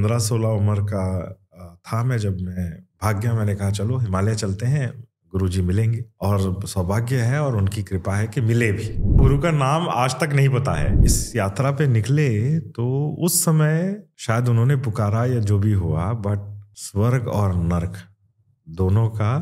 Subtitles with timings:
[0.00, 1.04] पंद्रह सोलह उम्र का
[1.86, 2.70] था मैं जब मैं
[3.02, 4.88] भाग गया मैंने कहा, चलो, हिमालय चलते हैं
[5.32, 9.50] गुरु जी मिलेंगे। और सौभाग्य है और उनकी कृपा है कि मिले भी। गुरु का
[9.50, 12.28] नाम आज तक नहीं पता है। इस यात्रा पे निकले
[12.70, 12.86] तो
[13.20, 17.96] उस समय शायद उन्होंने पुकारा या जो भी हुआ, बट स्वर्ग और नर्क
[18.66, 19.32] दोनों का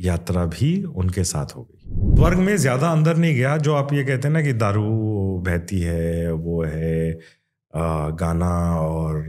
[0.00, 4.04] यात्रा भी उनके साथ हो गई। स्वर्ग में ज़्यादा अंदर नहीं गया, जो आप ये
[4.04, 4.84] कहते हैं ना कि दारू
[5.46, 7.18] बहती है, वो है
[7.76, 9.22] गाना और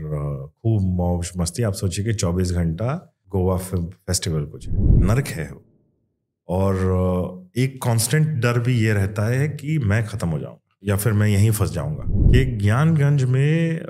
[0.62, 2.94] खूब मौज मस्ती, आप सोचिए कि 24 घंटा
[3.30, 5.64] गोवा फेस्टिवल कुछ नर्क है वो।
[6.48, 11.12] और एक कांस्टेंट डर भी ये रहता है कि मैं ख़त्म हो जाऊँगा, या फिर
[11.12, 12.04] मैं यहीं फंस जाऊँगा।
[12.38, 13.80] ये ज्ञानगंज में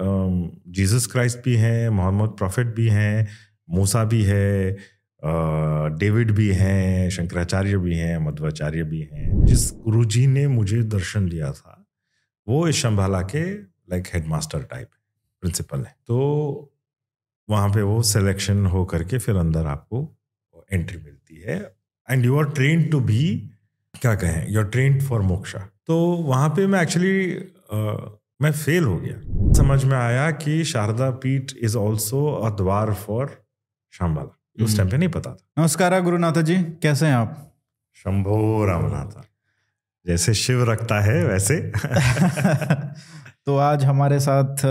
[0.69, 3.29] जीसस क्राइस्ट भी हैं, मोहम्मद प्रॉफिट भी हैं,
[3.69, 4.77] मूसा भी है
[5.99, 11.51] डेविड भी हैं, शंकराचार्य भी हैं, मध्वाचार्य भी हैं। जिस गुरुजी ने मुझे दर्शन दिया
[11.53, 11.85] था,
[12.47, 13.45] वो इस शंभाला के
[13.91, 14.89] लाइक हेडमास्टर टाइप
[15.43, 16.19] प्रिंसिपल है। तो
[17.49, 20.01] वहाँ पे वो सिलेक्शन हो करके फिर अंदर आपको
[20.73, 21.59] एंट्री मिलती है।
[22.09, 23.51] And you are train to be
[23.95, 27.17] क्या कहें you are train for moksha तो वहाँ पे मैं एक्चुअली
[28.43, 33.45] मैं फेल हो गया। समझ में आया कि शारदा पीठ इज़ ऑल्सो अ द्वार फॉर
[33.93, 37.55] शाम्बाला उस टाइम पे नहीं पता था। नमस्कार गुरुनाथ जी कैसे हैं आप?
[37.95, 39.23] शंभो रामनाथ
[40.07, 41.57] जैसे शिव रखता है वैसे।
[43.49, 44.63] तो आज हमारे साथ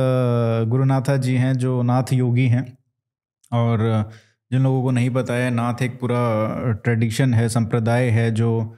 [0.65, 2.77] गुरुनाथा जी हैं, जो नाथ योगी हैं।
[3.51, 3.79] और
[4.51, 6.19] जिन लोगों को नहीं पता है, नाथ एक पूरा
[6.73, 8.75] ट्रेडिशन है, संप्रदाय है, जो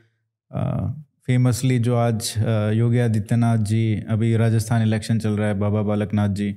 [1.26, 2.34] फेमसली जो आज
[2.74, 6.52] योगी आदित्यनाथ जी, अभी राजस्थान इलेक्शन चल रहा है, बाबा बालकनाथ जी।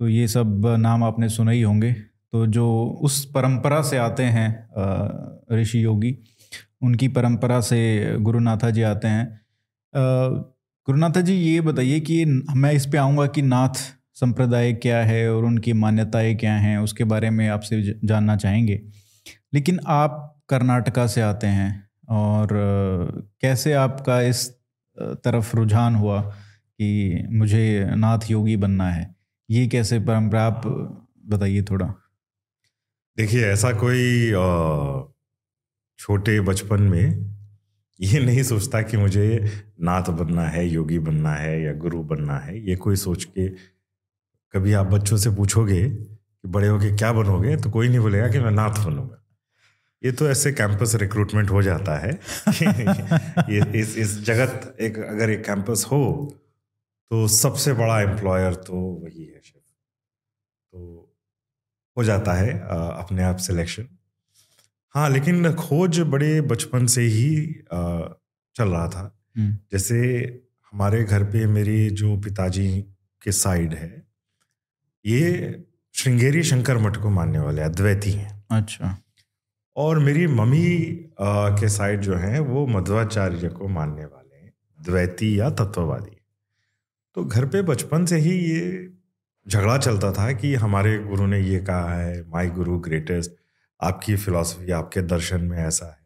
[0.00, 2.66] तो ये सब नाम आपने सुने ही होंगे। तो जो
[3.02, 4.50] उस परंपरा से आते हैं
[5.52, 6.16] ऋषि योगी,
[6.82, 7.80] उनकी परंपरा से
[8.20, 9.24] गुरुनाथा जी आते हैं।
[10.88, 13.74] गुरुनाथा जी, ये बताइए कि मैं इस पे आऊँगा कि नाथ
[14.14, 18.80] संप्रदाय क्या है और उनकी मान्यताएँ क्या हैं, उसके बारे में आपसे जानना चाहेंगे।
[19.54, 21.70] लेकिन आप कर्नाटका से आते हैं
[22.08, 22.48] और
[23.40, 24.48] कैसे आपका इस
[24.96, 29.14] तरफ़ रुझान हुआ कि मुझे नाथ योगी बनना है?
[29.50, 30.62] ये कैसे परंपरा, आप
[31.26, 31.86] बताइए थोड़ा।
[33.18, 34.30] देखिए, ऐसा कोई
[35.98, 37.31] छोटे बचपन में
[38.02, 39.24] ये नहीं सोचता कि मुझे
[39.80, 43.48] नाथ बनना है, योगी बनना है या गुरु बनना है, ये कोई सोच के
[44.54, 48.38] कभी आप बच्चों से पूछोगे कि बड़े होके क्या बनोगे तो कोई नहीं बोलेगा कि
[48.38, 49.18] मैं नाथ बनूँगा।
[50.02, 52.12] ये तो ऐसे कैंपस रिक्रूटमेंट हो जाता है
[52.48, 56.02] ये इस इस जगत एक, अगर एक कैंपस हो
[57.10, 61.08] तो सबसे बड़ा एम्प्लॉयर तो वही है शेफ तो
[61.96, 63.88] हो जाता है अपने आप सिलेक्शन
[64.94, 67.46] हाँ लेकिन खोज बड़े बचपन से ही
[68.56, 69.04] चल रहा था।
[69.36, 69.98] जैसे
[70.72, 72.68] हमारे घर पे मेरे जो पिताजी
[73.22, 73.90] के साइड है
[75.04, 75.64] ये
[75.94, 78.96] श्रृंगेरी शंकर मठ को मानने वाले अद्वैती हैं। अच्छा।
[79.76, 80.68] और मेरी मम्मी
[81.20, 86.16] के साइड जो हैं वो मध्वाचार्य को मानने वाले हैं। द्वैती या तत्ववादी।
[87.16, 88.88] तो घर पे बचपन से ही ये
[89.46, 93.32] झगड़ा चलता था कि हमारे गुरु ने ये कहा है माई गुरु ग्रेटेस्ट।
[93.82, 96.02] आपकी फिलॉसफी आपके दर्शन में ऐसा है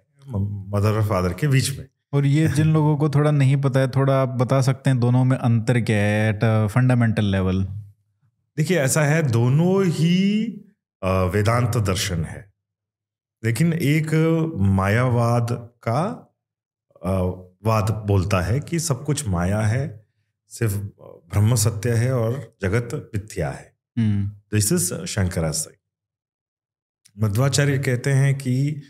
[0.68, 3.88] मदर और फादर के बीच में। और ये जिन लोगों को थोड़ा नहीं पता है
[3.88, 7.64] थोड़ा आप बता सकते हैं दोनों में अंतर क्या है एट फंडामेंटल लेवल
[8.56, 10.42] देखिए ऐसा है दोनों ही
[11.04, 12.52] वेदांत दर्शन है।
[13.44, 14.06] लेकिन एक
[14.56, 15.48] मायावाद
[15.88, 16.22] का
[17.64, 20.06] वाद बोलता है कि सब कुछ माया है
[20.48, 23.76] सिर्फ़ ब्रह्म सत्य है और जगत मिथ्या है।
[24.52, 25.75] This is Shankaracharya.
[27.16, 28.82] मध्वाचार्य कहते हैं कि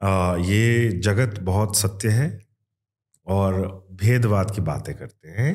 [0.00, 2.28] आ, ये जगत बहुत सत्य है
[3.26, 3.54] और
[3.92, 5.54] भेदवाद की बातें करते हैं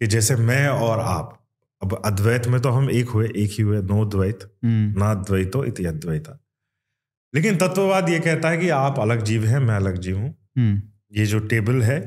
[0.00, 1.40] कि जैसे मैं और आप
[1.82, 5.64] अब अद्वैत में तो हम एक हुए एक ही हुए नो द्वैत हम्म। ना द्वैतो
[5.64, 6.38] इति अद्वैता
[7.34, 10.82] लेकिन तत्ववाद ये कहता है कि आप अलग जीव हैं मैं अलग जीव हूँ हम्म।
[11.12, 11.98] ये जो टेबल है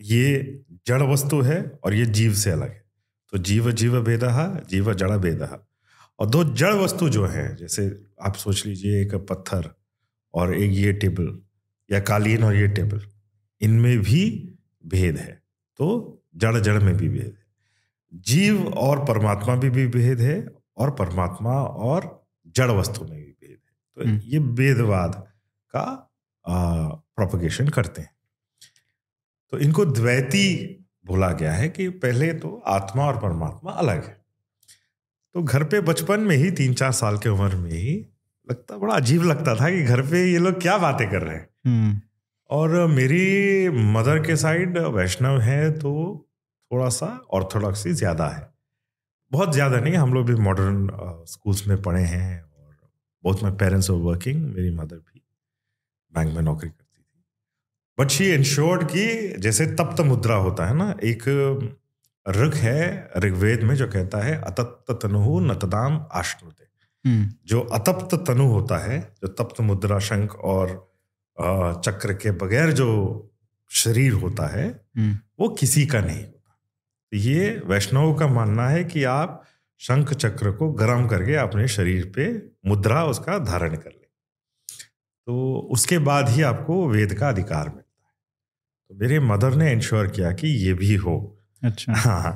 [0.00, 2.84] ये जड़ वस्तु है और ये जीव से अलग है
[3.32, 4.24] तो जीव जीव भेद
[4.68, 5.42] जीव जड़ भेद
[6.18, 9.74] और दो जड़ वस्तु जो है जैसे आप सोच लीजिए एक पत्थर
[10.34, 11.40] और एक ये टेबल
[11.90, 13.02] या कालीन और ये टेबल
[13.60, 14.54] इनमें भी
[14.86, 15.42] भेद है।
[15.76, 17.44] तो जड़ जड़ में भी भेद है।
[18.14, 20.46] जीव और परमात्मा भी, भी भेद है
[20.76, 25.14] और परमात्मा और जड़ वस्तु में भी भेद है। तो हम्म। ये भेदवाद
[25.76, 26.10] का
[27.16, 28.14] प्रोपगेशन करते हैं।
[29.50, 30.66] तो इनको द्वैती
[31.06, 34.23] बोला गया है कि पहले तो आत्मा और परमात्मा अलग है।
[35.34, 37.94] तो घर पे बचपन में ही तीन चार साल के उम्र में ही
[38.48, 41.48] लगता बड़ा अजीब लगता था कि घर पे ये लोग क्या बातें कर रहे हैं।
[41.66, 42.00] हम्म।
[42.50, 45.92] और मेरी मदर के साइड वैष्णव है तो
[46.70, 48.48] थोड़ा सा ऑर्थोडॉक्सी ज़्यादा है।
[49.32, 50.88] बहुत ज़्यादा नहीं हम लोग भी मॉडर्न
[51.28, 52.74] स्कूल्स में पढ़े हैं और
[53.24, 55.22] बहुत माई पेरेंट्स आर वर्किंग मेरी मदर भी
[56.12, 57.22] बैंक में नौकरी करती थी।
[57.98, 59.06] बट शी इंश्योर्ड कि
[59.38, 61.24] जैसे तप्त मुद्रा होता है ना एक
[62.28, 66.64] ऋग है ऋग्वेद में जो कहता है अतप्त तनु नतदाम आश्नुते।
[67.08, 70.94] हम्म, जो अतप्त तनु होता है जो तप्त मुद्रा शंख और
[71.84, 73.30] चक्र के बगैर जो
[73.70, 76.60] शरीर होता है हम्म, वो किसी का नहीं होता।
[77.12, 79.44] तो ये वैष्णव का मानना है कि आप
[79.78, 84.04] शंख चक्र को गर्म करके अपने शरीर पे मुद्रा उसका धारण कर ले।
[85.26, 88.14] तो उसके बाद ही आपको वेद का अधिकार मिलता है।
[88.88, 91.33] तो मेरे मदर ने इंश्योर किया कि ये भी हो।
[91.64, 92.32] अच्छा। हाँ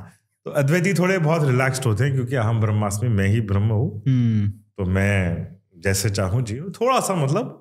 [0.47, 4.49] तो अद्वैती थोड़े बहुत रिलैक्स्ड होते हैं क्योंकि हम ब्रह्मास्मि मैं ही ब्रह्म हूँ। हम्म,
[4.79, 5.47] तो मैं
[5.83, 7.55] जैसे चाहूँ जी थोड़ा सा मतलब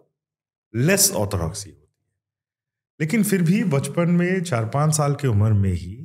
[0.74, 1.88] लेस ऑर्थोडॉक्सी होती है।
[3.00, 5.96] लेकिन फिर भी बचपन में चार पाँच साल की उम्र में ही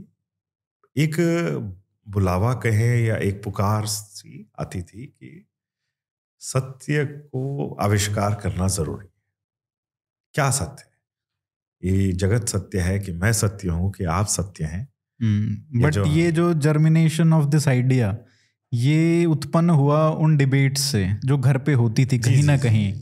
[0.97, 1.17] एक
[2.07, 5.47] बुलावा कहें या एक पुकार सी आती थी कि
[6.43, 9.13] सत्य को आविष्कार करना ज़रूरी है।
[10.35, 10.85] क्या सत्य
[11.65, 11.93] है?
[11.93, 14.92] ये जगत सत्य है कि मैं सत्य हूँ कि आप सत्य हैं?
[15.23, 18.17] हम्म, ये बट ये जो जर्मिनेशन ऑफ़ दिस आइडिया
[18.73, 22.93] ये उत्पन्न हुआ उन डिबेट से जो घर पे होती थी कहीं ना कहीं।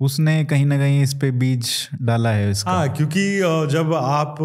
[0.00, 1.68] उसने कहीं ना कहीं इस पे बीज
[2.02, 3.22] डाला है इसका। हाँ क्योंकि
[3.72, 4.36] जब आप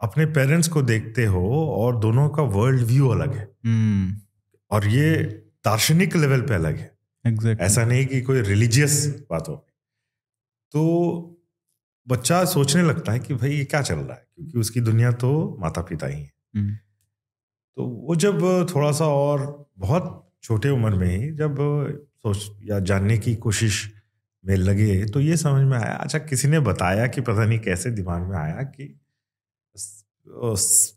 [0.00, 4.16] अपने पेरेंट्स को देखते हो और दोनों का वर्ल्ड व्यू अलग है हम्म।
[4.70, 5.14] और ये
[5.64, 6.90] दार्शनिक लेवल पे अलग है।
[7.24, 9.54] एग्जैक्टली ऐसा नहीं कि कोई रिलीजियस बात हो।
[10.74, 10.82] तो
[12.06, 14.24] बच्चा सोचने लगता है कि भाई ये क्या चल रहा है?
[14.36, 16.74] क्योंकि उसकी दुनिया तो माता पिता ही है। हम्म,
[17.76, 18.40] तो वो जब
[18.74, 19.44] थोड़ा सा और
[19.78, 20.08] बहुत
[20.42, 21.56] छोटे उम्र में ही जब
[22.24, 23.76] सोच या जानने की कोशिश
[24.44, 27.90] में लगे तो ये समझ में आया अच्छा किसी ने बताया कि पता नहीं कैसे
[27.90, 28.88] दिमाग में आया कि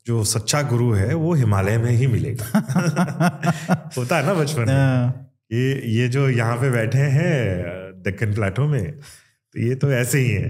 [0.07, 2.45] जो सच्चा गुरु है वो हिमालय में ही मिलेगा।
[3.97, 4.73] होता है ना बचपन में?
[4.73, 10.19] हाँ, ये ये जो यहाँ पे बैठे हैं दक्कन प्लाटो में तो ये तो ऐसे
[10.19, 10.47] ही है।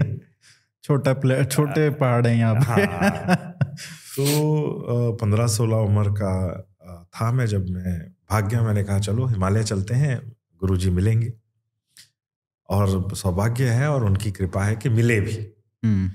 [0.86, 3.36] छोटा प्ले छोटे पहाड़ है यहाँ पे। हाँ।
[4.16, 6.32] तो पंद्रह सोलह उम्र का
[7.14, 7.98] था मैं जब मैं
[8.30, 10.18] भाग गया मैंने कहा चलो हिमालय चलते हैं
[10.60, 11.32] गुरुजी मिलेंगे।
[12.68, 15.34] और सौभाग्य है और उनकी कृपा है कि मिले भी।
[15.84, 16.10] हम्म,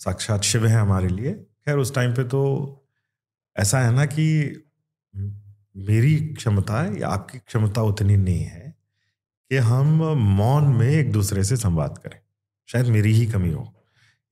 [0.00, 2.42] साक्षात शिव है हमारे लिए। खैर उस टाइम पे तो
[3.56, 4.26] ऐसा है ना कि
[5.76, 8.76] मेरी क्षमता या आपकी क्षमता उतनी नहीं है
[9.50, 10.02] कि हम
[10.36, 12.18] मौन में एक दूसरे से संवाद करें।
[12.68, 13.74] शायद मेरी ही कमी हो।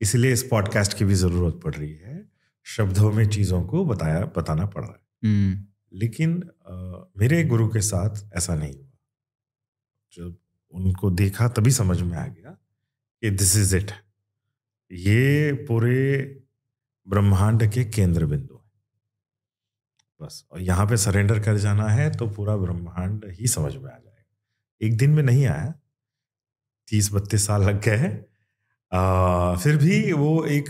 [0.01, 2.31] इसलिए इस पॉडकास्ट की भी ज़रूरत पड़ रही है।
[2.63, 6.75] शब्दों में चीज़ों को बताया बताना पड़ रहा है। हम्म, लेकिन अ,
[7.17, 8.97] मेरे गुरु के साथ ऐसा नहीं हुआ।
[10.13, 10.37] जब
[10.71, 12.51] उनको देखा तभी समझ में आ गया
[13.21, 13.91] कि दिस इज़ इट
[14.91, 16.21] ये पूरे
[17.07, 18.71] ब्रह्मांड के केंद्र बिंदु है।
[20.21, 23.97] बस और यहाँ पे सरेंडर कर जाना है तो पूरा ब्रह्मांड ही समझ में आ
[23.97, 24.35] जाएगा।
[24.81, 25.73] एक दिन में नहीं आया।
[26.87, 28.36] तीस बत्तीस साल लग गए हैं।
[28.91, 30.69] आ, फिर भी वो एक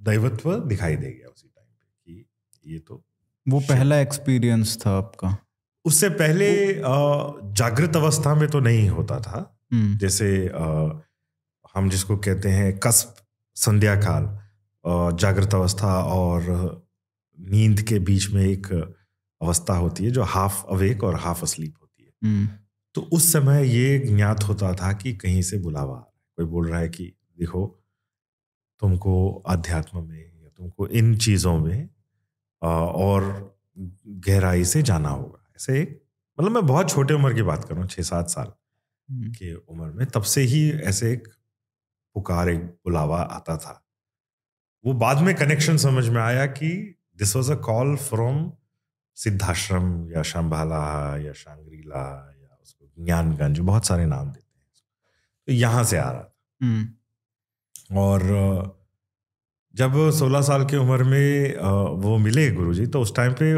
[0.00, 3.02] दैवत्व दिखाई दे गया उसी टाइम पे कि ये तो
[3.46, 5.36] वो पहला एक्सपीरियंस था आपका।
[5.84, 6.48] उससे पहले
[7.52, 9.38] जागृत अवस्था में तो नहीं होता था।
[9.72, 10.26] हम्म, जैसे
[11.74, 13.14] हम जिसको कहते हैं कस्प
[13.56, 16.40] संध्या काल जागृत अवस्था और
[17.38, 18.66] नींद के बीच में एक
[19.40, 22.48] अवस्था होती है जो हाफ़ अवेक और हाफ़ अस्लीप होती है। हम्म,
[22.94, 26.46] तो उस समय ये ज्ञात होता था कि कहीं से बुलावा आ रहा है। कोई
[26.46, 27.66] बोल रहा है कि देखो
[28.82, 29.14] तुमको
[29.48, 31.88] अध्यात्म में या तुमको इन चीज़ों में
[32.62, 33.24] और
[34.26, 36.00] गहराई से जाना होगा। ऐसे एक
[36.38, 38.52] मतलब मैं बहुत छोटे उम्र की बात कर रहा हूँ छः सात साल
[39.08, 41.28] की उम्र में तब से ही ऐसे एक
[42.16, 43.82] पुकार एक बुलावा आता था।
[44.84, 46.68] वो बाद में कनेक्शन समझ में आया कि
[47.18, 48.52] this was a call from
[49.16, 50.84] Siddhashram या शंभाला
[51.18, 52.04] या शांग्रीला
[52.42, 54.64] या उसको ज्ञानगंज बहुत सारे नाम देते हैं।
[55.48, 56.34] तो यहाँ से आ रहा था।
[57.92, 58.22] और
[59.74, 61.56] जब 16 साल की उम्र में
[62.02, 63.52] वो मिले गुरुजी तो उस टाइम पे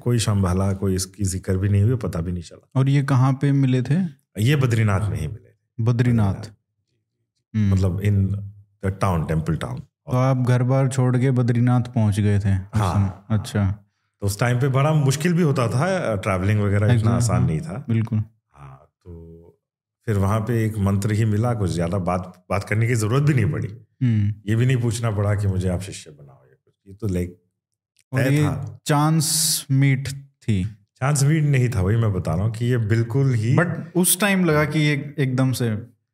[0.00, 3.32] कोई शंभाला कोई इसकी ज़िक्र भी नहीं हुई पता भी नहीं चला। और ये कहाँ
[3.42, 3.94] पे मिले थे?
[4.40, 6.50] ये बद्रीनाथ में ही मिले बद्रीनाथ।
[7.54, 8.24] हम्म, मतलब in
[8.84, 9.78] the town temple town.
[9.78, 12.52] तो आप घर बार छोड़ के बद्रीनाथ पहुँच गए थे?
[12.74, 13.64] हाँ, अच्छा
[14.22, 17.84] तो उस टाइम पे बड़ा मुश्किल भी होता था ट्रैवलिंग वगैरह इतना आसान। नहीं था।
[17.88, 18.22] बिल्कुल।
[20.06, 23.34] फिर वहाँ पे एक मंत्र ही मिला कुछ ज़्यादा बात बात करने की ज़रूरत भी
[23.34, 23.68] नहीं पड़ी।
[24.02, 27.08] हम्म, ये भी नहीं पूछना पड़ा कि मुझे आप शिष्य बनाओ या कुछ। ये तो
[27.08, 27.40] लाइक
[28.12, 28.48] और ये
[28.86, 30.62] चांस मीट थी।
[31.00, 34.18] चांस भी नहीं था वही मैं बता रहा हूँ कि ये बिल्कुल ही बट उस
[34.20, 35.70] टाइम लगा कि ये एकदम से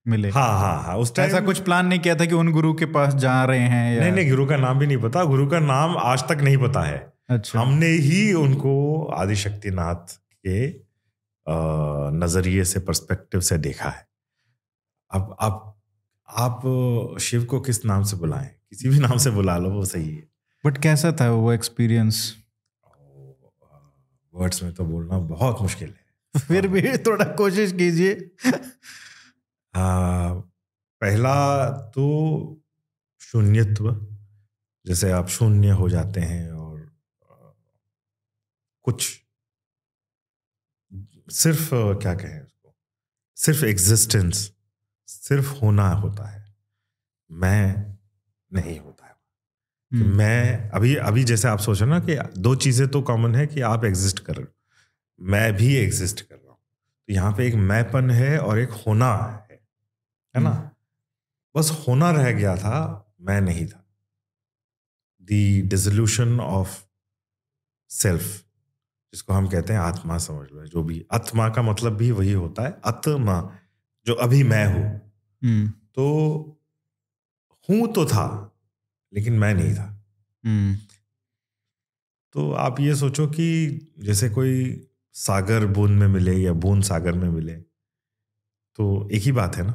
[0.07, 2.73] मिले। हाँ हाँ हाँ उस टाइम ऐसा कुछ प्लान नहीं किया था कि उन गुरु
[2.75, 5.47] के पास जा रहे हैं या नहीं नहीं गुरु का नाम भी नहीं पता। गुरु
[5.47, 6.99] का नाम आज तक नहीं पता है।
[7.31, 8.73] अच्छा। हमने ही उनको
[9.17, 10.15] आदिशक्तिनाथ
[10.47, 10.69] के
[12.15, 14.09] नज़रिए से पर्सपेक्टिव से देखा है।
[15.11, 15.83] अब आप
[16.29, 16.63] आप
[17.21, 18.49] शिव को किस नाम से बुलाएँ?
[18.49, 20.29] किसी भी नाम से बुला लो वो सही है।
[20.67, 22.37] बट कैसा था वो एक्सपीरियंस
[24.35, 28.31] वर्ड्स में तो बोलना बहुत मुश्किल है। फिर भी थोड़ा कोशिश कीजिए।
[31.01, 32.61] पहला तो
[33.21, 34.07] शून्यत्व
[34.87, 36.93] जैसे आप शून्य हो जाते हैं और
[38.83, 39.20] कुछ
[41.31, 42.75] सिर्फ़ क्या कहें उसको?
[43.37, 44.53] सिर्फ़ एग्जिस्टेंस
[45.07, 46.55] सिर्फ़ होना होता है।
[47.31, 47.99] मैं
[48.53, 49.17] नहीं होता है।
[49.91, 53.03] कि हम्म, मैं अभी अभी जैसे आप सोच रहे हो ना कि दो चीज़ें तो
[53.03, 54.55] कॉमन है कि आप एग्जिस्ट कर रहे हो।
[55.21, 56.59] मैं भी एग्जिस्ट कर रहा हूँ।
[57.09, 59.17] तो यहाँ पे एक मैंपन है और एक होना
[59.51, 59.61] है।
[60.37, 60.75] है ना?
[61.57, 63.87] बस होना रह गया था मैं नहीं था।
[65.23, 65.27] द
[65.67, 66.85] डिजोल्यूशन ऑफ़
[67.89, 68.45] सेल्फ
[69.13, 72.63] जिसको हम कहते हैं आत्मा समझ लो जो भी। आत्मा का मतलब भी वही होता
[72.63, 73.41] है आत्मा
[74.07, 74.85] जो अभी मैं हूँ।
[75.43, 76.07] हम्म, तो
[77.69, 78.27] हूँ तो था
[79.13, 79.87] लेकिन मैं नहीं था।
[80.45, 80.77] हम्म,
[82.33, 83.47] तो आप ये सोचो कि
[83.99, 87.55] जैसे कोई सागर बूंद में मिले या बूंद सागर में मिले
[88.79, 89.75] तो एक ही बात है ना?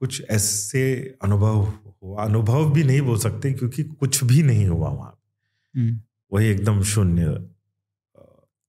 [0.00, 0.82] कुछ ऐसे
[1.22, 1.60] अनुभव
[2.02, 5.18] हुआ अनुभव भी नहीं बोल सकते क्योंकि कुछ भी नहीं हुआ वहाँ
[5.76, 6.00] हम्म।
[6.32, 7.55] वही एकदम शून्य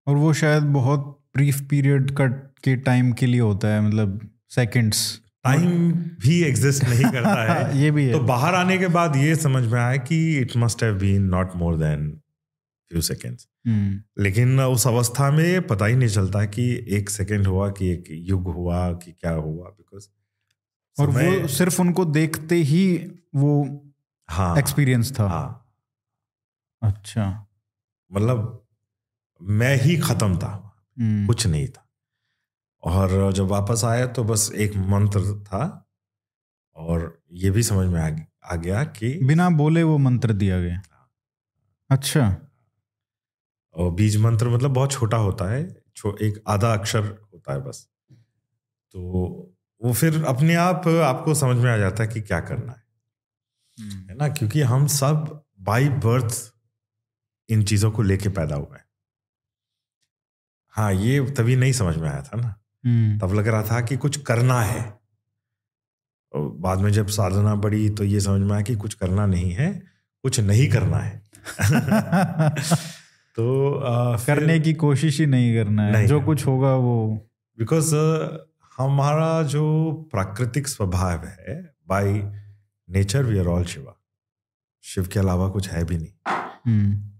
[0.07, 2.27] और वो शायद बहुत ब्रीफ पीरियड का
[2.63, 7.91] के टाइम के लिए होता है मतलब सेकंड्स टाइम भी एग्जिस्ट नहीं करता है। ये
[7.91, 10.95] भी है। तो बाहर आने के बाद ये समझ में आया कि it must have
[10.95, 12.21] been not more than
[12.91, 13.47] few seconds
[14.19, 18.43] लेकिन उस अवस्था में पता ही नहीं चलता कि एक सेकंड हुआ कि एक युग
[18.43, 20.07] हुआ कि क्या हुआ बिकॉज़
[21.01, 23.83] और वो सिर्फ़ उनको देखते ही वो
[24.29, 25.75] हाँ। एक्सपीरियंस था। हाँ।
[26.81, 27.47] अच्छा।
[28.13, 28.66] मतलब
[29.41, 31.83] मैं ही खत्म था। हम्म, कुछ नहीं था।
[32.83, 35.89] और जब वापस आया तो बस एक मंत्र था
[36.75, 38.09] और ये भी समझ में आ,
[38.53, 40.81] आ गया कि बिना बोले वो मंत्र दिया गया।
[41.89, 42.37] अच्छा।
[43.73, 47.89] और बीज मंत्र मतलब बहुत छोटा होता है छो, एक आधा अक्षर होता है बस।
[48.91, 49.01] तो
[49.83, 52.83] वो फिर अपने आप आपको समझ में आ जाता है कि क्या करना है।
[53.79, 54.29] हम्म, है ना?
[54.29, 56.53] क्योंकि हम सब बाई बर्थ
[57.49, 58.86] इन चीज़ों को लेके पैदा हुए हैं।
[60.77, 62.55] हाँ ये तभी नहीं समझ में आया था ना।
[62.85, 64.99] हम्म, तब लग रहा था कि कुछ करना है।
[66.35, 69.83] बाद में जब साधना बढ़ी तो ये समझ में आया कि कुछ करना नहीं है
[70.23, 71.23] कुछ नहीं करना है।
[73.35, 77.27] तो आ, करने की कोशिश ही नहीं करना है। नहीं जो। कुछ होगा वो।
[77.59, 77.95] बिकॉज़
[78.77, 82.13] हमारा जो प्राकृतिक स्वभाव है by
[82.89, 84.03] nature we are all Shiva
[84.83, 86.31] Shiv के अलावा कुछ है भी नहीं।
[86.67, 87.16] हम्म,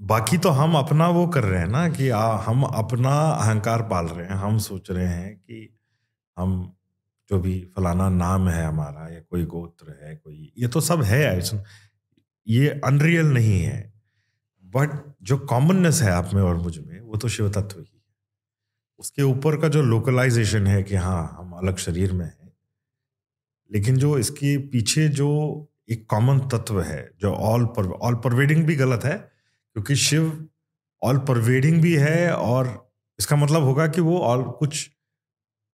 [0.00, 4.06] बाकी तो हम अपना वो कर रहे हैं ना कि आ, हम अपना अहंकार पाल
[4.06, 5.68] रहे हैं। हम सोच रहे हैं कि
[6.36, 6.72] हम
[7.30, 11.40] जो भी फलाना नाम है हमारा या कोई गोत्र है कोई ये तो सब है
[12.46, 13.80] ये अनरियल नहीं है।
[14.64, 14.90] बट
[15.22, 18.02] जो कॉमननेस है आप में और मुझमें वो तो शिव तत्व ही है।
[18.98, 22.52] उसके ऊपर का जो लोकलाइजेशन है कि हाँ हम अलग शरीर में हैं
[23.70, 25.28] लेकिन जो इसके पीछे जो
[25.90, 27.66] एक कॉमन तत्व है जो ऑल
[28.02, 29.16] ऑल परवेडिंग भी गलत है
[29.76, 30.48] क्योंकि शिव
[31.02, 34.90] ऑल परवेडिंग भी है और इसका मतलब होगा कि वो ऑल कुछ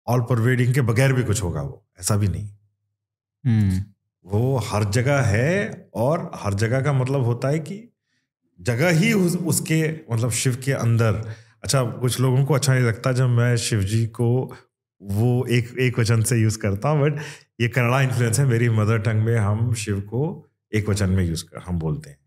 [0.06, 2.48] ऑल परवेडिंग के बगैर भी कुछ होगा वो ऐसा भी नहीं।
[3.44, 3.84] हम्म,
[4.24, 7.88] वो हर जगह है और हर जगह का मतलब होता है कि
[8.60, 9.82] जगह ही उस, उसके
[10.12, 14.06] मतलब शिव के अंदर। अच्छा कुछ लोगों को अच्छा नहीं लगता जब मैं शिव जी
[14.06, 14.52] को
[15.02, 17.20] वो एक एक वचन से यूज़ करता हूँ बट
[17.60, 21.44] ये कन्नड़ा इन्फ्लुएंस है मेरी मदर टंग में हम शिव को एक वचन में यूज़
[21.44, 22.18] कर हम बोलते हैं।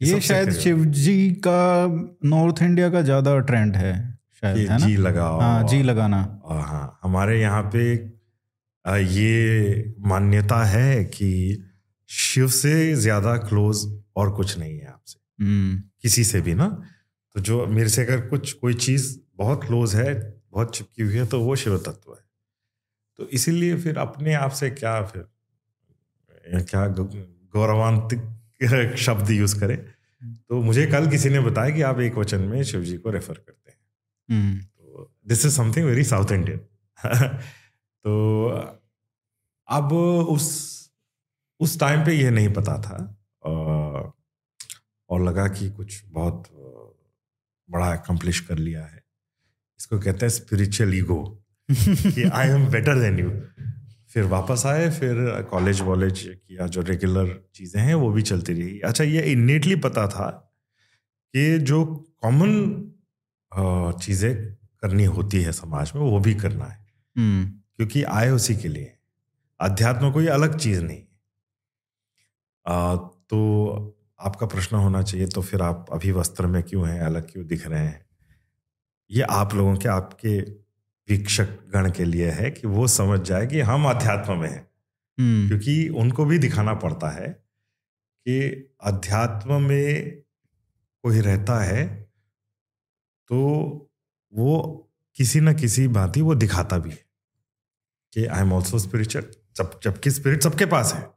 [0.00, 1.86] ये शायद शिव जी का
[2.24, 3.94] नॉर्थ इंडिया का ज़्यादा ट्रेंड है
[4.42, 4.86] शायद है ना?
[4.86, 7.84] जी लगाओ। हाँ जी लगाना। हाँ हमारे यहाँ पे
[8.84, 11.30] ये मान्यता है कि
[12.10, 13.84] शिव से ज़्यादा क्लोज
[14.16, 16.66] और कुछ नहीं है आपसे। हम्म, किसी से भी ना?
[17.34, 20.14] तो जो मेरे से अगर कुछ कोई चीज़ बहुत क्लोज है
[20.52, 22.20] बहुत चिपकी हुई है तो वो शिव तत्व है।
[23.18, 25.26] तो इसीलिए फिर अपने आप से क्या फिर
[26.62, 28.20] क्या गौरवान्वित
[28.96, 29.76] शब्द यूज़ करें।
[30.48, 33.34] तो मुझे कल किसी ने बताया कि आप एक वचन में शिव जी को रेफर
[33.34, 33.78] करते हैं।
[34.30, 36.58] हम्म, तो this is something very South Indian
[38.04, 38.48] तो
[39.68, 40.66] अब उस
[41.60, 42.96] उस टाइम पे यह नहीं पता था
[45.10, 46.44] और लगा कि कुछ बहुत
[47.70, 49.02] बड़ा अकम्प्लिश कर लिया है।
[49.80, 53.30] इसको कहते हैं स्पिरिचुअल ईगो कि I am better than you
[54.16, 55.16] फिर वापस आए फिर
[55.50, 60.06] कॉलेज वॉलेज किया जो रेगुलर चीज़ें हैं वो भी चलती रही। अच्छा ये इनेटली पता
[60.08, 60.28] था
[61.34, 61.84] कि जो
[62.22, 62.54] कॉमन
[64.02, 64.34] चीज़ें
[64.82, 66.78] करनी होती है समाज में वो भी करना है।
[67.16, 67.44] हम्म।
[67.76, 68.92] क्योंकि आए उसी के लिए
[69.60, 71.02] अध्यात्म कोई अलग चीज़ नहीं।
[72.66, 77.30] आ, तो आपका प्रश्न होना चाहिए तो फिर आप अभी वस्त्र में क्यों हैं अलग
[77.32, 78.04] क्यों दिख रहे हैं?
[79.10, 80.40] ये आप लोगों के आपके
[81.08, 84.70] वीक्षक गण के लिए है कि वो समझ जाए कि हम अध्यात्म में हैं।
[85.18, 87.28] हम्म। क्योंकि उनको भी दिखाना पड़ता है
[88.28, 88.40] कि
[88.80, 90.20] अध्यात्म में
[91.02, 91.86] कोई रहता है
[93.30, 93.38] तो
[94.34, 94.82] वो
[95.16, 97.06] किसी न किसी भांति वो दिखाता भी है
[98.12, 99.24] कि आई एम ऑल्सो स्पिरिचुअल
[99.56, 101.10] जब जबकि स्पिरिट सबके पास है।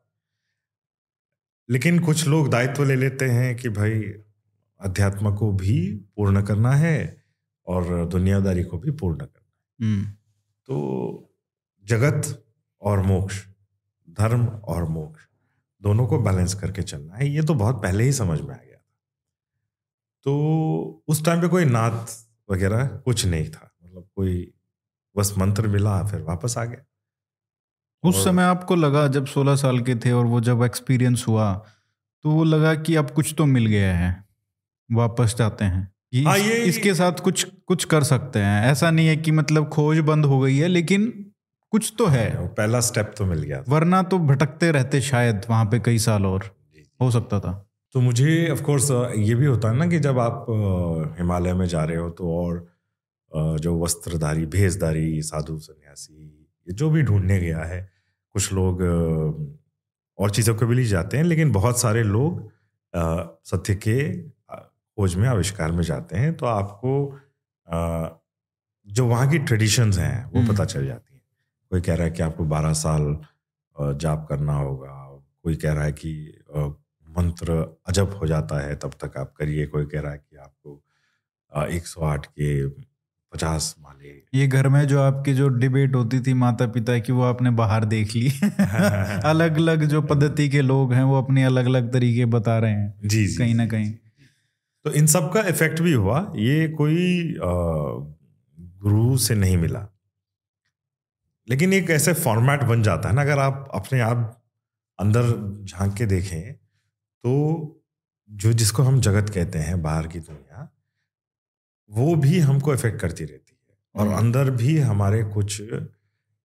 [1.69, 4.01] लेकिन कुछ लोग दायित्व ले लेते हैं कि भाई
[4.81, 7.23] अध्यात्म को भी पूर्ण करना है
[7.67, 9.38] और दुनियादारी को भी पूर्ण करना
[9.81, 11.29] तो
[11.85, 12.45] जगत
[12.81, 13.45] और मोक्ष
[14.09, 15.21] धर्म और मोक्ष
[15.81, 18.77] दोनों को बैलेंस करके चलना है। ये तो बहुत पहले ही समझ में आ गया
[18.77, 18.83] था।
[20.23, 22.11] तो उस टाइम पे कोई नात
[22.49, 24.53] वगैरह कुछ नहीं था। मतलब कोई
[25.15, 26.85] बस मंत्र मिला फिर वापस आ गया।
[28.03, 31.53] उस समय आपको लगा जब 16 साल के थे और वो जब एक्सपीरियंस हुआ
[32.25, 34.25] तो वो लगा कि अब कुछ तो मिल गया है
[34.91, 39.07] वापस जाते हैं। ये हाँ, ये- इसके साथ कुछ कुछ कर सकते हैं। ऐसा नहीं
[39.07, 41.31] है कि मतलब खोज बंद हो गई है लेकिन
[41.73, 45.65] कुछ तो है। वो पहला स्टेप तो मिल गया वरना तो भटकते रहते शायद वहाँ
[45.65, 46.55] पे कई साल और।
[47.01, 47.51] हो सकता था।
[47.93, 50.45] तो मुझे ऑफ़ कोर्स ये भी होता है ना कि जब आप
[51.19, 57.01] हिमालय में जा रहे हो तो और जो वस्त्रधारी भेषधारी साधु सन्यासी ये जो भी
[57.01, 57.89] ढूँढने गया है
[58.33, 58.81] कुछ लोग
[60.17, 62.51] और चीज़ों के भी लिए जाते हैं लेकिन बहुत सारे लोग
[63.45, 63.97] सत्य के
[64.99, 66.89] खोज में आविष्कार में जाते हैं तो आपको
[68.87, 71.21] जो वहाँ की ट्रेडिशंस हैं वो हम्म। पता चल जाती हैं
[71.71, 73.05] कोई कह रहा है कि आपको बारह साल
[73.97, 74.95] जाप करना होगा
[75.43, 76.11] कोई कह रहा है कि
[77.07, 77.53] मंत्र
[77.87, 81.87] अजब हो जाता है तब तक आप करिए कोई कह रहा है कि आपको एक
[81.87, 82.51] सौ आठ के
[83.33, 87.23] पचास माले ये घर में जो आपकी जो डिबेट होती थी माता पिता की वो
[87.23, 88.29] आपने बाहर देख ली
[89.25, 92.93] अलग अलग जो पद्धति के लोग हैं वो अपने अलग अलग तरीके बता रहे हैं
[93.05, 94.08] जी जी कहीं ना जी, कहीं।
[94.85, 99.87] तो इन सब का इफ़ेक्ट भी हुआ। ये कोई गुरु से नहीं मिला।
[101.47, 104.35] लेकिन एक ऐसे फॉर्मेट बन जाता है ना अगर आप अपने आप
[104.99, 105.27] अंदर
[105.65, 107.31] झाँक के देखें तो
[108.29, 110.69] जो जिसको हम जगत कहते हैं बाहर की दुनिया
[111.89, 115.61] वो भी हमको इफ़ेक्ट करती रहती है। और हम्म। अंदर भी हमारे कुछ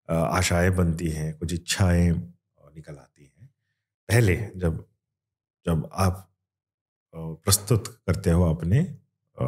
[0.09, 3.49] आशाएँ बनती हैं कुछ इच्छाएँ निकल आती हैं।
[4.09, 4.85] पहले जब
[5.65, 6.27] जब आप
[7.17, 8.97] प्रस्तुत करते हो अपने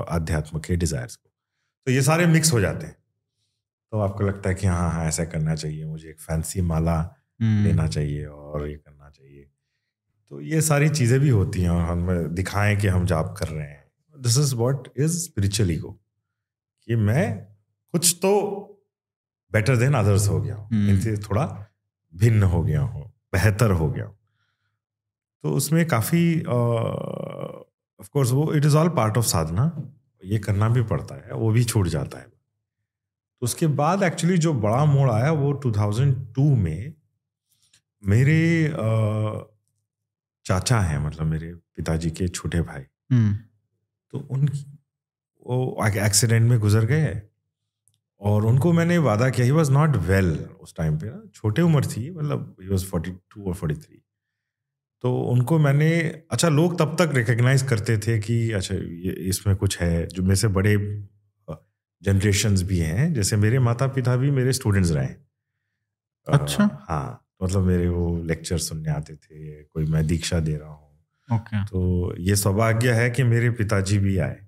[0.09, 1.29] आध्यात्म के डिजायर्स को।
[1.85, 2.95] तो ये सारे मिक्स हो जाते हैं।
[3.91, 7.65] तो आपको लगता है कि हाँ हाँ ऐसा करना चाहिए मुझे एक फैंसी माला हम्म,
[7.65, 9.49] लेना चाहिए और ये करना चाहिए।
[10.29, 13.67] तो ये सारी चीज़ें भी होती हैं और हम दिखाएँ कि हम जाप कर रहे
[13.67, 15.99] हैं। This is what is spiritual ego
[16.85, 17.37] कि मैं
[17.91, 18.33] कुछ तो
[19.53, 21.67] बेटर देन अदर्स हो गया हूँ। हम्म। इनसे थोड़ा
[22.15, 24.16] भिन्न हो गया हूँ बेहतर हो गया हूँ।
[25.43, 29.71] तो उसमें काफ़ी ऑफ़ कोर्स वो it is all part of sadhana.
[30.23, 34.53] ये करना भी पड़ता है वो भी छूट जाता है। तो उसके बाद एक्चुअली जो
[34.53, 36.93] बड़ा मोड़ आया वो 2002 में
[38.03, 38.73] मेरे
[40.45, 43.33] चाचा हैं मतलब मेरे पिताजी के छोटे भाई। हम्म,
[44.11, 44.47] तो उन
[45.47, 47.21] वो एक्सीडेंट में गुजर गए
[48.21, 51.85] और उनको मैंने वादा किया ही वॉज़ नॉट वेल उस टाइम पे ना छोटे उम्र
[51.85, 54.01] थी मतलब ही वॉज़ फोर्टी टू और फोर्टी थ्री
[55.03, 59.79] तो उनको मैंने अच्छा लोग तब तक रिकग्नाइज करते थे कि अच्छा ये इसमें कुछ
[59.79, 60.75] है जो मेरे से बड़े
[62.03, 65.07] जनरेशन्स भी हैं जैसे मेरे माता पिता भी मेरे स्टूडेंट्स रहे।
[66.27, 70.87] अच्छा। हाँ मतलब मेरे वो लेक्चर सुनने आते थे कोई मैं दीक्षा दे रहा हूँ।
[71.67, 74.39] तो ये सौभाग्य है कि मेरे पिताजी भी आए।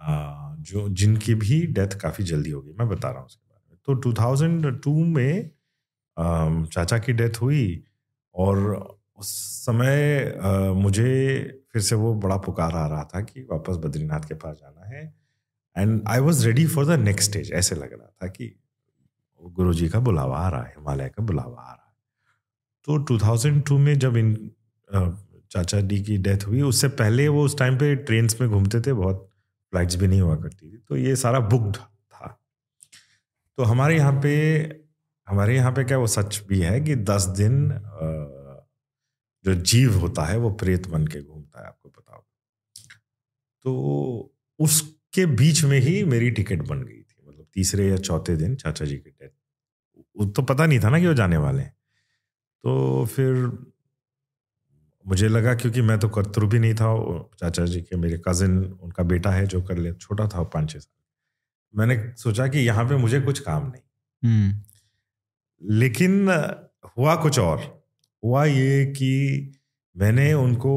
[0.00, 3.62] आ, जो जिनकी भी डेथ काफ़ी जल्दी हो गई मैं बता रहा हूँ उसके बारे
[3.70, 5.50] में। तो 2002 में
[6.16, 7.84] अम, चाचा की डेथ हुई
[8.34, 9.28] और उस
[9.66, 11.08] समय अ, मुझे
[11.72, 15.02] फिर से वो बड़ा पुकार आ रहा था कि वापस बद्रीनाथ के पास जाना है।
[15.76, 18.54] And I was ready for the next stage ऐसे लग रहा था कि
[19.42, 21.94] गुरु जी का बुलावा आ रहा है हिमालय का बुलावा आ रहा है।
[22.84, 24.34] तो 2002 में जब इन
[25.50, 28.92] चाचा डी की डेथ हुई उससे पहले वो उस टाइम पे ट्रेन्स में घूमते थे
[28.92, 29.28] बहुत
[29.72, 32.38] फ्लाइट्स भी नहीं हुआ करती थी तो ये सारा बुकड था।
[33.58, 34.32] तो हमारे यहाँ पे
[35.28, 38.39] हमारे यहाँ पे क्या वो सच भी है कि दस दिन अ,
[39.44, 42.30] जो जीव होता है वो प्रेत बन के घूमता है आपको पता होगा।
[43.62, 48.56] तो उसके बीच में ही मेरी टिकट बन गई थी मतलब तीसरे या चौथे दिन
[48.56, 49.28] चाचा जी की डेथ।
[50.32, 51.76] तो पता नहीं था ना कि वो जाने वाले हैं।
[52.62, 53.34] तो फिर
[55.06, 59.02] मुझे लगा क्योंकि मैं तो कर्तृ भी नहीं था चाचा जी के मेरे कजिन उनका
[59.02, 61.00] बेटा है जो कर ले छोटा था पाँच छः साल।
[61.78, 63.82] मैंने सोचा कि यहाँ पे मुझे कुछ काम नहीं।
[64.24, 64.62] हम्म।
[65.62, 66.28] लेकिन
[66.98, 67.79] हुआ कुछ और।
[68.24, 69.52] हुआ ये कि
[69.96, 70.72] मैंने उनको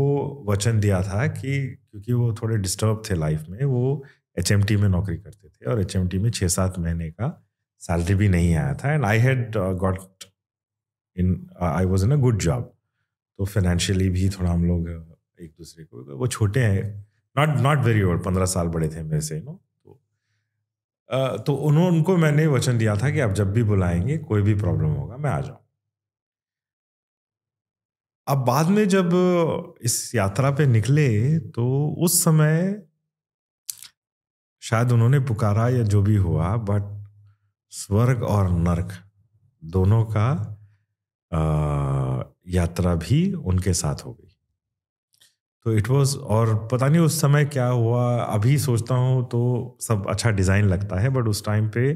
[0.49, 4.05] वचन दिया था कि क्योंकि वो थोड़े डिस्टर्ब थे लाइफ में वो
[4.41, 7.47] HMT में नौकरी करते थे और HMT में छः सात महीने का
[7.79, 9.99] सैलरी भी नहीं आया था and I had got
[11.17, 12.63] in I was in a good job
[13.37, 14.89] तो फाइनेंशियली भी थोड़ा हम लोग
[15.41, 19.21] एक दूसरे को वो छोटे हैं नॉट नॉट वेरी ओल्ड पंद्रह साल बड़े थे मेरे
[19.21, 20.01] से नो तो
[21.09, 24.55] अ, तो उन्होंने उनको मैंने वचन दिया था कि आप जब भी बुलाएँगे कोई भी
[24.55, 25.62] प्रॉब्लम होगा मैं आ जाऊँ।
[28.27, 29.09] अब बाद में जब
[29.81, 31.07] इस यात्रा पे निकले
[31.49, 31.65] तो
[31.97, 32.61] उस समय
[34.61, 36.83] शायद उन्होंने पुकारा या जो भी हुआ बट
[37.71, 38.91] स्वर्ग और नरक
[39.63, 40.29] दोनों का
[41.31, 44.29] अ, यात्रा भी उनके साथ हो गई।
[45.65, 49.41] तो इट वाज और पता नहीं उस समय क्या हुआ अभी सोचता हूँ तो
[49.81, 51.91] सब अच्छा डिज़ाइन लगता है बट उस टाइम पे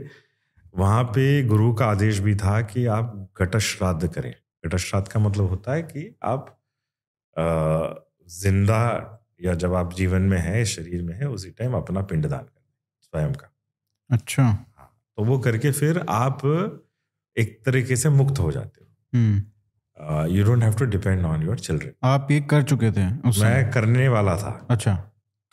[0.74, 4.34] वहाँ पे गुरु का आदेश भी था कि आप घट श्राद्ध करें।
[4.68, 6.54] घट श्राद्ध का मतलब होता है कि आप
[8.30, 8.80] ज़िंदा
[9.42, 12.66] या जब आप जीवन में है शरीर में है उसी टाइम अपना पिंडदान करें
[13.02, 13.52] स्वयं का।
[14.10, 16.42] अच्छा। हाँ तो वो करके फिर आप
[17.38, 18.88] एक तरीके से मुक्त हो जाते हो।
[20.28, 23.72] You don't have to depend on your children आप ये कर चुके थे उस मैं
[23.72, 24.96] करने वाला था। अच्छा।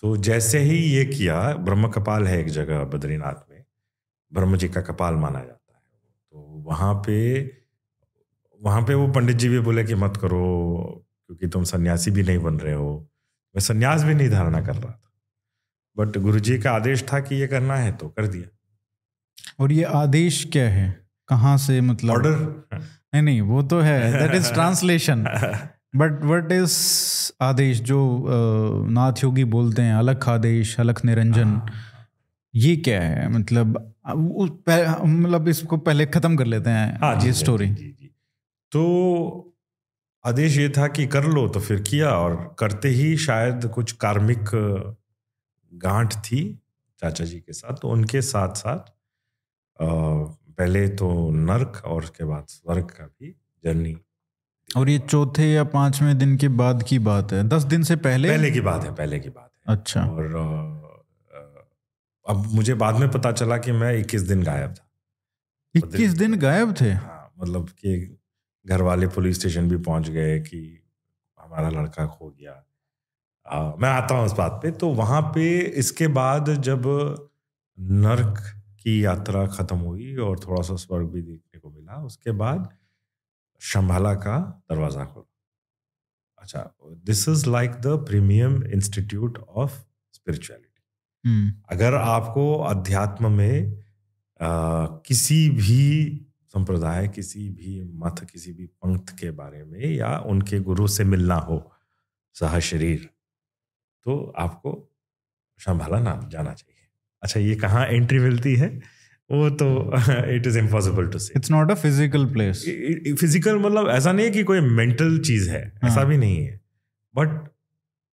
[0.03, 3.65] तो जैसे ही ये किया ब्रह्म कपाल है एक जगह बद्रीनाथ में
[4.33, 5.81] ब्रह्म जी का कपाल माना जाता है।
[6.33, 7.17] तो वहाँ पे
[8.65, 10.43] वहाँ पे वो पंडित जी भी बोले कि मत करो
[11.27, 12.91] क्योंकि तुम सन्यासी भी नहीं बन रहे हो।
[13.55, 15.01] मैं सन्यास भी नहीं धारणा कर रहा था।
[15.97, 18.49] बट गुरु जी का आदेश था कि ये करना है तो कर दिया।
[19.61, 20.89] और ये आदेश क्या है?
[21.29, 22.13] कहाँ से मतलब?
[22.13, 22.37] ऑर्डर
[22.75, 25.23] नहीं नहीं वो तो है that is translation
[25.97, 26.77] but what is
[27.41, 27.99] आदेश जो
[28.91, 31.61] नाथ योगी बोलते हैं अलख आदेश अलख निरंजन
[32.55, 33.29] ये क्या है?
[33.29, 38.04] मतलब मतलब इसको पहले खत्म कर लेते हैं हाँ जी, ये स्टोरी जी, जी, जी।
[38.75, 38.83] तो
[40.25, 44.51] आदेश ये था कि कर लो तो फिर किया और करते ही शायद कुछ कार्मिक
[45.73, 46.43] गांठ थी
[47.01, 48.93] चाचा जी के साथ तो उनके साथ साथ
[49.79, 53.31] पहले तो नर्क और उसके बाद स्वर्ग का भी
[53.65, 53.97] जर्नी।
[54.77, 57.43] और ये चौथे या पाँचवें दिन के बाद की बात है?
[57.49, 58.29] दस दिन से पहले?
[58.29, 60.35] पहले की बात है पहले की बात है। अच्छा। और
[62.27, 64.89] अब मुझे बाद में पता चला कि मैं 21 दिन गायब था।
[65.75, 66.91] इक्कीस दिन गायब थे?
[66.91, 68.19] हाँ मतलब कि
[68.67, 70.61] घर वाले पुलिस स्टेशन भी पहुँच गए कि
[71.39, 72.65] हमारा लड़का खो गया।
[73.47, 75.49] आ, मैं आता हूँ उस बात पे तो वहाँ पे
[75.79, 76.83] इसके बाद जब
[77.79, 78.39] नर्क
[78.83, 82.69] की यात्रा खत्म हुई और थोड़ा सा स्वर्ग भी देखने को मिला उसके बाद
[83.63, 84.39] शंभाला का
[84.71, 85.27] दरवाज़ा खोला।
[86.43, 86.71] अच्छा
[87.05, 89.73] this is like the premium institute of
[90.13, 93.83] spirituality अगर आपको अध्यात्म में
[94.41, 96.24] आ, किसी भी
[96.55, 101.37] संप्रदाय किसी भी मत किसी भी पंथ के बारे में या उनके गुरु से मिलना
[101.49, 101.59] हो
[102.37, 103.09] सह शरीर
[104.07, 104.73] तो आपको
[105.61, 106.87] शंभाला नाम जाना चाहिए।
[107.23, 108.69] अच्छा ये कहाँ एंट्री मिलती है?
[109.31, 109.69] वो तो
[110.35, 112.65] it is impossible to say it's not a physical place
[113.21, 115.91] physical मतलब ऐसा नहीं है कि कोई मेंटल चीज़ है हाँ.
[115.91, 116.61] ऐसा। भी नहीं है।
[117.15, 117.49] बट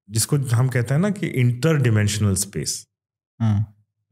[0.09, 2.85] जिसको हम कहते हैं ना कि इंटर डिमेंशनल स्पेस
[3.39, 3.57] हाँ।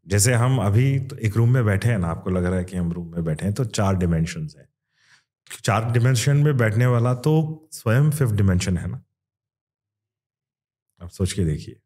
[0.10, 2.78] जैसे हम अभी तो एक रूम में बैठे हैं ना, आपको लग रहा है कि
[2.78, 4.68] हम रूम में बैठे हैं तो चार डिमेंशन है।
[5.64, 7.34] चार डिमेंशन में बैठने वाला तो
[7.74, 9.04] स्वयं फिफ्थ डिमेंशन है ना?
[11.02, 11.80] आप सोच के देखिए।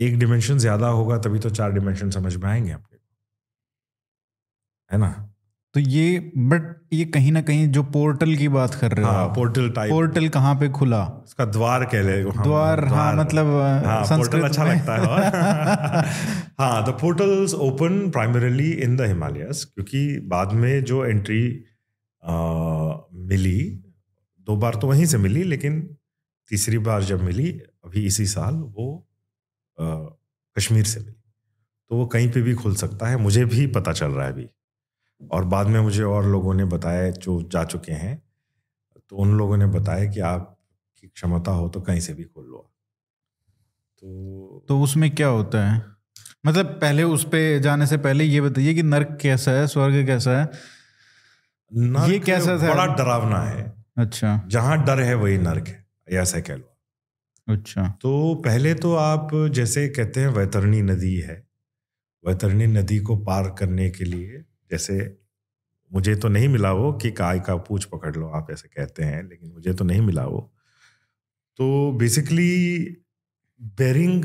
[0.00, 2.96] एक डिमेंशन ज़्यादा होगा तभी तो चार डिमेंशन समझ में आएँगे आपके।
[4.90, 5.31] है ना?
[5.74, 9.28] तो ये बट ये कहीं ना कहीं जो पोर्टल की बात कर रहे हो हाँ
[9.28, 11.04] पोर्टल टाइप पोर्टल कहाँ पे खुला?
[11.24, 13.46] उसका द्वार कह ले हम, द्वार हाँ मतलब
[13.86, 16.02] हाँ पोर्टल अच्छा लगता है
[16.60, 21.42] हाँ the portals open primarily in the Himalayas क्योंकि बाद में जो एंट्री
[22.22, 22.34] आ,
[23.14, 23.58] मिली
[24.46, 25.80] दो बार तो वहीं से मिली लेकिन
[26.50, 27.50] तीसरी बार जब मिली
[27.84, 29.08] अभी इसी साल वो
[29.78, 29.84] अ,
[30.56, 31.12] कश्मीर से मिली।
[31.90, 34.48] तो वो कहीं पे भी खुल सकता है मुझे भी पता चल रहा है अभी।
[35.30, 38.22] और बाद में मुझे और लोगों ने बताया जो जा चुके हैं
[39.10, 42.68] तो उन लोगों ने बताया कि आपकी क्षमता हो तो कहीं से भी खोल लो
[44.02, 45.82] तो तो उसमें क्या होता है?
[46.46, 50.38] मतलब पहले उस पे जाने से पहले ये बताइए कि नर्क कैसा है स्वर्ग कैसा
[50.40, 50.50] है?
[51.72, 52.74] नर्क ये कैसा था?
[52.74, 56.68] बड़ा डरावना है। अच्छा। जहाँ डर है वही नर्क है ऐसा कह लो
[57.48, 61.42] अच्छा। तो पहले तो आप जैसे कहते हैं वैतरणी नदी है।
[62.24, 65.18] वैतरणी नदी को पार करने के लिए जैसे
[65.92, 69.28] मुझे तो नहीं मिला वो कि काय का पूछ पकड़ लो आप ऐसे कहते हैं
[69.28, 70.52] लेकिन मुझे तो नहीं मिला वो।
[71.56, 72.50] तो बेसिकली
[73.60, 74.24] बेरिंग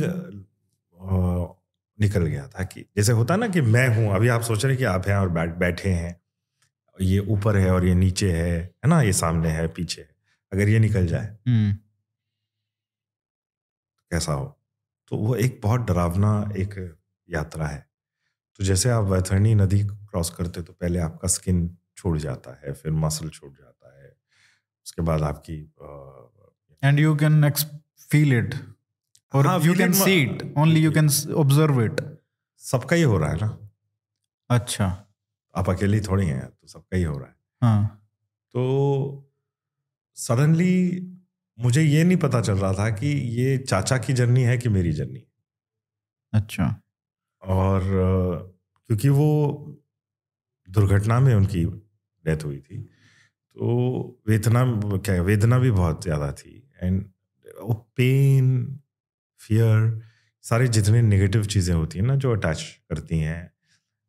[2.00, 4.78] निकल गया था कि जैसे होता ना कि मैं हूँ अभी आप सोच रहे हैं
[4.78, 6.22] कि आप हैं और बैठ बैठे हैं
[7.02, 10.10] ये ऊपर है और ये नीचे है है ना ये सामने है पीछे है
[10.54, 11.78] अगर ये निकल जाए। हम्म।
[14.12, 14.60] कैसा हो?
[15.08, 16.96] तो वो एक बहुत डरावना एक
[17.30, 17.87] यात्रा है।
[18.58, 22.92] तो जैसे आप वैथरणी नदी क्रॉस करते तो पहले आपका स्किन छूट जाता है फिर
[22.92, 24.10] मसल छूट जाता है
[24.86, 25.58] उसके बाद आपकी
[26.84, 27.66] and you can ex-
[28.12, 28.56] feel it.
[29.34, 32.02] Or हाँ, you feel can it see मा- it only you can s- observe it.
[32.62, 33.70] सबका ही हो रहा है ना?
[34.50, 34.86] अच्छा।
[35.56, 38.08] आप अकेली थोड़ी हैं तो सबका ही हो रहा है। हाँ।
[38.54, 39.32] तो
[40.16, 40.74] सडनली
[41.60, 43.08] मुझे ये नहीं पता चल रहा था कि
[43.42, 45.24] ये चाचा की जर्नी है कि मेरी जर्नी
[46.34, 46.82] अच्छा।
[47.44, 47.82] और,
[48.90, 49.30] क्योंकि वो
[50.70, 51.66] दुर्घटना में उनकी
[52.26, 52.78] डेथ हुई थी
[53.58, 54.64] तो वेदना,
[54.98, 57.04] क्या वेदना भी बहुत ज़्यादा थी एंड
[57.62, 58.80] वो पेन
[59.40, 60.02] फियर
[60.42, 63.52] सारे जितने नेगेटिव चीज़ें होती हैं ना जो अटैच करती हैं,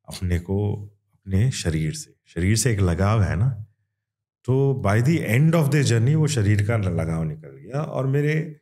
[0.09, 0.59] अपने को,
[1.15, 3.49] अपने शरीर से शरीर से एक लगाव है ना
[4.45, 8.61] तो by the end of the journey वो शरीर का लगाव निकल गया और मेरे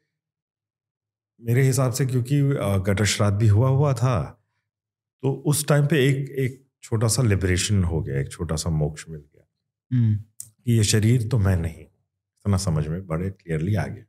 [1.41, 2.41] मेरे हिसाब से क्योंकि
[2.91, 4.43] गटर श्राद्ध भी हुआ हुआ था
[5.23, 9.05] तो उस टाइम पे एक एक छोटा सा लिबरेशन हो गया एक छोटा सा मोक्ष
[9.09, 9.47] मिल गया।
[9.91, 10.17] हम्म।
[10.65, 14.05] कि ये शरीर तो मैं नहीं हूँ इतना समझ में बड़े क्लियरली आ गया।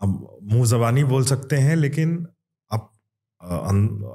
[0.00, 2.26] अब मुँह जबानी बोल सकते हैं लेकिन
[2.70, 2.92] आप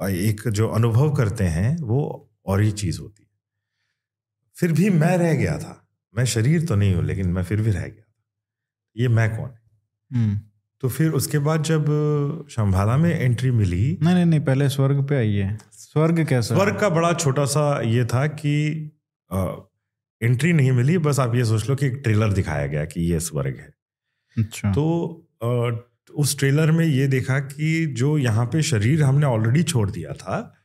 [0.09, 3.29] एक जो अनुभव करते हैं वो और ही चीज़ होती है।
[4.55, 5.79] फिर भी मैं रह गया था।
[6.15, 8.13] मैं शरीर तो नहीं हूँ लेकिन मैं फिर भी रह गया था।
[8.95, 9.61] ये मैं कौन है?
[10.11, 10.39] हम्म।
[10.83, 11.85] तो फिर उसके बाद जब
[12.49, 16.89] शंभाला में एंट्री मिली। नहीं नहीं नहीं पहले स्वर्ग पे आइए। स्वर्ग कैसा स्वर्ग का
[16.89, 18.55] बड़ा छोटा सा ये था कि
[20.21, 23.19] एंट्री नहीं मिली बस आप ये सोच लो कि एक ट्रेलर दिखाया गया कि ये
[23.19, 23.73] स्वर्ग है।
[24.37, 24.85] अच्छा। तो
[25.43, 25.79] अ,
[26.15, 30.55] उस ट्रेलर में ये देखा कि जो यहाँ पे शरीर हमने ऑलरेडी छोड़ दिया था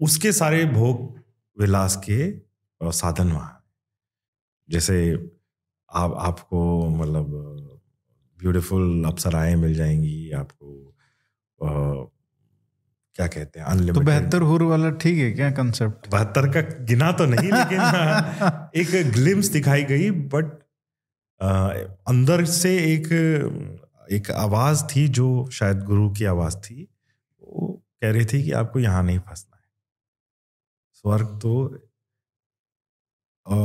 [0.00, 1.20] उसके सारे भोग
[1.60, 2.18] विलास के
[2.82, 3.64] साधन वहाँ
[4.70, 5.28] जैसे
[5.92, 7.55] आप आपको मतलब
[8.38, 10.92] ब्यूटीफुल अप्सराएँ मिल जाएँगी आपको
[11.60, 17.12] क्या कहते हैं तो अनलिमिटेड बेहतर हुर वाला ठीक है क्या कंसेप्ट बहत्तर का गिना
[17.12, 20.44] तो नहीं लेकिन हाँ, एक ग्लिम्स दिखाई गई बट
[22.08, 23.08] अंदर से एक
[24.12, 26.88] एक आवाज़ थी जो शायद गुरु की आवाज़ थी
[27.40, 29.62] वो कह रही थी कि आपको यहाँ नहीं फंसना है।
[30.92, 31.64] स्वर्ग तो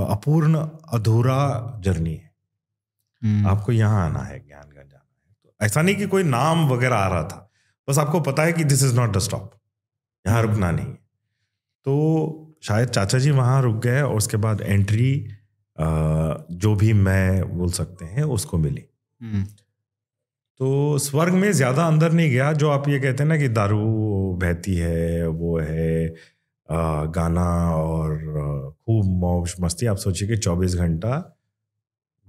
[0.05, 2.30] अपूर्ण अधूरा जर्नी है।
[3.21, 6.95] हम्म, आपको यहाँ आना है ज्ञानगंज जाना है। तो ऐसा नहीं कि कोई नाम वगैरह
[6.95, 7.47] आ रहा था
[7.87, 9.51] बस आपको पता है कि this is not the stop
[10.25, 10.99] यहाँ रुकना नहीं है।
[11.85, 15.13] तो शायद चाचा जी वहाँ रुक गए और उसके बाद एंट्री
[15.77, 18.83] जो भी मैं बोल सकते हैं उसको मिली।
[19.21, 19.43] हम्म,
[20.59, 23.79] तो स्वर्ग में ज़्यादा अंदर नहीं गया जो आप ये कहते हैं ना कि दारू
[24.41, 26.15] बहती है वो है
[27.09, 28.17] गाना और
[28.85, 31.17] खूब मौज मस्ती आप सोचिए कि 24 घंटा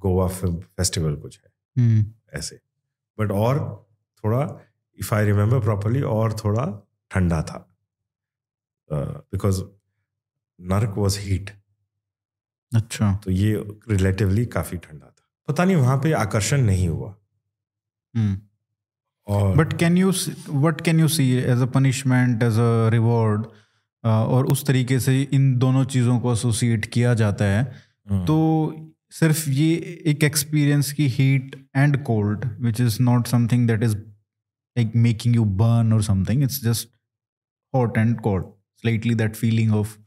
[0.03, 2.05] गोवा फ़िल्म फेस्टिवल कुछ है। हम्म,
[2.38, 2.61] ऐसे।
[3.19, 3.59] बट और
[4.25, 4.61] थोड़ा
[4.99, 6.67] इफ़ आई रिमेम्बर प्रॉपरली और थोड़ा
[7.11, 7.69] ठंडा था।
[8.93, 9.62] बिकॉज़
[10.61, 11.51] नर्क वॉज़ हीट
[12.73, 13.55] अच्छा। तो ये
[13.91, 17.15] रिलेटिवली काफ़ी ठंडा था। पता नहीं वहाँ पे आकर्षण नहीं हुआ।
[18.17, 18.41] हम्म।
[19.27, 20.12] और but can you
[20.49, 23.47] what can you see as a punishment as a reward
[24.05, 27.62] और उस तरीके से इन दोनों चीज़ों को एसोसिएट किया जाता है?
[28.11, 28.37] हम्म, तो
[29.20, 34.92] सिर्फ़ ये एक एक्सपीरियंस की heat and cold which is not something that is like
[34.96, 36.88] making you burn और something it's just
[37.75, 38.44] hot and cold
[38.77, 39.98] slightly that feeling of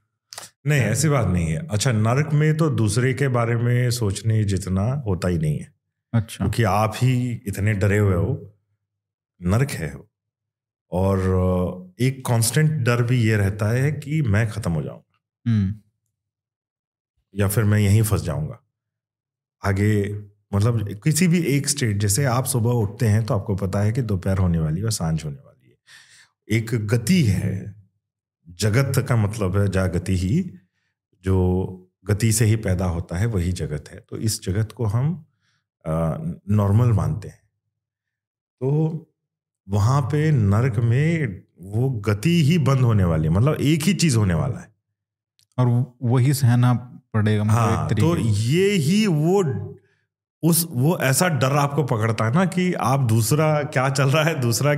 [0.67, 5.03] नहीं ऐसी बात नहीं है। अच्छा नर्क में तो दूसरे के बारे में सोचने जितना
[5.07, 5.73] होता ही नहीं है।
[6.13, 8.55] अच्छा। क्योंकि आप ही इतने डरे हुए हो
[9.41, 10.09] नर्क है वो।
[10.91, 11.17] और
[11.99, 15.75] एक कांस्टेंट डर भी ये रहता है कि मैं खत्म हो जाऊँगा। हम्म।
[17.35, 18.64] या फिर मैं यहीं फंस जाऊँगा।
[19.63, 19.91] आगे
[20.53, 24.01] मतलब किसी भी एक स्टेट जैसे आप सुबह उठते हैं तो आपको पता है कि
[24.01, 27.75] दोपहर होने वाली है और साँझ होने वाली है। एक गति है,
[28.61, 30.41] जगत का मतलब है जागति ही,
[31.23, 35.25] जो गति से ही पैदा होता है वही जगत है। तो इस जगत को हम
[36.51, 37.41] नॉर्मल मानते हैं।
[38.61, 39.07] तो
[39.67, 44.17] वहाँ पे नरक में वो गति ही बंद होने वाली है मतलब एक ही चीज़
[44.17, 44.69] होने वाला है।
[45.57, 45.67] और
[46.03, 46.73] वही सहना
[47.15, 49.43] पड़ेगा मतलब हाँ तो ये ही वो
[50.43, 54.39] उस वो ऐसा डर आपको पकड़ता है ना कि आप दूसरा क्या चल रहा है
[54.41, 54.73] दूसरा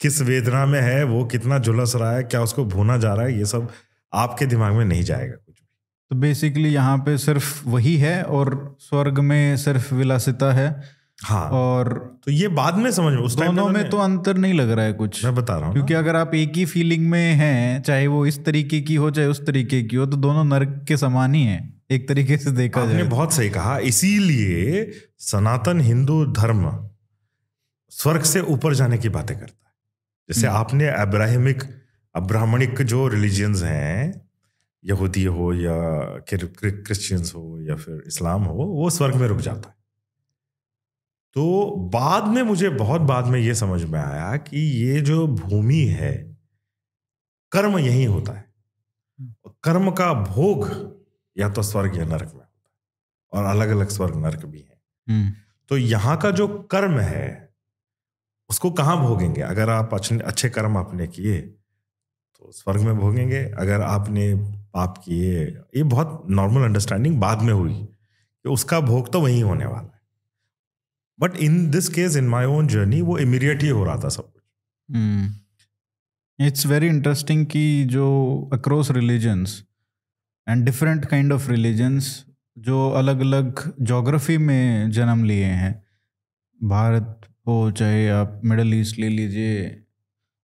[0.00, 3.38] किस वेदना में है वो कितना झुलस रहा है क्या उसको भूना जा रहा है
[3.38, 3.68] ये सब
[4.12, 5.66] आपके दिमाग में नहीं जाएगा कुछ भी।
[6.10, 10.68] तो बेसिकली यहाँ पे सिर्फ़ वही है और स्वर्ग में सिर्फ़ विलासिता है।
[11.18, 11.88] हाँ। और
[12.24, 14.92] तो ये बाद में समझ में उस दोनों में तो अंतर नहीं लग रहा है
[14.92, 18.24] कुछ। मैं बता रहा हूँ क्योंकि अगर आप एक ही फीलिंग में हैं चाहे वो
[18.26, 21.42] इस तरीके की हो चाहे उस तरीके की हो तो दोनों नर्क के समान ही
[21.44, 21.58] है
[21.90, 26.68] एक तरीके से देखा आपने जाए। बहुत सही कहा इसीलिए सनातन हिंदू धर्म
[27.92, 29.72] स्वर्ग से ऊपर जाने की बातें करता है।
[30.28, 31.62] जैसे हम्म। आपने अब्राहमिक
[32.14, 34.20] अब्राह्मणिक जो रिलीजियंस हैं
[34.84, 35.78] यहूदी हो या
[36.30, 39.76] क्रिश्चियंस हो या फिर इस्लाम हो वो स्वर्ग में रुक जाता है।
[41.36, 41.44] तो
[41.92, 46.12] बाद में मुझे बहुत बाद में ये समझ में आया कि ये जो भूमि है
[47.52, 48.44] कर्म यही होता है।
[49.64, 50.68] कर्म का भोग
[51.36, 52.50] या तो स्वर्ग या नरक में होता है
[53.32, 55.32] और अलग अलग स्वर्ग नरक भी हैं। हम्म,
[55.70, 57.48] तो यहाँ का जो कर्म है
[58.50, 59.40] उसको कहाँ भोगेंगे?
[59.40, 64.34] अगर आप अच्छे अच्छे कर्म आपने किए तो स्वर्ग में भोगेंगे। अगर आपने
[64.74, 65.44] पाप किए
[65.76, 69.97] ये बहुत नॉर्मल अंडरस्टैंडिंग बाद में हुई कि उसका भोग तो वहीं होने वाला है।
[71.20, 74.22] But in this case in my own journey वो इमीडिएट ही हो रहा था सब
[74.24, 74.42] कुछ।
[76.38, 78.06] इट्स वेरी इंटरेस्टिंग कि जो
[78.52, 79.62] across religions
[80.46, 82.24] and different kind of religions
[82.56, 85.74] जो अलग अलग जोग्राफी में जन्म लिए हैं।
[86.60, 89.64] भारत हो, चाहे आप मिडल ईस्ट ले लीजिए।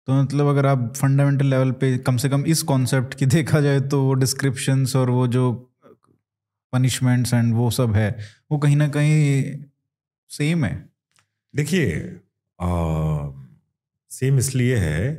[0.08, 3.80] तो मतलब अगर आप फंडामेंटल लेवल पे कम से कम इस कॉन्सेप्ट की देखा जाए
[3.80, 5.52] तो वो डिस्क्रिप्शंस और वो जो
[6.72, 8.16] पनिशमेंट्स एंड वो सब है,
[8.50, 9.44] वो कहीं ना कहीं
[10.36, 10.74] सेम है।
[11.54, 11.88] देखिए
[14.10, 15.12] सेम इसलिए है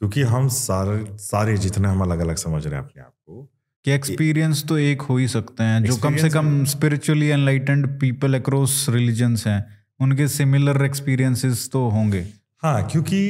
[0.00, 3.42] क्योंकि हम सारे सारे जितने हम अलग अलग समझ रहे हैं अपने आप को
[3.84, 8.34] कि एक्सपीरियंस तो एक हो ही सकते हैं जो कम से कम spiritually enlightened people
[8.34, 9.60] across religions हैं
[10.00, 12.20] उनके सिमिलर एक्सपीरियंसेस तो होंगे।
[12.62, 13.20] हाँ क्योंकि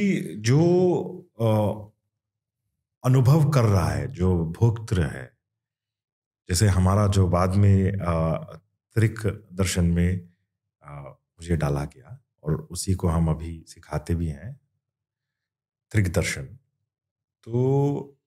[0.41, 0.59] जो
[1.41, 1.47] अ,
[3.03, 5.25] अनुभव कर रहा है जो भोक्तृ है
[6.49, 9.19] जैसे हमारा जो बाद में त्रिक
[9.53, 10.09] दर्शन में
[10.83, 14.59] अ, मुझे डाला गया और उसी को हम अभी सिखाते भी हैं
[15.91, 16.43] त्रिक दर्शन
[17.43, 18.17] तो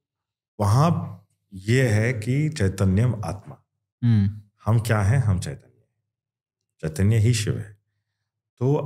[0.61, 1.15] वहाँ
[1.53, 3.65] ये है कि चैतन्यम आत्मा।
[4.05, 5.19] हम्म। हम क्या हैं?
[5.19, 5.69] हम चैतन्य
[6.81, 7.79] चैतन्य ही शिव है।
[8.59, 8.77] तो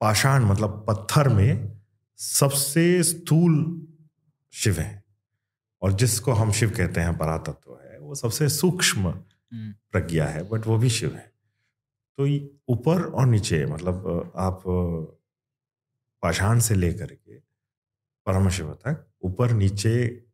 [0.00, 1.80] पाषाण मतलब पत्थर में
[2.16, 3.86] सबसे स्थूल
[4.52, 5.04] शिव है।
[5.82, 10.66] और जिसको हम शिव कहते हैं परातत्व है वो सबसे सूक्ष्म हम्म, प्रज्ञा है बट
[10.66, 11.32] वो भी शिव है।
[12.20, 14.62] तो ऊपर और नीचे मतलब आप
[16.22, 17.38] पाषाण से लेकर के
[18.26, 20.24] परम शिव तक ऊपर नीचे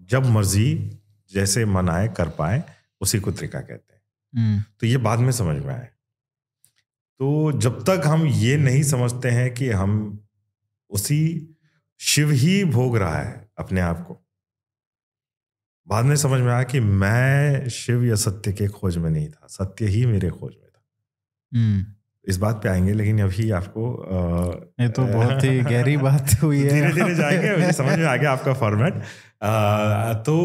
[0.00, 0.98] जब मर्ज़ी
[1.32, 2.64] जैसे मन आए कर पाए
[3.00, 4.02] उसी को त्रिका कहते हैं।
[4.36, 5.88] हम्म, तो ये बाद में समझ में आए।
[7.18, 10.20] तो जब तक हम ये नहीं समझते हैं कि हम
[10.90, 11.48] उसी
[12.00, 14.26] शिव ही भोग रहा है अपने आप को
[15.86, 19.46] बाद में समझ में आया कि मैं शिव या सत्य के खोज में नहीं था
[19.46, 20.69] सत्य ही मेरे खोज में।
[22.24, 26.62] इस बात पे आएँगे लेकिन अभी आपको अ, ये तो बहुत ही गहरी बात हुई
[26.62, 28.94] है। धीरे धीरे जाएँगे मुझे समझ में आ गया आपका फॉर्मेट
[30.24, 30.36] तो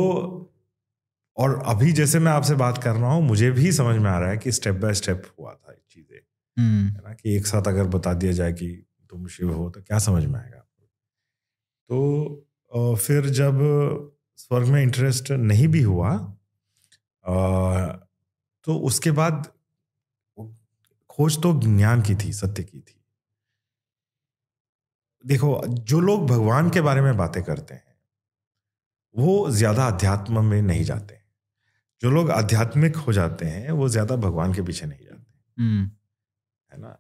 [1.38, 4.30] और अभी जैसे मैं आपसे बात कर रहा हूँ मुझे भी समझ में आ रहा
[4.30, 6.20] है कि स्टेप बाय स्टेप हुआ था ये चीज़ें।
[6.64, 9.82] हम्म, है ना कि एक साथ अगर बता दिया जाए कि तुम शिव हो तो
[9.82, 10.88] क्या समझ में आएगा आपको?
[11.90, 13.60] तो फिर जब
[14.38, 16.18] स्वर्ग में इंटरेस्ट नहीं भी हुआ
[18.64, 19.48] तो उसके बाद
[21.18, 23.00] खोज तो ज्ञान की थी सत्य की थी।
[25.26, 27.84] देखो जो लोग भगवान के बारे में बातें करते हैं
[29.16, 31.24] वो ज़्यादा अध्यात्म में नहीं जाते। हैं
[32.02, 35.84] जो लोग आध्यात्मिक हो जाते हैं वो ज़्यादा भगवान के पीछे नहीं जाते। हम्म,
[36.72, 36.98] है ना?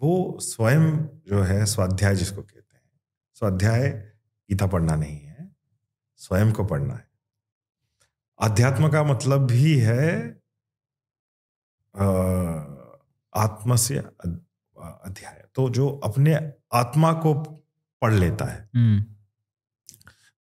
[0.00, 0.86] वो स्वयं
[1.28, 2.82] जो है स्वाध्याय जिसको कहते हैं
[3.36, 3.88] स्वाध्याय
[4.50, 5.50] गीता पढ़ना नहीं है
[6.20, 7.06] स्वयं को पढ़ना है।
[8.38, 10.08] अध्यात्म का मतलब भी है
[11.94, 12.04] अ,
[13.36, 16.34] आत्मा से अध्याय। तो जो अपने
[16.72, 17.34] आत्मा को
[18.02, 19.04] पढ़ लेता है हम्म,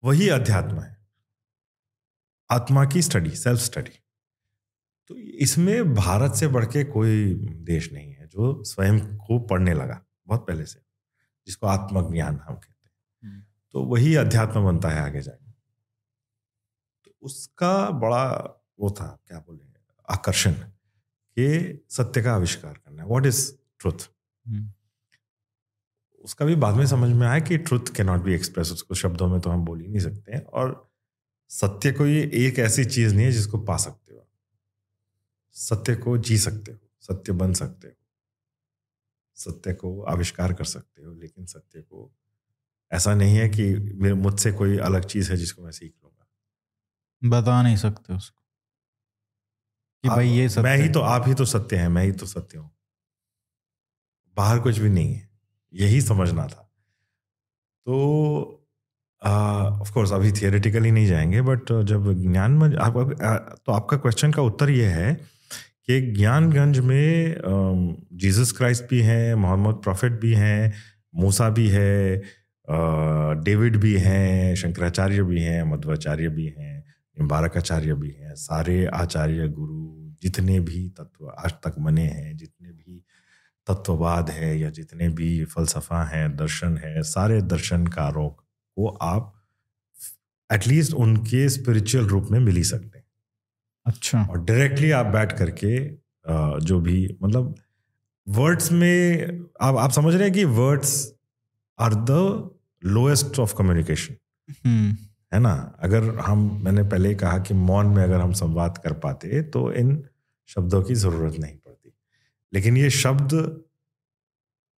[0.03, 0.97] वही अध्यात्म है।
[2.51, 3.99] आत्मा की स्टडी सेल्फ स्टडी
[5.07, 7.33] तो इसमें भारत से बढ़ के कोई
[7.63, 10.79] देश नहीं है जो स्वयं को पढ़ने लगा बहुत पहले से
[11.47, 15.51] जिसको आत्मज्ञान हम कहते हैं। हम्म। तो वही अध्यात्म बनता है आगे जाके।
[17.05, 18.25] तो उसका बड़ा
[18.79, 19.65] वो था क्या बोले
[20.09, 20.53] आकर्षण।
[21.39, 24.09] कि सत्य का आविष्कार करना है। व्हाट इज़ ट्रुथ
[26.23, 29.27] उसका भी बाद में समझ में आया कि truth can not be express उसको शब्दों
[29.27, 30.91] में तो हम बोल ही नहीं सकते हैं। और
[31.49, 34.27] सत्य को ये एक ऐसी चीज़ नहीं है जिसको पा सकते हो।
[35.51, 37.93] सत्य को जी सकते हो। सत्य बन सकते हो।
[39.35, 42.11] सत्य को आविष्कार कर सकते हो लेकिन सत्य को
[42.91, 46.27] ऐसा नहीं है कि मेरे मुझसे कोई अलग चीज़ है जिसको मैं सीख लूँगा।
[47.21, 48.46] बता नहीं सकते उसको।
[50.03, 52.25] कि भाई ये सत्य मैं ही तो आप ही तो सत्य है मैं ही तो
[52.25, 52.71] सत्य हूँ।
[54.37, 55.29] बाहर कुछ भी नहीं है
[55.73, 56.73] यही समझना था।
[57.85, 57.93] तो
[59.81, 62.93] ऑफ़ कोर्स अभी थियोरेटिकली नहीं जाएँगे बट जब ज्ञान में आप
[63.65, 65.15] तो आपका क्वेश्चन का उत्तर ये है
[65.85, 67.35] कि ज्ञानगंज में
[68.13, 70.73] जीसस क्राइस्ट भी हैं मोहम्मद प्रॉफिट भी हैं
[71.15, 72.21] मूसा भी है
[73.43, 76.76] डेविड भी हैं शंकराचार्य भी हैं मध्वाचार्य भी हैं
[77.19, 79.87] निम्बारकाचार्य भी हैं सारे आचार्य गुरु
[80.21, 83.03] जितने भी तत्व आज तक बने हैं जितने भी
[83.67, 89.33] तत्ववाद है या जितने भी फलसफा हैं दर्शन है सारे दर्शनकारों को आप
[90.53, 93.05] एटलीस्ट उनके स्पिरिचुअल रूप में मिल ही सकते हैं।
[93.85, 95.89] अच्छा। और डायरेक्टली आप बैठ करके
[96.65, 97.55] जो भी मतलब
[98.29, 99.27] वर्ड्स में
[99.61, 101.13] आप आप समझ रहे हैं कि words
[101.79, 102.49] are the
[102.85, 104.15] lowest of communication
[105.31, 105.53] है ना?
[105.79, 109.71] अगर हम मैंने पहले ही कहा कि मौन में अगर हम संवाद कर पाते तो
[109.73, 110.03] इन
[110.49, 111.93] शब्दों की ज़रूरत नहीं पड़ती।
[112.53, 113.33] लेकिन ये शब्द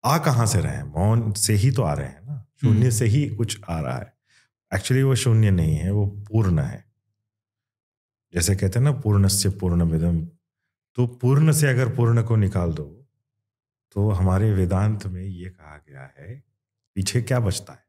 [0.03, 0.83] आ कहाँ से रहे हैं?
[0.83, 2.45] मौन से ही तो आ रहे हैं ना?
[2.61, 4.13] शून्य से ही कुछ आ रहा है।
[4.71, 6.83] एक्चुअली वो शून्य नहीं है वो पूर्ण है।
[8.33, 10.19] जैसे कहते हैं ना पूर्ण से पूर्ण विदम
[10.97, 12.83] तो पूर्ण से अगर पूर्ण को निकाल दो
[13.95, 16.43] तो हमारे वेदांत में ये कहा गया है
[16.95, 17.83] पीछे क्या बचता है?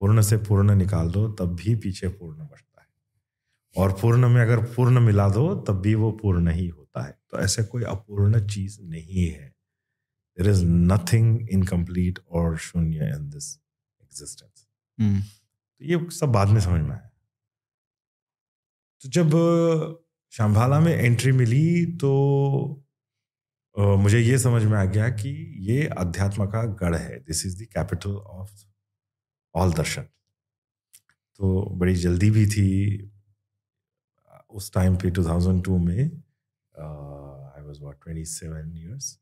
[0.00, 2.88] पूर्ण से पूर्ण निकाल दो तब भी पीछे पूर्ण बचता है।
[3.76, 7.38] और पूर्ण में अगर पूर्ण मिला दो तब भी वो पूर्ण ही होता है। तो
[7.40, 9.48] ऐसे कोई अपूर्ण चीज़ नहीं है।
[10.38, 13.54] देर इज़ नथिंग इनकम्प्लीट और शून्य इन दिस
[14.00, 14.66] एग्जिस्टेंस
[15.80, 17.10] तो ये सब बाद में समझ में आया
[19.02, 19.30] तो जब
[20.32, 22.10] शंभाला में एंट्री मिली तो
[23.76, 25.30] मुझे ये समझ में आ गया कि
[25.68, 28.50] ये अध्यात्म का गढ़ है। This is the capital of
[29.54, 30.02] all darshan
[31.40, 32.66] तो बड़ी जल्दी भी थी।
[34.50, 39.18] उस टाइम पे 2002 में आई वाज व्हाट 27 इयर्स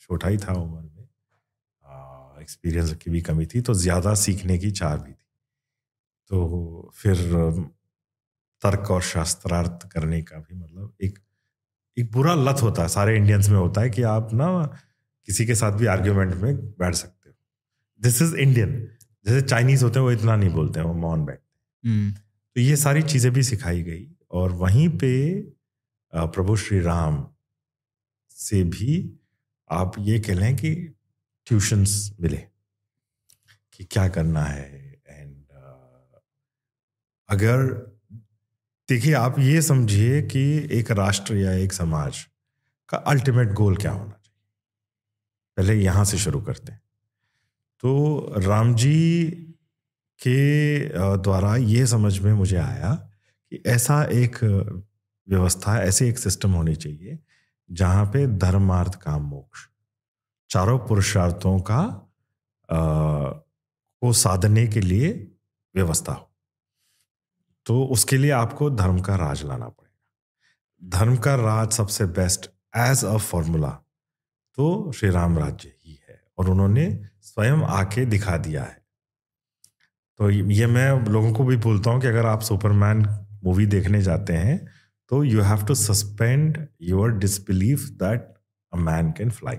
[0.00, 1.06] छोटा ही था उम्र में।
[2.40, 5.26] एक्सपीरियंस की भी कमी थी तो ज़्यादा सीखने की चाह भी थी।
[6.30, 7.16] तो फिर
[8.62, 11.18] तर्क और शास्त्रार्थ करने का भी मतलब एक
[11.96, 14.48] एक बुरा लत होता है। सारे इंडियंस में होता है कि आप ना
[15.28, 17.34] किसी के साथ भी आर्ग्यूमेंट में बैठ सकते हो।
[18.00, 18.76] दिस इज़ इंडियन
[19.28, 22.60] जैसे चाइनीज़ होते हैं वो इतना नहीं बोलते हैं वो मौन बैठते हैं। हम्म। तो
[22.60, 25.12] ये सारी चीज़ें भी सिखाई गई और वहीं पे
[26.12, 27.26] प्रभु श्री राम
[28.30, 29.18] से भी
[29.70, 30.74] आप ये कह लें कि
[31.46, 32.42] ट्यूशंस मिले
[33.72, 35.44] कि क्या करना है एंड
[37.28, 37.62] अगर
[38.88, 42.26] देखिए आप ये समझिए कि एक राष्ट्र या एक समाज
[42.88, 44.36] का अल्टीमेट गोल क्या होना चाहिए?
[45.56, 46.80] पहले यहाँ से शुरू करते हैं।
[47.82, 49.30] तो राम जी
[50.18, 50.38] के
[51.16, 52.94] द्वारा ये समझ में मुझे आया
[53.52, 54.38] कि ऐसा एक
[55.28, 57.18] व्यवस्था ऐसे एक सिस्टम होनी चाहिए
[57.70, 59.60] जहाँ पे धर्मार्थ काम मोक्ष
[60.50, 61.80] चारों पुरुषार्थों का
[62.68, 62.76] अ,
[64.02, 65.10] को साधने के लिए
[65.74, 66.30] व्यवस्था हो।
[67.66, 73.04] तो उसके लिए आपको धर्म का राज लाना पड़ेगा। धर्म का राज सबसे बेस्ट एज
[73.04, 73.70] अ फॉर्मूला
[74.58, 76.86] तो श्री राम राज्य ही है और उन्होंने
[77.28, 78.76] स्वयं आके दिखा दिया है।
[80.20, 83.06] तो ये मैं लोगों को भी बोलता हूँ कि अगर आप सुपरमैन
[83.44, 84.58] मूवी देखने जाते हैं
[85.10, 88.34] तो you have to suspend your disbelief that
[88.72, 89.56] a man can fly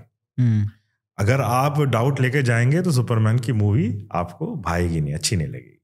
[1.18, 5.76] अगर आप डाउट लेके जाएँगे तो सुपरमैन की मूवी आपको भाएगी नहीं अच्छी नहीं लगेगी।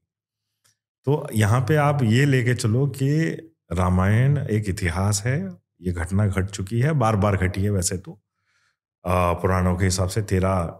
[1.07, 3.09] तो यहाँ पे आप ये लेके चलो कि
[3.71, 5.37] रामायण एक इतिहास है
[5.81, 8.19] ये घटना घट चुकी है बार बार घटी है वैसे तो।
[9.05, 10.79] पुराणों के हिसाब से तेरह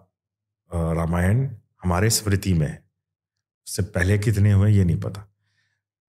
[0.74, 1.50] रामायण
[1.84, 2.84] हमारे स्मृति में है।
[3.68, 5.22] उससे पहले कितने हुए ये नहीं पता।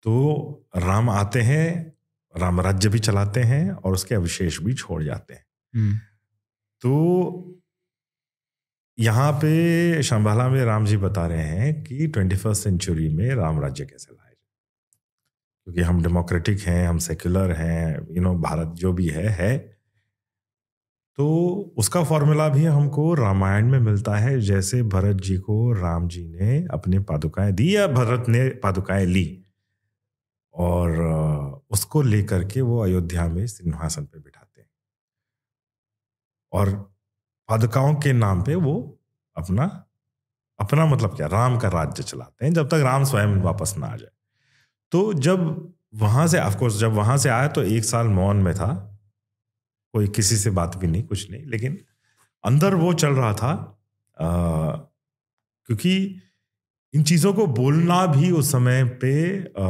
[0.03, 1.93] तो राम आते हैं
[2.37, 5.45] राम राज्य भी चलाते हैं और उसके अविशेष भी छोड़ जाते हैं।
[5.75, 5.97] हम्म।
[6.81, 7.61] तो
[8.99, 13.61] यहाँ पे शंभाला में राम जी बता रहे हैं कि ट्वेंटी फ़र्स्ट सेंचुरी में राम
[13.61, 14.49] राज्य कैसे लाए जाए।
[15.63, 19.74] क्योंकि हम डेमोक्रेटिक हैं हम सेक्युलर हैं यू नो भारत जो भी है है।
[21.17, 21.25] तो
[21.77, 26.57] उसका फॉर्मूला भी हमको रामायण में मिलता है। जैसे भरत जी को राम जी ने
[26.73, 29.25] अपनी पादुकाएँ दी या भरत ने पादुकाएँ ली
[30.55, 30.99] और
[31.71, 34.67] उसको लेकर के वो अयोध्या में सिंहासन पे बिठाते हैं।
[36.53, 36.69] और
[37.49, 38.75] पादुकाओं के नाम पे वो
[39.35, 39.65] अपना
[40.59, 41.27] अपना मतलब क्या?
[41.27, 44.09] राम का राज्य चलाते हैं जब तक राम स्वयं वापस ना आ जाए।
[44.91, 48.94] तो जब वहाँ से ऑफकोर्स जब वहाँ से आया तो एक साल मौन में था।
[49.95, 51.77] कोई किसी से बात भी नहीं कुछ नहीं लेकिन
[52.43, 53.51] अंदर वो चल रहा था
[54.17, 54.25] अ,
[55.65, 56.21] क्योंकि
[56.93, 59.61] इन चीज़ों को बोलना भी उस समय पे अ,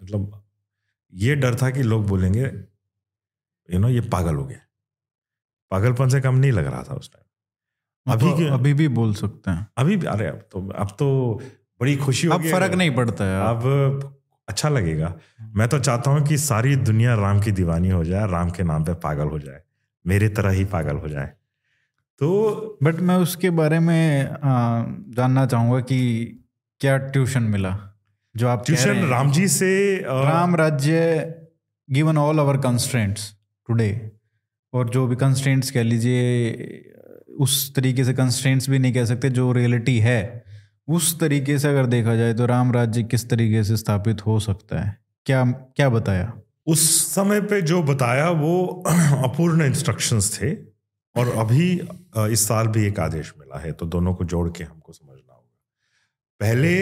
[0.00, 0.44] मतलब
[1.12, 2.44] ये डर था कि लोग बोलेंगे
[3.68, 4.58] यू नो ये पागल हो गया।
[5.70, 9.14] पागलपन से कम नहीं लग रहा था उस टाइम अभी अभी के- अभी भी बोल
[9.14, 11.08] सकते हैं। अभी भी अरे अब तो अब तो
[11.80, 13.62] बड़ी खुशी अब फ़र्क नहीं पड़ता है अब
[14.52, 15.14] अच्छा लगेगा।
[15.56, 18.84] मैं तो चाहता हूँ कि सारी दुनिया राम की दीवानी हो जाए राम के नाम
[18.84, 19.60] पे पागल हो जाए
[20.04, 21.26] मेरे तरह ही पागल हो जाए।
[22.20, 24.84] तो बट मैं उसके बारे में आ,
[25.16, 26.00] जानना चाहूँगा कि
[26.80, 27.72] क्या ट्यूशन मिला?
[28.34, 31.34] जो आप ट्यूशन राम जी से अ, Ram Rajya
[31.88, 33.30] given all our constraints
[33.68, 33.90] today.
[34.72, 36.92] और जो भी कंस्ट्रेंट्स कह लीजिए
[37.40, 40.20] उस तरीके से कंस्ट्रेंट्स भी नहीं कह सकते जो रियलिटी है।
[40.88, 44.80] उस तरीके से अगर देखा जाए तो राम राज्य किस तरीके से स्थापित हो सकता
[44.80, 44.96] है?
[45.26, 45.44] क्या
[45.76, 46.32] क्या बताया?
[46.66, 46.80] उस
[47.14, 48.82] समय पे जो बताया वो
[49.24, 50.52] अपूर्ण इंस्ट्रक्शंस थे
[51.16, 51.70] और अभी
[52.32, 55.50] इस साल भी एक आदेश मिला है तो दोनों को जोड़ के हमको समझना होगा।
[56.40, 56.74] पहले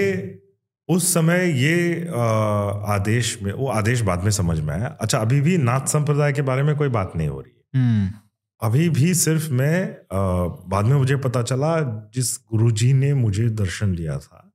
[0.89, 2.07] उस समय ये
[2.95, 6.43] आदेश में वो आदेश बाद में समझ में आया। अच्छा अभी भी नाथ संप्रदाय के
[6.43, 8.20] बारे में कोई बात नहीं हो रही है। हम्म।
[8.61, 10.07] अभी भी सिर्फ़ मैं
[10.69, 11.79] बाद में मुझे पता चला
[12.15, 14.47] जिस गुरुजी ने मुझे दर्शन दिया था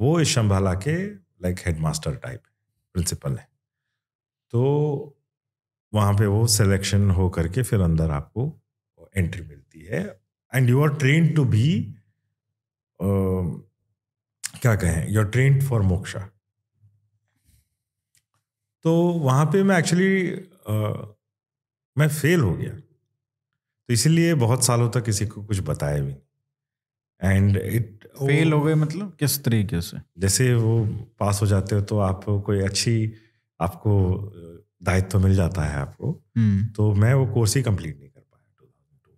[0.00, 0.96] वो इस शंभाला के
[1.42, 2.42] लाइक हेडमास्टर टाइप
[2.94, 3.48] प्रिंसिपल है।
[4.52, 4.62] तो
[5.92, 8.46] वहाँ पे वो सिलेक्शन हो करके फिर अंदर आपको
[9.16, 10.02] एंट्री मिलती है।
[10.52, 11.68] And you are train to be
[13.00, 16.20] क्या कहें you are train for moksha
[18.84, 21.06] तो वहाँ पे मैं एक्चुअली uh,
[21.96, 22.76] मैं फेल हो गया।
[23.88, 28.62] तो इसीलिए बहुत सालों तक किसी को कुछ बताया भी नहीं। एंड इट फेल हो
[28.62, 29.16] गए मतलब?
[29.20, 29.96] किस तरीके से?
[30.18, 30.86] जैसे वो
[31.18, 33.12] पास हो जाते हो तो आप कोई अच्छी
[33.60, 33.92] आपको
[34.82, 38.20] दायित्व तो मिल जाता है आपको। हम्म। तो मैं वो कोर्स ही कंप्लीट नहीं कर
[38.20, 39.10] पाया 2002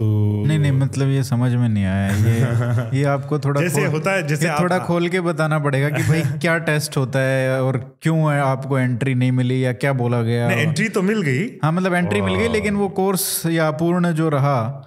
[0.00, 0.04] तो
[0.46, 4.10] नहीं नहीं मतलब ये समझ में नहीं आया। ये ये आपको थोड़ा जैसे खोल- होता
[4.10, 8.32] है जैसे थोड़ा खोल के बताना पड़ेगा कि भाई क्या टेस्ट होता है और क्यों
[8.32, 11.72] है आपको एंट्री नहीं मिली या क्या बोला गया। नहीं, एंट्री तो मिल गई। हाँ
[11.72, 14.86] मतलब एंट्री मिल गई लेकिन वो कोर्स या पूर्ण जो रहा।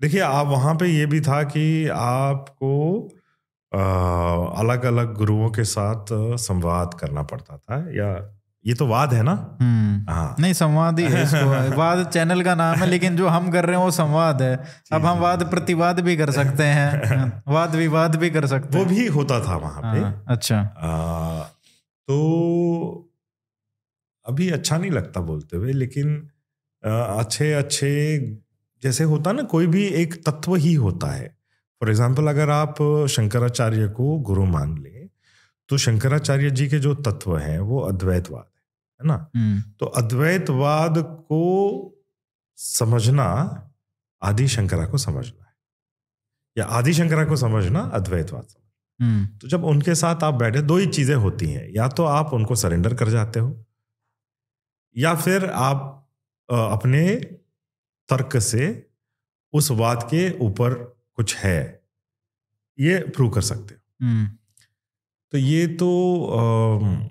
[0.00, 2.72] देखिए आप वहाँ पे ये भी था कि आपको
[4.58, 6.04] अलग अलग गुरुओं के साथ
[6.38, 8.14] संवाद करना पड़ता था या
[8.64, 9.32] ये तो वाद है ना?
[9.60, 13.50] हम्म। हाँ। नहीं संवाद ही है इसको। वाद चैनल का नाम है लेकिन जो हम
[13.50, 14.54] कर रहे हैं वो संवाद है।
[14.92, 18.94] अब हम वाद प्रतिवाद भी कर सकते हैं। वाद विवाद भी कर सकते वो हैं।
[18.94, 21.42] भी होता था वहाँ पे। हाँ, अच्छा। आ,
[22.08, 23.10] तो
[24.26, 26.16] अभी अच्छा नहीं लगता बोलते हुए लेकिन
[26.86, 27.90] आ, अच्छे अच्छे
[28.82, 31.26] जैसे होता ना कोई भी एक तत्व ही होता है।
[31.80, 32.74] फॉर एग्ज़ाम्पल अगर आप
[33.10, 34.90] शंकराचार्य को गुरु मान ले
[35.68, 38.44] तो शंकराचार्य जी के जो तत्व हैं वो अद्वैतवाद
[39.02, 39.30] है ना?
[39.36, 41.42] हम्म। तो अद्वैतवाद को
[42.58, 43.26] समझना
[44.22, 45.52] आदि शंकरा को समझना है।
[46.56, 50.76] या आदि शंकरा को समझना अद्वैतवाद समझना हम्म। तो जब उनके साथ आप बैठे दो
[50.76, 53.64] ही चीज़ें होती हैं। या तो आप उनको सरेंडर कर जाते हो
[54.96, 55.88] या फिर आप
[56.48, 57.14] अपने
[58.08, 58.66] तर्क से
[59.52, 60.74] उस बात के ऊपर
[61.16, 61.82] कुछ है
[62.78, 64.26] ये प्रूव कर सकते हो। हम्म।
[65.32, 65.90] तो ये तो
[66.32, 67.08] अम,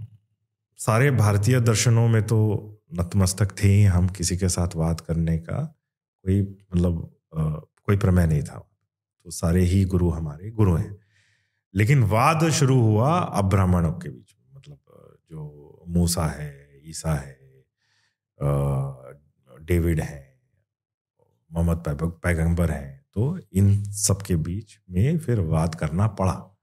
[0.86, 5.64] सारे भारतीय दर्शनों में तो नतमस्तक थे ही हम किसी के साथ बात करने का
[6.24, 7.16] कोई मतलब
[7.84, 8.70] कोई प्रमेय नहीं था।
[9.24, 10.98] तो सारे ही गुरु हमारे गुरु हैं।
[11.76, 14.80] लेकिन वाद शुरू हुआ अब ब्राह्मणों के बीच में। मतलब
[15.32, 17.64] जो मूसा है, ईसा है
[19.62, 20.42] डेविड है,
[21.52, 26.58] मोहम्मद पैग- पैगंबर हैं तो इन सब के बीच में फिर वाद करना पड़ा।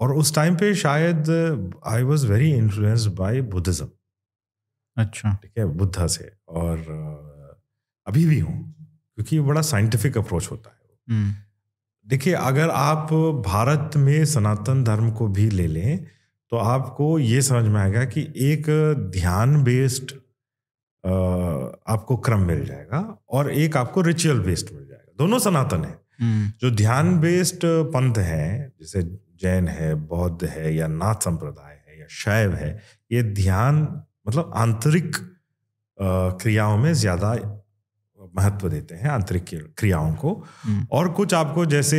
[0.00, 1.30] और उस टाइम पे शायद
[1.86, 3.88] I was very influenced by Buddhism
[4.96, 6.78] अच्छा। ठीक है बुद्धा से। और
[8.06, 8.74] अभी भी हूँ
[9.14, 11.34] क्योंकि ये बड़ा साइंटिफिक अप्रोच होता है। हम्म।
[12.06, 13.12] देखिए अगर आप
[13.46, 16.04] भारत में सनातन धर्म को भी ले लें
[16.52, 18.66] तो आपको ये समझ में आएगा कि एक
[19.12, 20.12] ध्यान बेस्ड
[21.88, 26.52] आपको क्रम मिल जाएगा और एक आपको रिचुअल बेस्ड मिल जाएगा। दोनों सनातन है। हम्म।
[26.60, 27.60] जो ध्यान बेस्ड
[27.94, 28.46] पंथ है
[28.80, 29.02] जैसे
[29.40, 32.70] जैन है बौद्ध है या नाथ संप्रदाय है या शैव है
[33.12, 35.16] ये ध्यान मतलब आंतरिक
[36.42, 37.34] क्रियाओं में ज़्यादा
[38.36, 39.44] महत्व देते हैं आंतरिक
[39.78, 40.32] क्रियाओं को।
[40.62, 41.98] हम्म। और कुछ आपको जैसे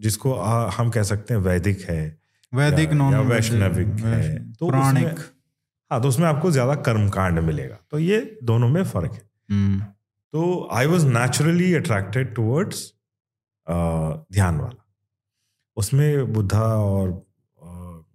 [0.00, 2.18] जिसको आ, हम कह सकते हैं वैदिक है
[2.52, 5.20] वैदिक नॉन वैष्णविक है तो पुराणिक। उसमें-
[5.90, 9.80] हाँ तो उसमें आपको ज़्यादा कर्मकांड मिलेगा तो ये दोनों में फ़र्क है। हम्म।
[10.32, 12.92] तो I was naturally attracted towards
[14.32, 14.83] dhyan वाला।
[15.76, 17.10] उसमें बुद्धा और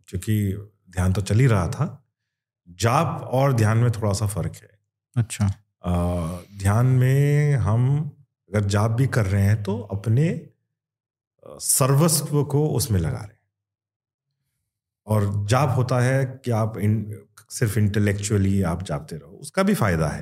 [0.09, 0.35] चूँकि
[0.89, 1.87] ध्यान तो चल ही रहा था
[2.79, 4.69] जाप और ध्यान में थोड़ा सा फ़र्क है।
[5.15, 5.45] अच्छा।
[5.83, 5.91] अ,
[6.59, 7.89] ध्यान में हम
[8.51, 10.29] अगर जाप भी कर रहे हैं तो अपने
[11.45, 13.39] सर्वस्व को उसमें लगा रहे हैं।
[15.07, 16.95] और जाप होता है कि आप इन
[17.49, 20.21] सिर्फ़ इंटेलेक्चुअली आप जापते रहो उसका भी फ़ायदा है।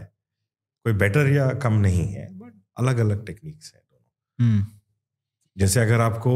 [0.85, 4.65] कोई बेटर या कम नहीं है बट अलग अलग टेक्निक्स हैं दोनों। हम्म।
[5.57, 6.33] जैसे अगर आपको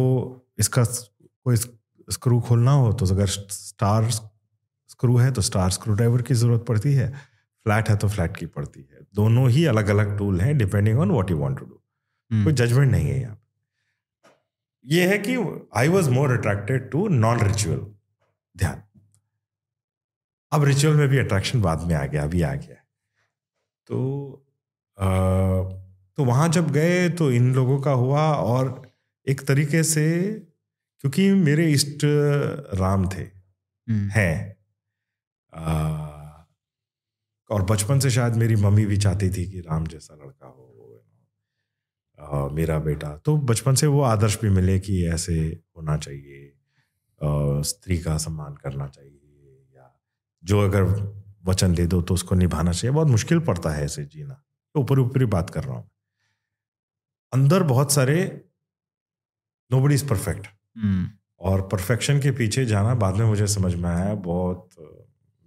[0.57, 1.57] इसका कोई
[2.07, 6.93] स्क्रू खोलना हो तो अगर स्टार स्क्रू है तो स्टार स्क्रू ड्राइवर की ज़रूरत पड़ती
[6.93, 7.09] है।
[7.65, 11.11] फ्लैट है तो फ्लैट की पड़ती है। दोनों ही अलग अलग टूल हैं depending on
[11.11, 11.81] what you want to do.
[12.31, 13.37] हम्म, कोई जजमेंट नहीं है यहाँ
[14.85, 15.35] ये है कि
[15.77, 17.79] I was more attracted to non ritual
[18.55, 18.81] dhyan.
[20.51, 22.75] अब रिचुअल में भी अट्रैक्शन बाद में आ गया अभी आ गया
[23.89, 23.99] तो
[24.97, 25.05] अ,
[26.17, 28.90] तो वहाँ जब गए तो इन लोगों का हुआ और
[29.27, 30.05] एक तरीके से
[31.03, 32.01] क्योंकि मेरे इष्ट
[32.73, 34.57] राम थे हम्म, हैं।
[37.49, 40.67] और बचपन से शायद मेरी मम्मी भी चाहती थी कि राम जैसा लड़का हो
[42.17, 45.33] अ, मेरा बेटा। तो बचपन से वो आदर्श भी मिले कि ऐसे
[45.77, 46.47] होना चाहिए
[47.21, 49.91] अ, स्त्री का सम्मान करना चाहिए या
[50.43, 50.83] जो अगर
[51.45, 54.33] वचन दे दो तो उसको निभाना चाहिए। बहुत मुश्किल पड़ता है ऐसे जीना।
[54.75, 55.89] तो ऊपर ऊपरी बात कर रहा हूँ।
[57.33, 58.15] अंदर बहुत सारे
[59.71, 60.47] नो बडी इज़ परफेक्ट
[61.41, 64.69] और परफेक्शन के पीछे जाना बाद में मुझे समझ में आया बहुत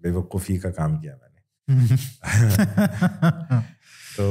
[0.01, 1.43] बेवकूफ़ी का काम किया मैंने।
[4.16, 4.27] तो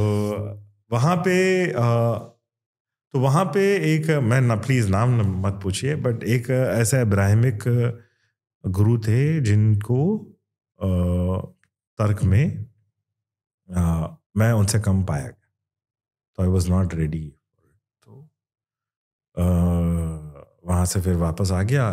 [0.92, 1.36] वहाँ पे
[1.72, 1.82] अ,
[3.14, 3.62] तो वहाँ पे
[3.96, 5.16] एक मैं ना प्लीज़ नाम
[5.48, 7.64] मत पूछिए बट एक ऐसा इब्राहिमिक
[8.64, 10.00] गुरु थे जिनको
[10.80, 10.88] अ,
[12.00, 12.68] तर्क में
[13.70, 15.50] अ, मैं उनसे कम पाया गया।
[16.38, 17.24] तो आई वॉज़ नॉट रेडी
[19.38, 21.88] वहाँ से फिर वापस आ गया।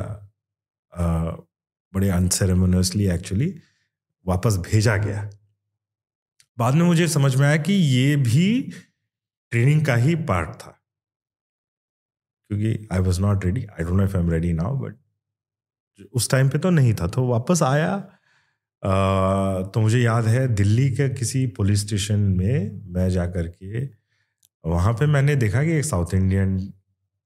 [0.92, 1.02] अ,
[1.94, 3.54] बड़े अनसेरेमोनियसली एक्चुअली
[4.26, 5.30] वापस भेजा गया।
[6.58, 8.62] बाद में मुझे समझ में आया कि ये भी
[9.52, 10.76] ट्रेनिंग का ही पार्ट था।
[12.50, 14.96] क्योंकि I was not ready I don't know if I am ready now but
[16.14, 17.94] उस टाइम पे तो नहीं था। तो वापस आया।
[18.82, 18.90] अ,
[19.74, 23.84] तो मुझे याद है दिल्ली के किसी पुलिस स्टेशन में मैं जा कर के
[24.64, 26.58] वहाँ पे मैंने देखा कि एक साउथ इंडियन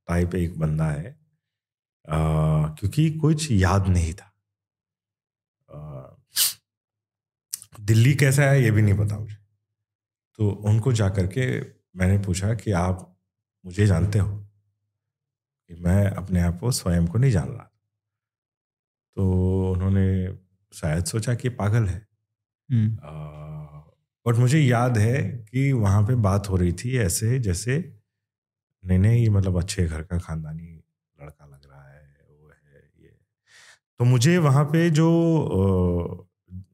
[0.09, 1.17] टाइप एक बंदा है
[2.09, 2.17] अ,
[2.81, 4.33] क्योंकि कुछ याद नहीं था।
[5.69, 6.17] अ,
[7.81, 9.37] दिल्ली कैसा है ये भी नहीं पता मुझे।
[10.39, 11.61] तो उनको जा कर के
[11.97, 13.19] मैंने पूछा कि आप
[13.67, 14.47] मुझे जानते हो?
[15.69, 17.71] कि मैं अपने आप को स्वयं को नहीं जान रहा।
[19.17, 20.39] तो उन्होंने
[20.73, 22.07] शायद सोचा कि पागल है।
[22.71, 22.99] हम्म,
[24.27, 27.94] बट मुझे याद है कि वहाँ पे बात हो रही थी ऐसे जैसे
[28.85, 30.73] नहीं नहीं ये मतलब अच्छे घर का खानदानी
[31.19, 33.17] लड़का लग रहा है वो है ये।
[34.01, 35.07] तो मुझे वहाँ पे जो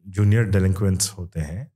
[0.08, 1.70] जूनियर डेलिंक्वेंट्स होते हैं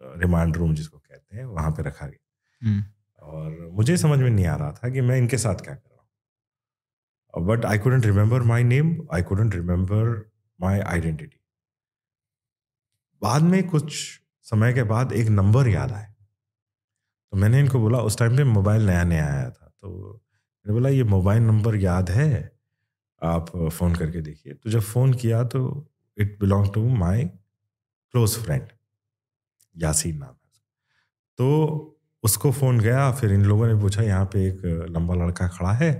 [0.00, 2.84] रिमांड रूम जिसको कहते हैं वहाँ पे रखा गया। हम्म,
[3.22, 6.02] और मुझे समझ में नहीं आ रहा था कि मैं इनके साथ क्या कर रहा
[7.34, 11.36] हूँ। But I couldn't remember my name I couldn't remember my identity
[13.22, 13.94] बाद में कुछ
[14.46, 16.06] समय के बाद एक नंबर याद आया।
[17.32, 19.90] तो मैंने इनको बोला उस टाइम पे मोबाइल नया नया आया था। तो
[20.66, 22.52] मैंने बोला, ये मोबाइल नंबर याद है,
[23.22, 25.60] आप फ़ोन करके देखिए। तो जब फ़ोन किया तो
[26.18, 28.68] it belong to my close friend,
[29.76, 30.36] Yasin नाम है।
[31.38, 35.72] तो उसको फ़ोन गया, फिर इन लोगों ने पूछा, यहाँ पे एक लंबा लड़का खड़ा
[35.74, 35.92] है,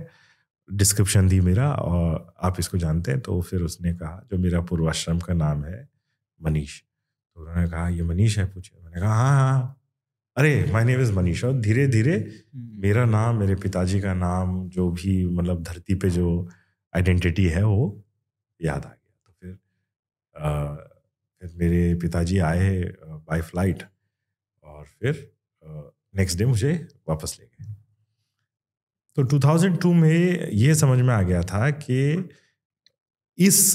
[0.69, 3.21] डिस्क्रिप्शन दी मेरा, और आप इसको जानते हैं?
[3.21, 5.87] तो फिर उसने कहा, जो मेरा पूर्वाश्रम का नाम है,
[6.39, 8.45] मनीष। तो उन्होंने कहा, ये मनीष है?
[8.45, 9.80] पूछे। मैंने कहा हाँ हाँ हाँ।
[10.37, 12.13] अरे माय नेम इज़ मनीष और धीरे धीरे
[12.55, 16.27] मेरा नाम मेरे पिताजी का नाम जो भी मतलब धरती पे जो
[16.93, 18.03] आइडेंटिटी है वो
[18.59, 19.51] याद आ गया। तो फिर
[20.35, 20.75] अ,
[21.41, 22.69] फिर मेरे पिताजी आए
[23.05, 23.83] बाय फ़्लाइट
[24.63, 25.31] और फिर
[26.15, 26.73] नेक्स्ट डे मुझे
[27.09, 27.73] वापस ले गए।
[29.17, 32.29] तो 2002 में ये समझ में आ गया था कि
[33.37, 33.73] इस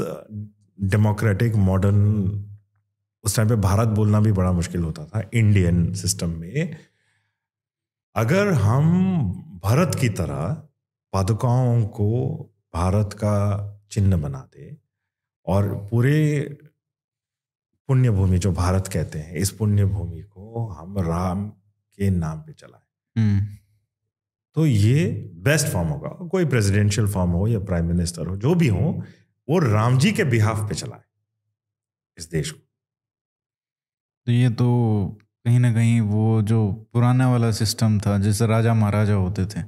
[0.84, 2.00] डेमोक्रेटिक मॉडर्न
[3.26, 6.76] उस टाइम पे भारत बोलना भी बड़ा मुश्किल होता था इंडियन सिस्टम में।
[8.16, 8.80] अगर हम
[9.64, 10.68] भारत की तरह
[11.12, 12.08] पादुकाओं को
[12.74, 13.36] भारत का
[13.90, 14.76] चिन्ह बना दे
[15.46, 16.40] और पूरे
[17.88, 22.52] पुण्य भूमि जो भारत कहते हैं इस पुण्य भूमि को हम राम के नाम पे
[22.52, 23.46] चलाएँ। हम्म,
[24.54, 28.68] तो ये बेस्ट फॉर्म होगा। कोई प्रेसिडेंशियल फॉर्म हो या प्राइम मिनिस्टर हो जो भी
[28.68, 29.02] हो
[29.48, 31.00] वो राम जी के बिहाफ पे चलाए।
[32.18, 32.65] इस देश को।
[34.26, 34.66] तो ये तो
[35.44, 39.60] कहीं ना कहीं वो जो पुराना वाला सिस्टम था जैसे राजा महाराजा होते थे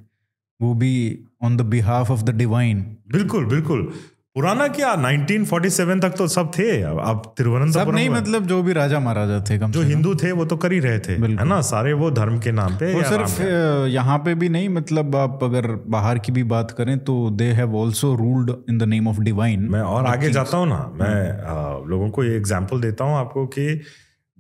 [0.62, 3.92] वो भी on the behalf of the divine बिल्कुल बिल्कुल।
[4.34, 4.94] पुराना क्या?
[4.96, 9.58] 1947 तक तो सब थे। अब सब तिरुवनंतपुरम नहीं मतलब जो भी राजा महाराजा थे
[9.58, 11.60] कम जो हिंदू थे वो तो कर ही रहे थे है ना?
[11.60, 13.42] सारे वो धर्म के नाम पे वो सिर्फ़
[13.88, 17.78] यहाँ पे भी नहीं मतलब आप अगर बाहर की भी बात करें तो they have
[17.78, 21.78] also ruled in the name of divine मैं और आगे जाता हूँ ना मैं आ,
[21.86, 23.80] लोगों को ये एग्जांपल देता हूँ आपको कि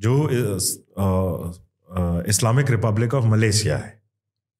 [0.00, 4.02] जो इस, आ, आ, इस्लामिक रिपब्लिक ऑफ़ मलेशिया है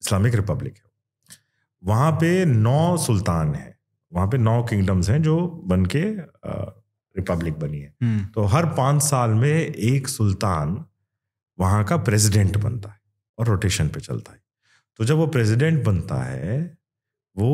[0.03, 0.89] इस्लामिक रिपब्लिक है
[1.83, 3.79] वहाँ पे नौ सुल्तान हैं
[4.13, 6.03] वहाँ पे नौ किंगडम्स हैं जो बन के
[7.15, 10.85] रिपब्लिक बनी है। हम्म, तो हर पाँच साल में एक सुल्तान
[11.59, 12.99] वहाँ का प्रेसिडेंट बनता है
[13.39, 14.39] और रोटेशन पे चलता है।
[14.97, 16.77] तो जब वो प्रेसिडेंट बनता है
[17.37, 17.51] वो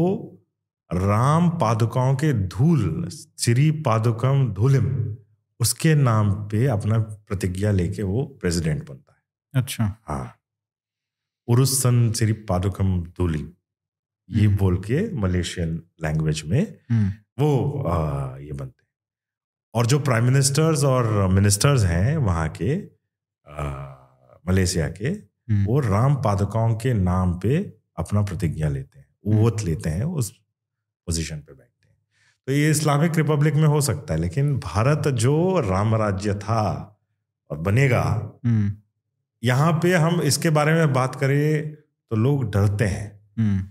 [0.93, 3.09] राम पादुकाओं के धूल
[3.39, 5.17] श्री पादुकम धूलिम
[5.59, 10.35] उसके नाम पे अपना प्रतिज्ञा लेके वो प्रेसिडेंट बनता है। अच्छा। हाँ।
[11.47, 13.53] उरुसन श्री पादुकम धूलिम
[14.29, 18.89] ये हम्म। बोल के मलेशियन लैंग्वेज में हम्म, वो आ, ये बनते हैं।
[19.73, 22.89] और जो प्राइम मिनिस्टर्स और मिनिस्टर्स हैं वहाँ के
[23.47, 23.95] आ,
[24.47, 29.89] मलेशिया के हम्म, वो राम पादुकाओं के नाम पे अपना प्रतिज्ञा लेते हैं। ओथ लेते
[29.89, 30.31] हैं उस
[31.07, 31.53] पोजीशन पे
[32.47, 36.61] तो ये इस्लामिक रिपब्लिक में हो सकता है लेकिन भारत जो राम राज्य था
[37.49, 38.01] और बनेगा
[38.45, 38.71] हम्म,
[39.43, 43.61] यहाँ पे हम इसके बारे में बात करें तो लोग डरते हैं। हम्म,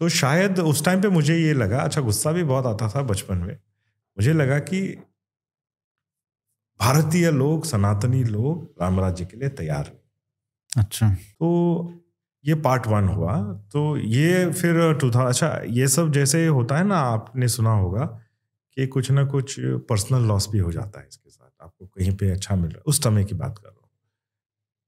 [0.00, 3.38] तो शायद उस टाइम पे मुझे ये लगा अच्छा गुस्सा भी बहुत आता था बचपन
[3.38, 4.80] में मुझे लगा कि
[6.80, 9.92] भारतीय लोग सनातनी लोग राम राज्य के लिए तैयार
[10.78, 11.48] अच्छा। तो
[12.44, 13.36] ये पार्ट वन हुआ।
[13.72, 18.04] तो ये फिर टू था अच्छा ये सब जैसे होता है ना, आपने सुना होगा
[18.76, 19.56] कि कुछ ना कुछ
[19.88, 22.82] पर्सनल लॉस भी हो जाता है इसके साथ। आपको कहीं पे अच्छा मिल रहा है।
[22.86, 23.88] उस समय की बात कर रहा हूँ।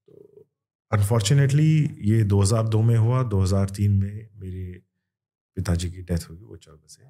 [0.07, 0.45] तो
[0.91, 4.81] अनफॉर्चुनेटली ये 2002 में हुआ। 2003 में मेरे
[5.57, 7.03] पिताजी की डेथ हुई, वो चल बसे।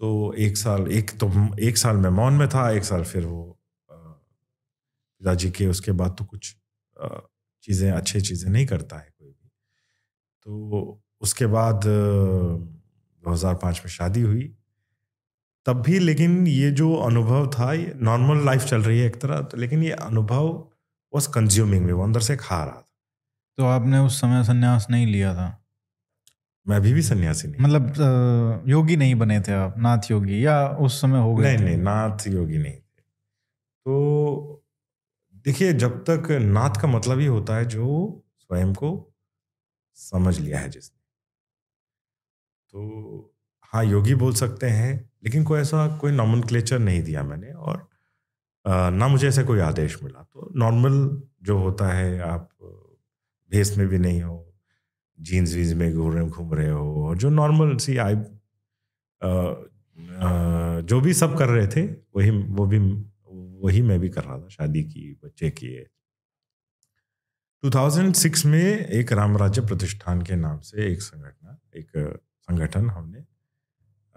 [0.00, 1.30] तो एक साल, एक तो
[1.60, 3.42] एक साल मैं मौन में था, एक साल फिर वो
[3.88, 6.54] पिताजी के उसके बाद तो कुछ
[7.64, 9.48] चीज़ें अच्छी चीज़ें नहीं करता है कोई भी।
[10.46, 14.52] तो उसके बाद दो हज़ार पाँच में शादी हुई।
[15.66, 19.40] तब भी लेकिन ये जो अनुभव था ये नॉर्मल लाइफ चल रही है एक तरह
[19.42, 20.48] तो लेकिन ये अनुभव
[21.12, 22.88] वॉज़ कंज्यूमिंग में वो अंदर से खा रहा था।
[23.58, 25.46] तो आपने उस समय संन्यास नहीं लिया था?
[26.66, 29.74] मैं अभी भी सन्यासी नहीं मतलब योगी नहीं बने थे आप?
[29.78, 31.64] नाथ योगी या उस समय हो गए नहीं?
[31.64, 33.02] नहीं नाथ योगी नहीं थे।
[33.86, 34.63] तो
[35.44, 37.86] देखिए, जब तक नाथ का मतलब ही होता है जो
[38.40, 38.90] स्वयं को
[39.98, 40.96] समझ लिया है जिसने।
[42.74, 43.32] तो
[43.72, 46.42] हाँ योगी बोल सकते हैं, लेकिन कोई ऐसा कोई नॉमन
[46.74, 47.86] नहीं दिया मैंने और
[48.92, 50.96] ना मुझे ऐसा कोई आदेश मिला। तो नॉर्मल
[51.42, 52.48] जो होता है, आप
[53.50, 54.36] भेस में भी नहीं हो
[55.18, 58.14] जीन्स वीन्स में घूम रहे घूम रहे हो और जो नॉर्मल सी आई
[60.82, 61.82] जो भी सब कर रहे थे,
[62.16, 62.78] वही, वो भी
[63.64, 65.86] वही मैं भी कर रहा था शादी की बच्चे की
[67.62, 73.18] 2006 में एक राम राज्य प्रतिष्ठान के नाम से एक संगठन एक संगठन हमने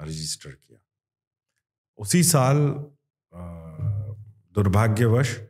[0.02, 0.80] रजिस्टर किया।
[1.98, 2.86] उसी साल
[4.56, 5.42] दुर्भाग्यवश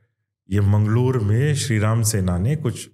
[0.49, 2.89] ये मंगलूर में श्री राम सेना ने कुछ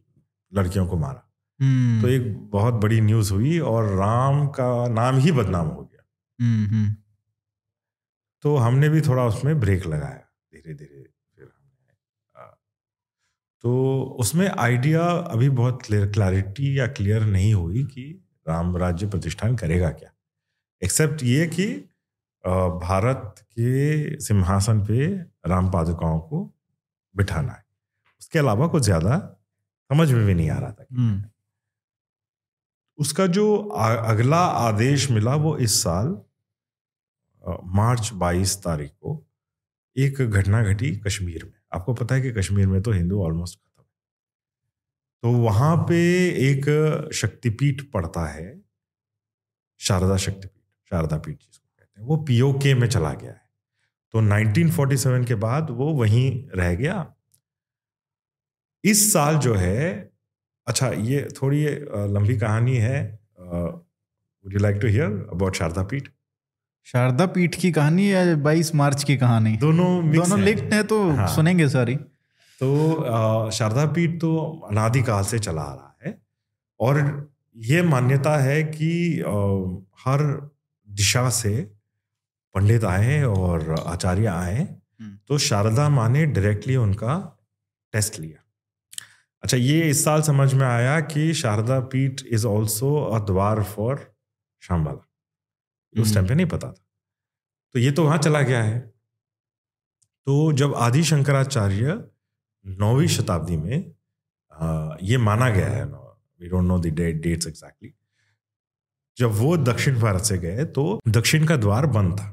[0.53, 5.31] लड़कियों को मारा। हम्म, तो एक बहुत बड़ी न्यूज़ हुई और राम का नाम ही
[5.31, 6.03] बदनाम हो गया।
[6.41, 6.95] हम्म, हम्म,
[8.41, 10.22] तो हमने भी थोड़ा उसमें ब्रेक लगाया।
[10.65, 11.03] धीरे धीरे
[11.35, 12.51] फिर हमने
[13.63, 18.03] तो उसमें आइडिया अभी बहुत क्लियर क्लैरिटी या क्लियर नहीं हुई कि
[18.47, 20.09] राम राज्य प्रतिष्ठान करेगा क्या।
[20.81, 21.67] एक्सेप्ट ये कि
[22.83, 25.07] भारत के सिंहासन पे
[25.49, 26.43] राम पादुकाओं को
[27.15, 27.63] बिठाना है।
[28.21, 29.17] उसके अलावा कुछ ज़्यादा
[29.89, 31.23] समझ में भी नहीं आ रहा था हम्म,
[32.99, 36.17] उसका जो अगला आदेश मिला वो इस साल
[37.75, 39.15] मार्च 22 तारीख को
[39.95, 43.83] एक घटना घटी कश्मीर में। आपको पता है कि कश्मीर में तो हिंदू ऑलमोस्ट खत्म
[45.23, 45.97] तो वहाँ पे
[46.41, 46.65] एक
[47.13, 48.61] शक्तिपीठ पड़ता है,
[49.81, 53.41] शारदा शक्तिपीठ, शारदा पीठ जिसको कहते हैं, वो पीओके में चला गया है।
[54.13, 57.13] तो 1947 के बाद वो वहीं रह गया।
[58.83, 60.11] इस साल जो है
[60.67, 61.63] अच्छा ये थोड़ी
[62.13, 62.99] लंबी कहानी है
[63.39, 66.09] would you like to hear about Sharada Peeth?
[66.85, 71.27] Sharada Peeth की कहानी या 22 मार्च की कहानी दोनों दोनों। लिंक्ड है तो हाँ।
[71.27, 71.95] सुनेंगे सारी
[72.61, 74.35] तो शारदा पीठ तो
[74.69, 76.21] अनादिकाल से चला आ रहा है
[76.79, 76.99] और
[77.55, 78.91] ये मान्यता है कि
[80.05, 80.21] हर
[80.89, 81.71] दिशा से
[82.55, 87.15] पंडित आए और आचार्य आए हम्म। तो शारदा माँ ने डायरेक्टली उनका
[87.93, 88.43] टेस्ट लिया
[89.43, 94.13] अच्छा ये इस साल समझ में आया कि शारदा पीठ इज़ ऑल्सो अ द्वार फॉर
[94.61, 95.12] शामबाला
[95.93, 96.83] उस हम्म। टाइम पे नहीं पता था।
[97.75, 98.79] तो ये तो वहाँ चला गया है।
[100.27, 102.03] तो जब आदि शंकराचार्य
[102.65, 103.91] नौवीं शताब्दी में
[104.51, 106.87] आ, ये माना गया है we don't know the
[107.21, 107.93] dates exactly
[109.17, 112.29] जब वो दक्षिण भारत से गए तो दक्षिण का द्वार बंद था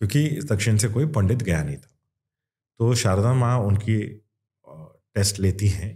[0.00, 1.90] क्योंकि दक्षिण से कोई पंडित गया नहीं था।
[2.80, 3.98] तो शारदा माँ उनकी
[4.66, 5.90] टेस्ट लेती हैं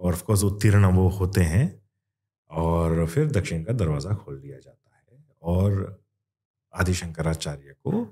[0.00, 1.64] और ऑफकोर्स उत्तीर्ण वो होते हैं
[2.50, 6.03] और फिर दक्षिण का दरवाज़ा खोल दिया जाता है और
[6.74, 8.06] आदि शंकराचार्य को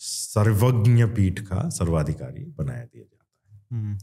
[0.00, 3.98] सर्वज्ञ पीठ का सर्वाधिकारी बनाया दिया जाता है हम्म।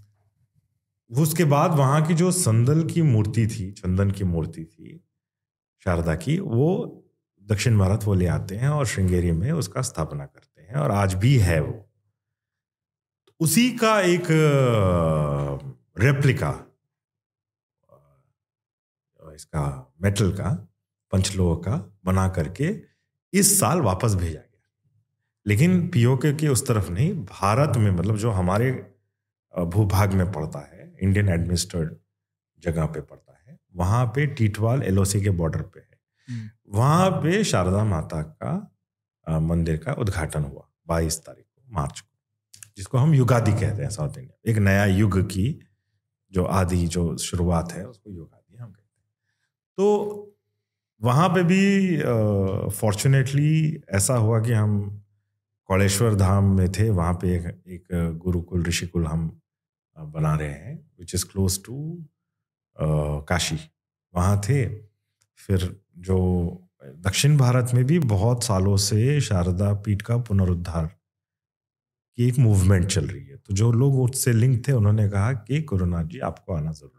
[1.11, 4.99] उसके बाद वहाँ की जो संदल की मूर्ति थी चंदन की मूर्ति थी
[5.85, 6.69] शारदा की वो
[7.45, 11.13] दक्षिण भारत वो ले आते हैं और श्रृंगेरी में उसका स्थापना करते हैं और आज
[11.15, 11.83] भी है वो
[13.39, 14.27] उसी का एक
[15.97, 16.51] रेप्लिका
[19.21, 19.63] इसका
[20.01, 20.49] मेटल का
[21.11, 22.71] पंचलोह का बना करके
[23.33, 24.43] इस साल वापस भेजा गया।
[25.47, 28.71] लेकिन पीओके के उस तरफ़ नहीं भारत में मतलब जो हमारे
[29.53, 31.95] भूभाग में पड़ता है इंडियन एडमिनिस्ट्रेड
[32.59, 35.99] जगह पे पड़ता है वहाँ पे टीटवाल एलओसी के बॉर्डर पे है।
[36.29, 38.73] हम्म। वहाँ पे शारदा माता का
[39.39, 42.17] मंदिर का उद्घाटन हुआ बाईस तारीख को मार्च को
[42.77, 45.59] जिसको हम युगादि कहते हैं साउथ इंडिया एक नया युग की
[46.31, 49.09] जो आदि जो शुरुआत है उसको युगादि हम कहते हैं।
[49.77, 50.36] तो
[51.01, 51.97] वहाँ पे भी
[52.77, 54.79] फॉर्चुनेटली ऐसा हुआ कि हम
[55.69, 59.29] कौलेश्वर धाम में थे वहाँ पे एक, एक गुरुकुल ऋषिकुल हम
[59.97, 61.75] बना रहे हैं which is close to
[63.29, 63.57] Kashi.
[64.13, 64.65] वहाँ थे
[65.39, 66.17] फिर जो
[67.05, 70.85] दक्षिण भारत में भी बहुत सालों से शारदा पीठ का पुनरुद्धार
[72.17, 75.61] की एक मूवमेंट चल रही है। तो जो लोग उससे लिंक थे उन्होंने कहा कि
[75.69, 76.96] गुरुनाथ जी आपको आना ज़रूरी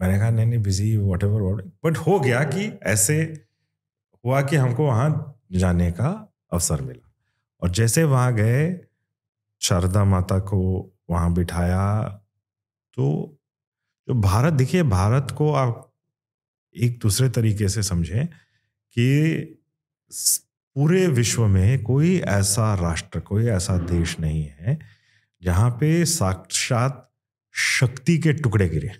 [0.00, 3.16] मैंने कहा, नहीं नहीं बिज़ी वट एवर बट हो गया कि ऐसे
[4.24, 6.08] हुआ कि हमको वहाँ जाने का
[6.52, 7.10] अवसर मिला।
[7.62, 8.80] और जैसे वहाँ गए,
[9.60, 10.60] शारदा माता को
[11.10, 12.02] वहाँ बिठाया
[12.96, 13.04] तो
[14.08, 15.92] जो भारत, देखिए, भारत को आप
[16.74, 19.60] एक दूसरे तरीके से समझें कि
[20.76, 24.78] पूरे विश्व में कोई ऐसा राष्ट्र, कोई ऐसा देश नहीं है
[25.42, 27.10] जहाँ पे साक्षात
[27.54, 28.90] शक्ति के टुकड़े गिरे।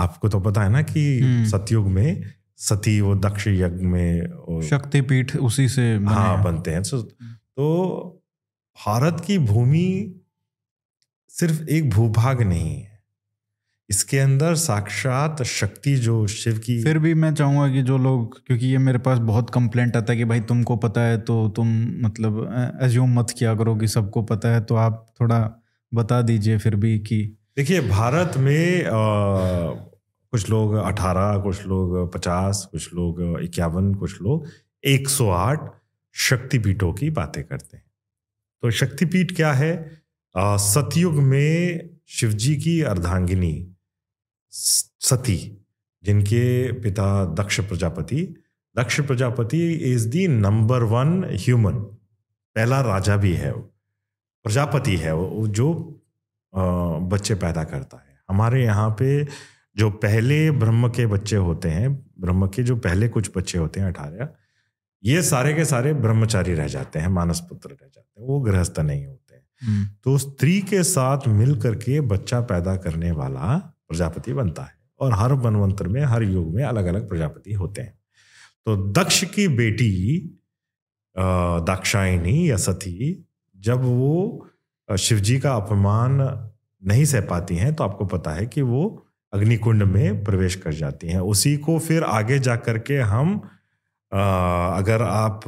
[0.00, 2.22] आपको तो पता है ना कि हम्म। सतयुग में
[2.56, 8.22] सती वो दक्ष यज्ञ में शक्तिपीठ उसी से बने हाँ बनते हैं। तो, तो
[8.86, 10.14] भारत की भूमि
[11.28, 12.90] सिर्फ़ एक भूभाग नहीं है।
[13.90, 18.66] इसके अंदर साक्षात शक्ति जो शिव की फिर भी मैं चाहूँगा कि जो लोग क्योंकि
[18.66, 21.68] ये मेरे पास बहुत कंप्लेंट आता है कि भाई तुमको पता है तो तुम
[22.00, 22.38] मतलब
[22.82, 25.62] एज्यूम मत किया करो कि सबको पता है तो आप थोड़ा
[25.94, 29.89] बता दीजिए फिर भी कि देखिए भारत में आ,
[30.32, 34.46] कुछ लोग अठारह, कुछ लोग पचास, कुछ लोग इक्यावन, कुछ लोग
[34.84, 35.70] एक सौ आठ
[36.14, 37.84] शक्तिपीठों की बातें करते हैं।
[38.62, 39.72] तो शक्तिपीठ क्या है?
[40.34, 43.54] सतयुग में शिवजी की अर्धांगिनी
[44.52, 45.36] सती
[46.04, 48.22] जिनके पिता Daksha Prajapati.
[48.76, 49.62] Daksha Prajapati
[49.92, 51.78] is the number one human
[52.56, 53.62] पहला राजा भी है वो।
[54.44, 55.72] प्रजापति है वो जो
[56.54, 59.24] बच्चे पैदा करता है। हमारे यहाँ पे
[59.76, 63.88] जो पहले ब्रह्म के बच्चे होते हैं ब्रह्म के जो पहले कुछ बच्चे होते हैं
[63.88, 64.28] अठारह
[65.02, 68.80] ये सारे के सारे ब्रह्मचारी रह जाते हैं मानस पुत्र रह जाते हैं वो गृहस्थ
[68.80, 73.56] नहीं होते हैं हम्म। तो स्त्री के साथ मिल करके बच्चा पैदा करने वाला
[73.88, 77.98] प्रजापति बनता है और हर वनवंतर में हर युग में अलग अलग प्रजापति होते हैं
[78.66, 79.90] तो दक्ष की बेटी
[81.66, 84.48] दाक्षायणी या सती जब वो
[84.88, 86.18] शिवजी का अपमान
[86.82, 88.82] नहीं सह पाती हैं तो आपको पता है कि वो
[89.32, 93.36] अग्निकुंड में प्रवेश कर जाती हैं। उसी को फिर आगे जा कर के हम
[94.12, 95.40] अगर आप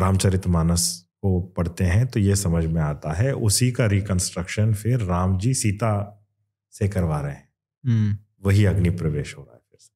[0.00, 0.88] रामचरित मानस
[1.22, 5.54] को पढ़ते हैं तो ये समझ में आता है उसी का रिकंस्ट्रक्शन फिर राम जी
[5.54, 5.92] सीता
[6.74, 7.48] से करवा रहे हैं।
[7.84, 9.90] हम्म। वही अग्नि प्रवेश हो रहा है फिर से।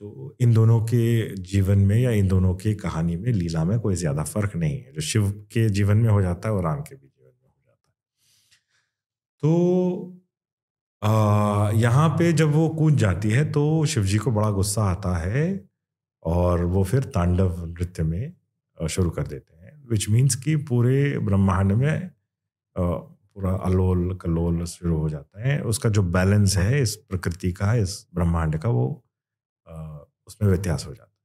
[0.00, 3.94] तो इन दोनों के जीवन में या इन दोनों की कहानी में लीला में कोई
[3.96, 6.94] ज़्यादा फ़र्क नहीं है। जो शिव के जीवन में हो जाता है और राम के
[6.96, 7.92] भी जीवन में हो जाता है।
[9.42, 10.17] तो आ,
[11.04, 15.68] यहाँ पे जब वो कूद जाती है तो शिव जी को बड़ा गुस्सा आता है
[16.22, 18.32] और वो फिर तांडव नृत्य में
[18.88, 22.10] शुरू कर देते हैं विच मीन्स कि पूरे ब्रह्मांड में
[22.76, 28.06] पूरा अलोल, कलोल शुरू हो जाता है। उसका जो बैलेंस है, इस प्रकृति का, इस
[28.14, 29.04] ब्रह्मांड का, वो
[30.26, 31.18] उसमें व्यत्यास हो जाता है।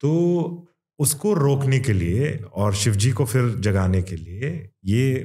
[0.00, 0.68] तो
[0.98, 5.20] उसको रोकने के लिए और शिव जी को फिर जगाने के लिए ये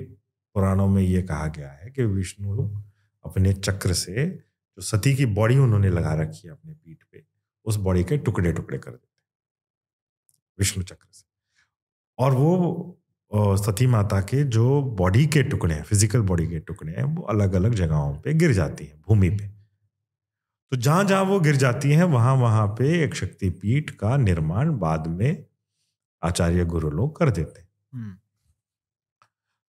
[0.56, 2.84] पुराणों में ये कहा गया है कि विष्णु
[3.28, 7.24] अपने चक्र से जो सती की बॉडी उन्होंने लगा रखी है अपने पीठ पे
[7.66, 9.06] उस बॉडी के टुकड़े टुकड़े कर देते
[10.60, 11.26] विष्णु चक्र से।
[12.20, 12.94] और वो
[13.58, 17.54] सती माता के जो बॉडी के टुकड़े हैं फ़िज़िकल बॉडी के टुकड़े हैं वो अलग
[17.54, 19.48] अलग जगहों पे गिर जाती हैं भूमि पे।
[20.72, 25.08] तो जहाँ जहाँ वो गिर जाती हैं वहाँ वहाँ पे एक शक्तिपीठ का निर्माण बाद
[25.10, 25.46] में
[26.22, 28.16] आचार्य गुरु लोग कर देते हैं। हम्म।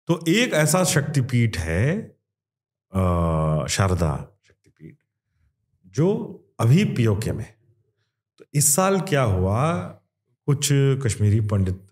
[0.08, 1.84] तो एक ऐसा शक्तिपीठ है
[3.68, 4.94] शारदा शक्तिपीठ
[5.86, 6.06] जो
[6.60, 7.46] अभी पीओके में
[8.38, 9.60] तो इस साल क्या हुआ
[10.46, 11.86] कुछ कश्मीरी पंडित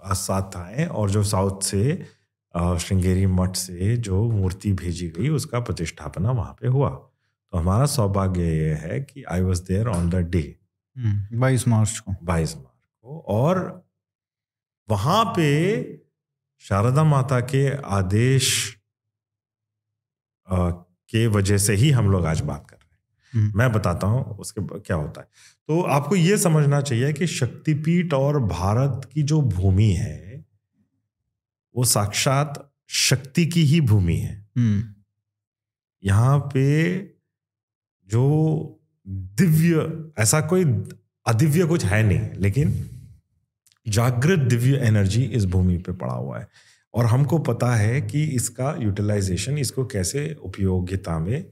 [0.00, 2.06] साथ आए और जो साउथ से
[2.54, 8.42] श्रृंगेरी मठ से जो मूर्ति भेजी गई उसका प्रतिष्ठापना वहाँ पे हुआ। तो हमारा सौभाग्य
[8.42, 10.58] ये है कि I was there on the day
[11.32, 13.86] बाईस मार्च को। बाईस मार्च को और
[14.88, 15.82] वहाँ पे
[16.58, 18.76] शारदा माता के आदेश
[20.50, 22.92] के वजह से ही हम लोग आज बात कर रहे हैं।
[23.34, 25.26] हम्म। मैं बताता हूँ उसके क्या होता है।
[25.68, 30.44] तो आपको ये समझना चाहिए कि शक्तिपीठ और भारत की जो भूमि है
[31.76, 34.48] वो साक्षात शक्ति की ही भूमि है।
[36.04, 36.96] यहाँ पे
[38.08, 40.64] जो दिव्य ऐसा कोई
[41.26, 42.88] अदिव्य कुछ है नहीं लेकिन
[43.88, 46.48] जागृत दिव्य एनर्जी इस भूमि पे पड़ा हुआ है।
[46.94, 51.44] और हमको पता है कि इसका यूटिलाइजेशन इसको कैसे उपयोगिता में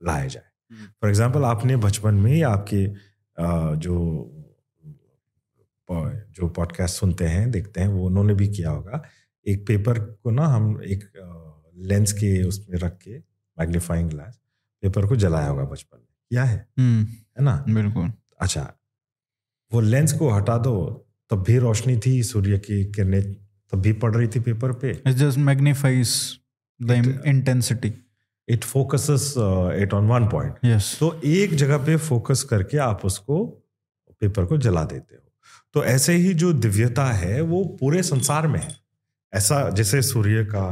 [0.00, 2.86] लाया जाए। For hmm. एग्ज़ाम्पल आपने बचपन में ही आपके
[3.78, 3.94] जो
[5.88, 9.02] जो पॉडकास्ट सुनते हैं देखते हैं वो उन्होंने भी किया होगा।
[9.46, 11.04] एक पेपर को ना हम एक
[11.76, 13.18] लेंस के उसमें रख के
[13.58, 14.38] मैग्नीफाइंग ग्लास
[14.82, 16.66] पेपर को जलाया होगा बचपन में। क्या है?
[16.78, 17.64] हम्म। है ना?
[17.68, 18.72] बिल्कुल। अच्छा
[19.72, 20.74] वो लेंस को हटा दो
[21.30, 25.38] तब भी रोशनी थी सूर्य की किरणें तब भी पड़ रही थी पेपर पे। Just
[25.38, 26.10] magnifies
[26.80, 27.92] the intensity
[28.48, 29.34] it focuses
[29.82, 33.44] it on one point yes तो एक जगह पे फोकस करके आप उसको
[34.20, 35.22] पेपर को जला देते हो।
[35.74, 38.76] तो ऐसे ही जो दिव्यता है वो पूरे संसार में है।
[39.32, 40.66] ऐसा जैसे सूर्य का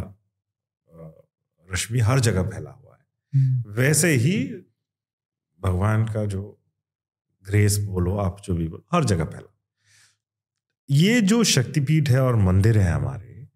[1.72, 3.05] रश्मि हर जगह फैला हुआ है।
[3.36, 3.76] Hmm.
[3.76, 4.36] वैसे ही
[5.61, 6.42] भगवान का जो
[7.47, 9.55] ग्रेस बोलो आप जो भी बोलो हर जगह फैला
[10.91, 13.49] ये जो शक्तिपीठ है और मंदिर है हमारे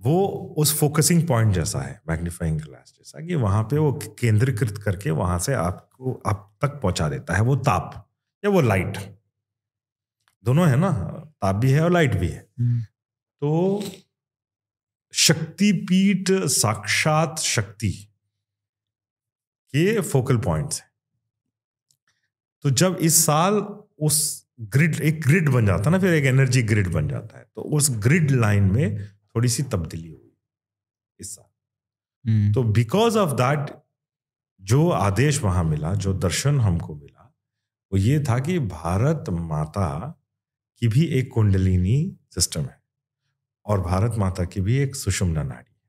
[0.00, 0.26] वो
[0.58, 5.38] उस फोकसिंग पॉइंट जैसा है मैग्नीफाइंग ग्लास जैसा कि वहाँ पे वो केंद्रीकृत करके वहाँ
[5.38, 8.08] से आपको आप तक पहुँचा देता है वो ताप
[8.44, 9.16] या वो लाइट
[10.44, 10.90] दोनों है ना?
[11.42, 12.80] ताप भी है और लाइट भी है। हम्म।
[13.40, 13.82] तो
[15.12, 18.08] शक्तिपीठ साक्षात शक्ति
[19.68, 20.90] के फोकल पॉइंट्स है।
[22.62, 23.54] तो जब इस साल
[23.98, 27.44] उस ग्रिड एक ग्रिड बन जाता है ना फिर एक एनर्जी ग्रिड बन जाता है।
[27.44, 30.32] तो उस ग्रिड लाइन में थोड़ी सी तब्दीली हुई
[31.20, 33.82] इस साल। हम्म। तो बिकॉज़ ऑफ़ दैट
[34.60, 37.34] जो आदेश वहाँ मिला जो दर्शन हमको मिला
[37.92, 40.22] वो ये था कि भारत माता
[40.78, 42.82] की भी एक कुंडलिनी सिस्टम है
[43.66, 45.80] और भारत माता की भी एक सुषुम्ना नाड़ी है।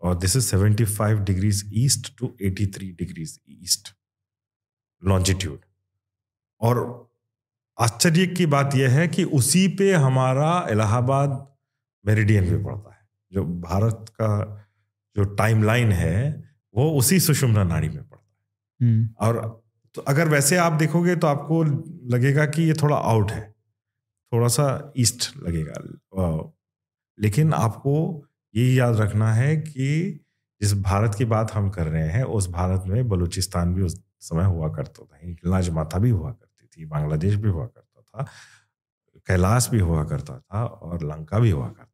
[0.00, 3.88] और this is seventy five degrees east to eighty three degrees east
[5.04, 5.60] longitude
[6.60, 7.07] और
[7.80, 11.48] आश्चर्य की बात यह है कि उसी पे हमारा इलाहाबाद
[12.06, 14.54] मेरिडियन भी पड़ता है। जो भारत का
[15.16, 16.44] जो टाइमलाइन है
[16.76, 19.62] वो उसी सुषुम्ना नाड़ी में पड़ता है। हम्म। और
[19.94, 21.62] तो अगर वैसे आप देखोगे तो आपको
[22.16, 23.54] लगेगा कि ये थोड़ा आउट है।
[24.32, 26.52] थोड़ा सा ईस्ट लगेगा।
[27.20, 28.24] लेकिन आपको
[28.54, 30.20] ये याद रखना है कि
[30.62, 34.44] जिस भारत की बात हम कर रहे हैं उस भारत में बलूचिस्तान भी उस समय
[34.44, 36.47] हुआ करता था। हिंगला माता भी हुआ करती
[36.78, 38.26] थी, बांग्लादेश भी हुआ करता था,
[39.26, 41.86] कैलाश भी हुआ करता था और लंका भी हुआ करता था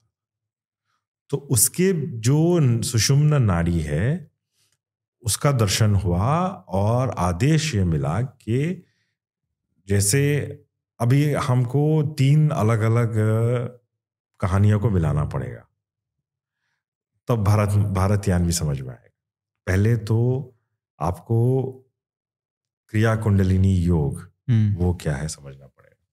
[1.30, 4.30] तो उसके जो सुषुम्न नाड़ी है,
[5.22, 8.84] उसका दर्शन हुआ और आदेश ये मिला कि
[9.88, 10.20] जैसे
[11.00, 13.14] अभी हमको तीन अलग अलग
[14.40, 15.66] कहानियों को मिलाना पड़ेगा
[17.28, 19.10] तब भारत, भारतयान भी समझ में आएगा
[19.66, 20.18] पहले तो
[21.00, 21.38] आपको
[22.88, 26.06] क्रिया कुंडलिनी योग। वो क्या है समझना पड़ेगा।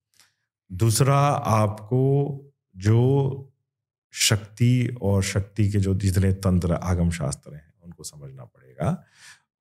[0.71, 2.43] दूसरा, आपको
[2.75, 3.47] जो
[4.11, 9.03] शक्ति और शक्ति के जो जितने तंत्र, आगम शास्त्र हैं, उनको समझना पड़ेगा।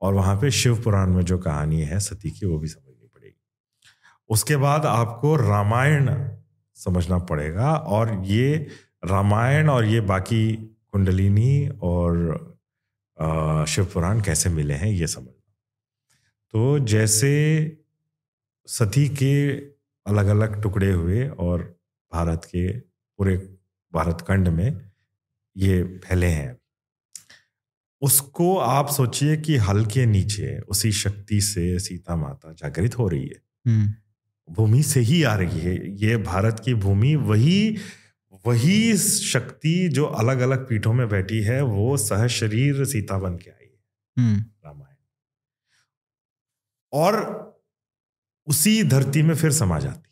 [0.00, 3.40] और वहाँ पे शिव पुराण में जो कहानी है, सती की, वो भी समझनी पड़ेगी।
[4.28, 6.30] उसके बाद आपको रामायण
[6.74, 8.68] समझना पड़ेगा और ये
[9.04, 10.56] रामायण और ये बाकी
[10.92, 12.36] कुंडलिनी और
[13.68, 15.54] शिव पुराण कैसे मिले हैं, ये समझना।
[16.50, 17.79] तो जैसे
[18.66, 19.56] सती के
[20.06, 21.80] अलग अलग टुकड़े हुए और
[22.12, 23.36] भारत के पूरे
[23.92, 24.90] भारत खंड में
[25.56, 26.58] ये फैले हैं।
[28.00, 33.26] उसको आप सोचिए कि हल के नीचे उसी शक्ति से सीता माता जागृत हो रही
[33.26, 33.94] है। हम्म।
[34.54, 37.76] भूमि से ही आ रही है। ये भारत की भूमि वही
[38.46, 43.50] वही शक्ति जो अलग अलग पीठों में बैठी है वो सह शरीर सीता बन के
[43.50, 43.80] आई है।
[44.18, 44.96] हम्म। रामायण।
[46.92, 47.49] और
[48.51, 50.11] उसी धरती में फिर समा जाती।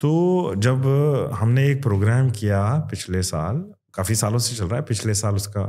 [0.00, 0.10] तो
[0.56, 0.86] जब
[1.34, 5.64] हमने एक प्रोग्राम किया पिछले साल काफ़ी सालों से चल रहा है पिछले साल उसका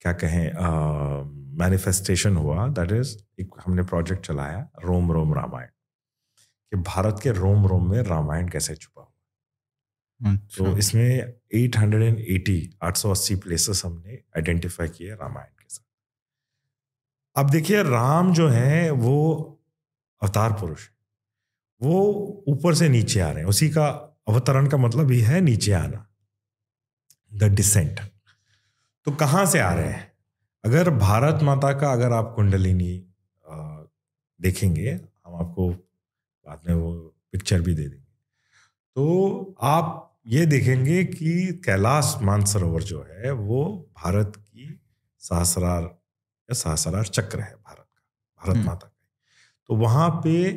[0.00, 0.52] क्या कहें
[1.58, 5.66] मैनिफेस्टेशन हुआ दैट इज़ एक हमने प्रोजेक्ट चलाया रोम रोम रामायण।
[6.70, 13.36] कि भारत के रोम रोम में रामायण कैसे छुपा हुआ। अच्छा। तो इसमें 880 880
[13.36, 19.16] प्लेसेस हमने आइडेंटिफाई किए रामायण के साथ। अब देखिए राम जो है वो
[20.22, 20.88] अवतार पुरुष।
[21.82, 22.02] वो
[22.48, 23.86] ऊपर से नीचे आ रहे हैं। उसी का
[24.28, 26.06] अवतरण का मतलब ही है नीचे आना।
[27.34, 28.00] द डिसेंट
[29.06, 30.12] तो कहाँ से आ रहे हैं?
[30.64, 32.94] अगर भारत माता का अगर आप कुंडलिनी
[34.40, 34.90] देखेंगे
[35.26, 36.94] हम आपको बाद में वो
[37.32, 38.04] पिक्चर भी दे देंगे।
[38.96, 43.64] तो आप ये देखेंगे कि कैलाश मानसरोवर जो है वो
[43.96, 44.80] भारत की
[45.18, 48.02] सहसरार या सहस्रार चक्र है भारत का
[48.40, 48.95] भारत हम्म। माता का।
[49.68, 50.52] तो वहाँ पे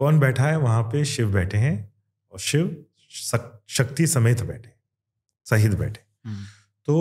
[0.00, 0.56] कौन बैठा है?
[0.58, 1.92] वहाँ पे शिव बैठे हैं
[2.32, 2.84] और शिव
[3.68, 4.70] शक्ति समेत बैठे
[5.46, 6.44] सहित बैठे। हम्म,
[6.86, 6.96] तो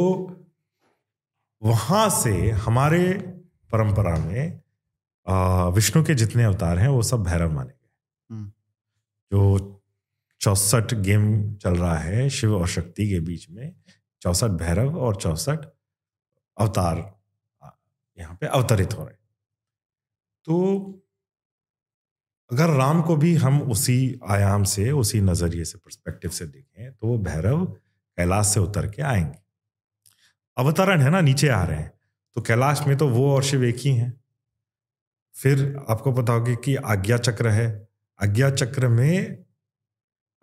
[1.61, 3.01] वहाँ से हमारे
[3.71, 4.59] परंपरा में
[5.73, 7.89] विष्णु के जितने अवतार हैं वो सब भैरव माने गए।
[8.29, 8.47] हम्म।
[9.31, 9.81] जो
[10.41, 13.73] चौसठ गेम चल रहा है शिव और शक्ति के बीच में
[14.21, 15.65] चौसठ भैरव और चौसठ
[16.57, 16.97] अवतार
[18.17, 19.19] यहाँ पे अवतरित हो रहे हैं।
[20.47, 21.03] तो
[22.51, 27.07] अगर राम को भी हम उसी आयाम से, उसी नज़रिए से पर्सपेक्टिव से देखें तो
[27.07, 29.37] वो भैरव कैलाश से उतर के आएँगे।
[30.57, 31.91] अवतरण है ना, नीचे आ रहे हैं।
[32.35, 34.21] तो कैलाश में तो वो और शिव एक ही हैं।
[35.35, 37.87] फिर आपको पता होगा कि आज्ञा चक्र है।
[38.23, 39.45] आज्ञा चक्र में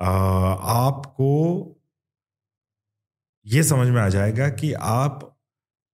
[0.02, 1.30] आपको
[3.46, 5.38] ये समझ में आ जाएगा कि आप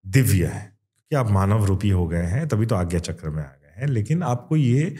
[0.06, 0.78] दिव्य हैं,
[1.10, 3.86] कि आप मानव रूपी हो गए हैं, तभी तो आज्ञा चक्र में आ गए हैं।
[3.86, 4.96] लेकिन आपको ये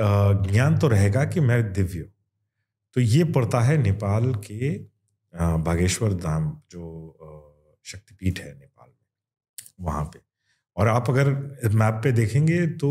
[0.00, 2.12] ज्ञान तो रहेगा कि मैं दिव्य हूँ।
[2.96, 4.70] तो ये पड़ता है नेपाल के
[5.60, 6.86] बागेश्वर धाम जो
[7.84, 10.20] शक्तिपीठ है नेपाल में, वहाँ पे।
[10.76, 11.28] और आप अगर
[11.74, 12.90] मैप पे देखेंगे तो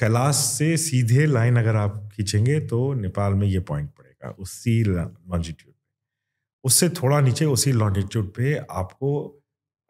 [0.00, 5.72] कैलाश से सीधे लाइन अगर आप खींचेंगे तो नेपाल में ये पॉइंट पड़ेगा, उसी लॉन्जिट्यूड
[5.72, 5.82] पे।
[6.64, 9.10] उससे थोड़ा नीचे, उसी लॉन्जिट्यूड पे आपको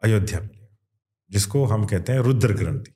[0.01, 0.77] अयोध्या मिलेगा,
[1.31, 2.93] जिसको हम कहते हैं रुद्र ग्रंथि।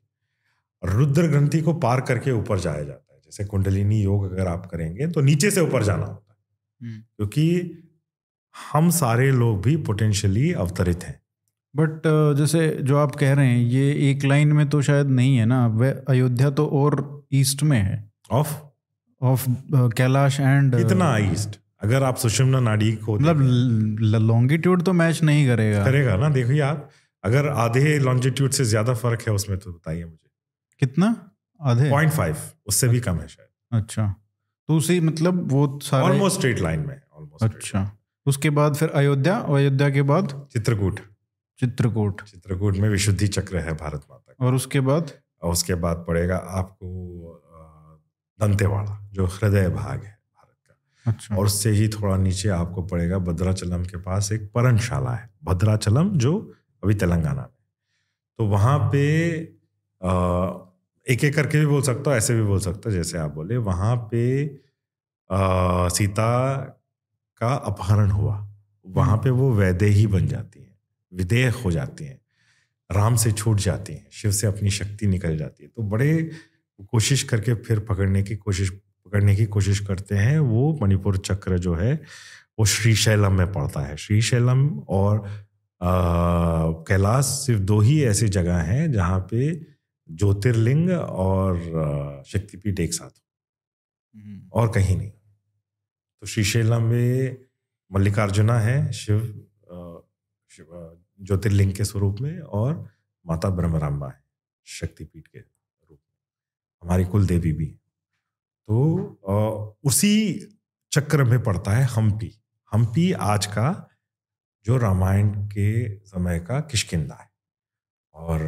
[0.84, 5.08] रुद्र ग्रंथि को पार करके ऊपर जाया जाता है। जैसे कुंडलिनी योग अगर आप करेंगे
[5.08, 7.46] तो नीचे से ऊपर जाना होता है। हम्म। क्योंकि
[8.72, 11.20] हम सारे लोग भी पोटेंशियली अवतरित हैं।
[11.76, 15.38] बट uh, जैसे जो आप कह रहे हैं ये एक लाइन में तो शायद नहीं
[15.38, 18.54] है ना। वह अयोध्या तो और ईस्ट में है। ऑफ़
[19.22, 25.48] ऑफ़ कैलाश एंड इतना ईस्ट अगर आप सुषुम्ना नाड़ी को मतलब लॉन्गिट्यूड तो मैच नहीं
[25.48, 26.90] करेगा। करेगा ना देखिए आप
[27.24, 30.30] अगर आधे लॉन्जिट्यूड से ज़्यादा फ़र्क है उसमें तो बताइए मुझे।
[30.80, 31.29] कितना?
[31.62, 32.36] पॉइंट फाइव
[32.66, 34.16] उससे भी कम है शायद अच्छा।
[34.68, 37.91] तो उसी मतलब वो सारे ऑलमोस्ट स्ट्रेट लाइन में ऑलमोस्ट अच्छा।
[38.26, 40.47] उसके बाद फिर अयोध्या और अयोध्या के बाद?
[40.51, 40.99] चित्रकूट।
[41.60, 45.12] चित्रकूट। चित्रकूट में विशुद्धि चक्र है भारत माता का। और उसके बाद?
[45.41, 47.45] और उसके बाद पड़ेगा आपको
[48.39, 53.18] दंतेवाड़ा जो हृदय भाग है भारत का। अच्छा। और उससे ही थोड़ा नीचे आपको पड़ेगा
[53.18, 56.38] भद्राचलम के पास एक पर्णशाला है। भद्राचलम जो
[56.84, 57.57] अभी तेलंगाना में
[58.39, 59.39] तो वहाँ पे
[61.08, 63.58] एक एक करके भी बोल सकता हूँ ऐसे भी बोल सकता हूँ जैसे आप बोले।
[63.58, 64.24] वहाँ पे
[65.30, 66.30] अ, सीता
[67.41, 68.36] का अपहरण हुआ।
[68.86, 70.76] वहाँ पे वो वैदे ही बन जाती हैं
[71.11, 72.19] विदेह हो जाती हैं
[72.90, 76.14] राम से छूट जाती हैं शिव से अपनी शक्ति निकल जाती है। तो बड़े
[76.94, 81.76] कोशिश करके फिर पकड़ने की कोशिश पकड़ने की कोशिश करते हैं। वो मणिपुर चक्र जो
[81.76, 81.94] है
[82.60, 85.24] वो श्रीशैलम में पड़ता है। श्रीशैलम और
[86.90, 89.52] कैलाश सिर्फ़ दो ही ऐसी जगह हैं जहाँ पे
[90.11, 91.60] ज्योतिर्लिंग और
[92.27, 93.26] शक्तिपीठ एक साथ हो।
[94.15, 95.11] हम्म, और कहीं नहीं।
[96.22, 97.38] तो श्रीशैलम में
[97.91, 99.45] मल्लिकार्जुना है शिव
[100.49, 102.90] शिव ज्योतिर्लिंग के स्वरूप में और
[103.27, 104.23] माता ब्रह्मराम्बा है
[104.65, 106.15] शक्तिपीठ के रूप में।
[106.84, 107.65] हमारी कुल देवी भी।
[108.68, 110.41] तो उसी
[110.91, 112.41] चक्र में पड़ता है हम्पी।
[112.73, 113.90] हम्पी आज का
[114.65, 117.28] जो रामायण के समय का किशकिंदा है।
[118.20, 118.41] और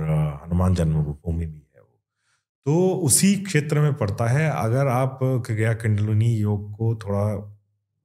[0.44, 2.02] हनुमान जन्मभूमि भी है वो।
[2.66, 7.26] तो उसी क्षेत्र में पड़ता है। अगर आप क्रिया कुंडलिनी योग को थोड़ा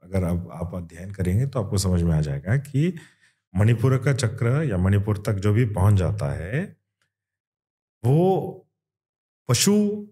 [0.02, 2.94] अगर आप, आप अध्ययन करेंगे तो आपको समझ में आ जाएगा कि
[3.54, 6.76] मणिपुर का चक्र या मणिपुर तक जो भी पहुँच जाता है
[8.04, 8.18] वो
[9.48, 10.06] पशु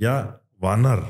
[0.00, 0.16] या
[0.62, 1.00] वानर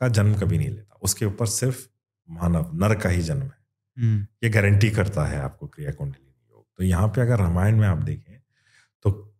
[0.00, 1.86] का जन्म कभी नहीं लेता। उसके ऊपर सिर्फ़
[2.30, 3.66] मानव नर का ही जन्म है।
[3.98, 7.88] हम्म, ये गारंटी करता है आपको क्रिया कुंडलिनी योग। तो यहाँ पे अगर रामायण में
[7.88, 8.35] आप देखें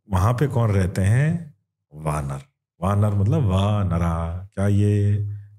[0.08, 1.54] वहाँ पे कौन रहते हैं?
[1.92, 2.42] वानर।
[2.80, 5.18] वानर मतलब वाह नरा क्या ये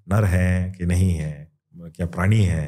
[0.10, 1.52] नर है कि नहीं है?
[1.76, 2.66] क्या प्राणी है?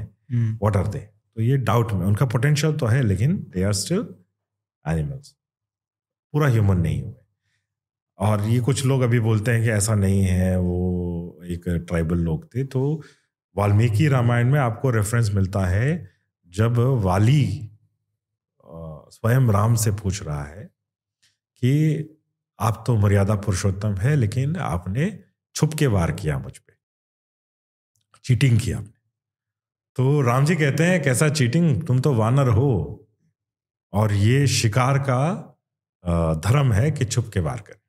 [0.64, 4.06] वॉट आर दे तो ये डाउट में उनका पोटेंशियल तो है लेकिन दे आर स्टिल
[4.86, 5.36] एनिमल्स
[6.34, 7.14] पूरा ह्यूमन नहीं हुए।
[8.20, 12.46] और ये कुछ लोग अभी बोलते हैं कि ऐसा नहीं है वो एक ट्राइबल लोग
[12.46, 12.82] थे तो
[13.56, 16.10] वाल्मीकि रामायण में आपको रेफरेंस मिलता है
[16.50, 17.70] जब वाली
[18.66, 20.70] स्वयं राम से पूछ रहा है
[21.62, 21.72] कि
[22.60, 25.24] आप तो मर्यादा पुरुषोत्तम है लेकिन आपने
[25.56, 26.76] छुप के वार किया मुझ पर
[28.26, 28.98] चीटिंग की आपने।
[29.98, 31.88] तो राम जी कहते हैं कैसा चीटिंग?
[31.88, 32.72] तुम तो वानर हो।
[33.94, 35.22] और ये शिकार का
[36.46, 37.80] धर्म है कि छुप के वार करें।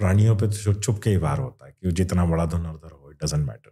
[0.00, 3.24] प्राणियों पे तो छुप के ही वार होता है कि जितना बड़ा धनुर्धर हो इट
[3.24, 3.70] डजेंट मैटर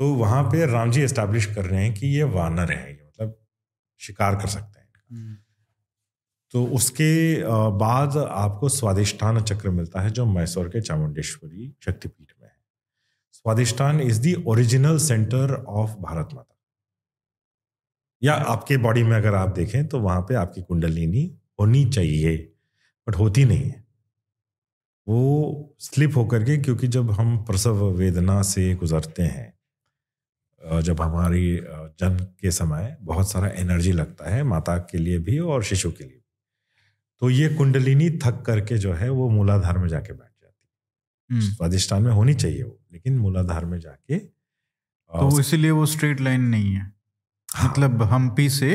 [0.00, 3.36] तो वहाँ पे राम जी एस्टैब्लिश कर रहे हैं कि ये वानर है ये मतलब
[4.00, 5.36] शिकार कर सकते हैं हम्म,
[6.54, 7.10] तो उसके
[7.78, 12.56] बाद आपको स्वादिष्ठान चक्र मिलता है जो मैसूर के चामुंडेश्वरी शक्तिपीठ में है।
[13.34, 16.56] Swadhisthana is the original centre of Bharat Mata.
[18.22, 21.22] या आपके बॉडी में अगर आप देखें तो वहाँ पे आपकी कुंडलिनी
[21.60, 22.36] होनी चाहिए
[23.06, 23.84] बट होती नहीं है।
[25.06, 31.56] वो स्लिप होकर के क्योंकि जब हम प्रसव वेदना से गुजरते हैं जब हमारी
[32.00, 36.04] जन्म के समय बहुत सारा एनर्जी लगता है माता के लिए भी और शिशु के
[36.04, 36.19] लिए
[37.22, 40.66] तो ये कुंडलिनी थक करके जो है वो मूलाधार में जाके बैठ जाती
[41.30, 46.20] है। हम्म। स्वादिष्ठान में होनी चाहिए वो लेकिन मूलाधार में जाके तो इसीलिए वो स्ट्रेट
[46.20, 46.92] लाइन नहीं है।
[47.48, 48.74] हाँ, मतलब हम्पी से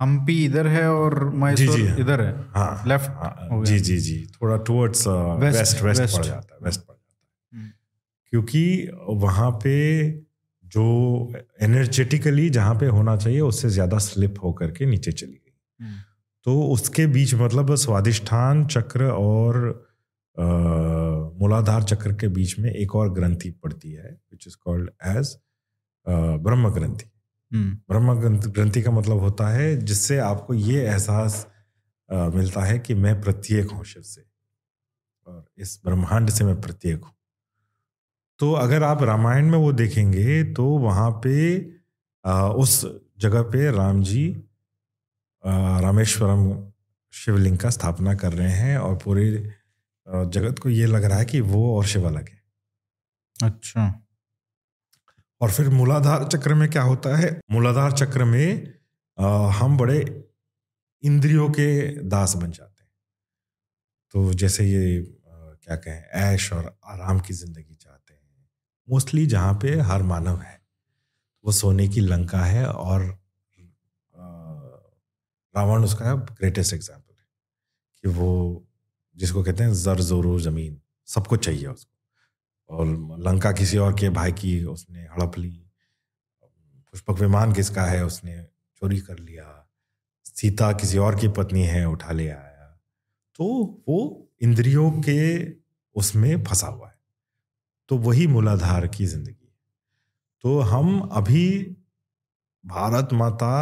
[0.00, 4.56] हम्पी इधर है और मैसूर हाँ। इधर है। हाँ लेफ़्ट हाँ, जी जी जी थोड़ा
[4.58, 6.16] towards West, west west west.
[6.16, 7.70] पड़ जाता है वेस्ट पड़ जाता है। हम्म,
[8.32, 8.90] क्योंकि
[9.22, 9.74] वहाँ पे
[10.64, 10.84] जो
[11.62, 15.98] एनर्जेटिकली जहाँ पे होना चाहिए उससे ज़्यादा स्लिप होकर के नीचे चली गई। हम्म,
[16.48, 19.56] तो उसके बीच मतलब स्वादिष्ठान चक्र और
[21.40, 25.36] मूलाधार चक्र के बीच में एक और ग्रंथि पड़ती है विच इज़ कॉल्ड एज
[26.06, 27.10] ब्रह्म ग्रंथि।
[27.52, 28.14] हम्म, ब्रह्म
[28.48, 31.46] ग्रंथि का मतलब होता है जिससे आपको ये एहसास
[32.08, 34.24] मिलता है कि मैं प्रत्येक हूँ शिव से
[35.26, 37.14] और इस ब्रह्मांड से मैं प्रत्येक हूँ।
[38.40, 41.56] तो अगर आप रामायण में वो देखेंगे तो वहाँ पे
[42.24, 42.84] अ, उस
[43.20, 44.28] जगह पे राम जी
[45.44, 46.42] रामेश्वरम
[47.14, 49.30] शिवलिंग का स्थापना कर रहे हैं और पूरे
[50.06, 52.42] जगत को ये लग रहा है कि वो और शिव अलग है।
[53.36, 53.92] अच्छा।
[55.40, 57.38] और फिर मूलाधार चक्र में क्या होता है?
[57.50, 58.74] मूलाधार चक्र में
[59.52, 60.00] हम बड़े
[61.02, 61.68] इंद्रियों के
[62.08, 62.90] दास बन जाते हैं।
[64.14, 68.20] तो जैसे ये क्या कहें ऐश और आराम की ज़िंदगी चाहते हैं।
[68.88, 70.56] मोस्टली जहाँ पे हर मानव है।
[71.44, 73.02] वो सोने की लंका है और
[75.58, 77.26] रावण उसका ग्रेटेस्ट एग्ज़ाम्पल है,
[78.04, 78.66] कि वो,
[79.16, 81.94] जिसको कहते हैं, जर जोरो ज़मीन सबको चाहिए उसको।
[82.70, 82.86] और
[83.22, 85.50] लंका किसी और के भाई की उसने हड़प ली,
[86.92, 88.42] पुष्पक विमान किसका है, उसने
[88.82, 89.46] चोरी कर लिया,
[90.26, 92.66] सीता किसी और की पत्नी है, उठा ले आया।
[93.38, 93.44] तो
[93.88, 93.98] वो
[94.42, 95.18] इंद्रियों के
[95.96, 96.96] उसमें फंसा हुआ है।
[97.90, 99.56] तो वही मूलाधार की ज़िंदगी है।
[100.44, 101.48] तो हम अभी
[102.64, 103.54] भारत माता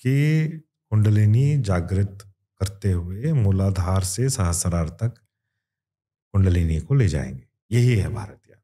[0.00, 2.18] के कुंडलिनी जागृत
[2.60, 5.14] करते हुए मूलाधार से सहस्रार तक
[6.32, 8.60] कुंडलिनी को ले जाएँगे। यही है भारत यान।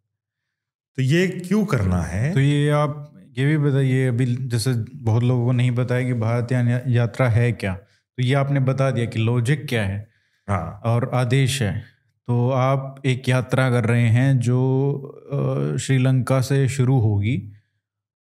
[0.97, 2.33] तो ये क्यों करना है?
[2.33, 6.49] तो ये आप ये भी बताइए अभी जैसे बहुत लोगों को नहीं बताया कि भारत
[6.89, 7.75] यात्रा है क्या?
[7.75, 10.09] तो ये आपने बता दिया कि लॉजिक क्या है।
[10.49, 11.81] हाँ। और आदेश है।
[12.27, 17.52] तो आप एक यात्रा कर रहे हैं जो श्रीलंका से शुरू होगी।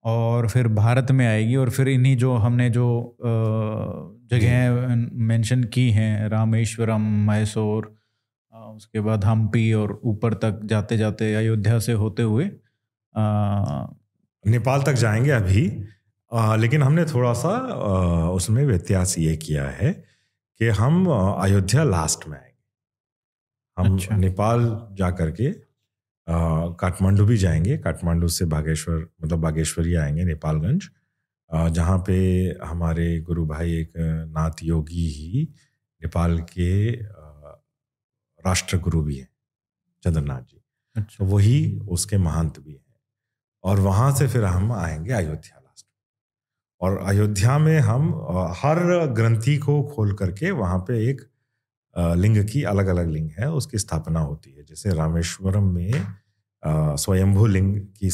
[0.05, 3.17] और फिर भारत में आएगी और फिर इन्हीं जो हमने जो
[4.33, 4.71] जगह
[5.13, 7.97] मेंशन की हैं रामेश्वरम मैसूर
[8.55, 13.21] उसके बाद हम्पी और ऊपर तक जाते जाते अयोध्या से होते हुए अ,
[14.47, 15.85] नेपाल तक जाएँगे अभी
[16.33, 19.93] आ, लेकिन हमने थोड़ा सा आ, उसमें व्यत्यास ये किया है
[20.59, 25.55] कि हम अयोध्या लास्ट में आएँगे हम अच्छा। नेपाल जा करके आ,
[26.27, 30.89] काठमांडू भी जाएँगे। काठमांडू से बागेश्वर मतलब बागेश्वरी आएँगे नेपालगंज।
[31.75, 32.17] जहाँ पे
[32.65, 33.93] हमारे गुरु भाई एक
[34.37, 35.43] नाथ योगी ही
[36.03, 36.71] नेपाल के
[38.45, 39.29] राष्ट्र गुरु भी हैं
[40.03, 40.63] चंद्रनाथ जी।
[40.97, 42.81] अच्छा। तो वही उसके महंत भी हैं।
[43.65, 45.87] और वहाँ से फिर हम आएँगे अयोध्या लास्ट
[46.81, 48.09] और अयोध्या में हम
[48.59, 48.81] हर
[49.15, 51.21] ग्रंथि को खोल करके वहाँ पे एक
[51.97, 55.93] लिंग की अलग अलग लिंग है उसकी स्थापना होती है। जैसे रामेश्वरम में
[56.97, 58.11] स्वयंभू लिंग की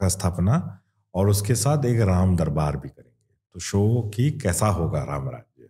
[0.00, 0.80] का स्थापना
[1.14, 5.68] और उसके साथ एक राम दरबार भी करेंगे। तो शो की कैसा होगा राम राज्य?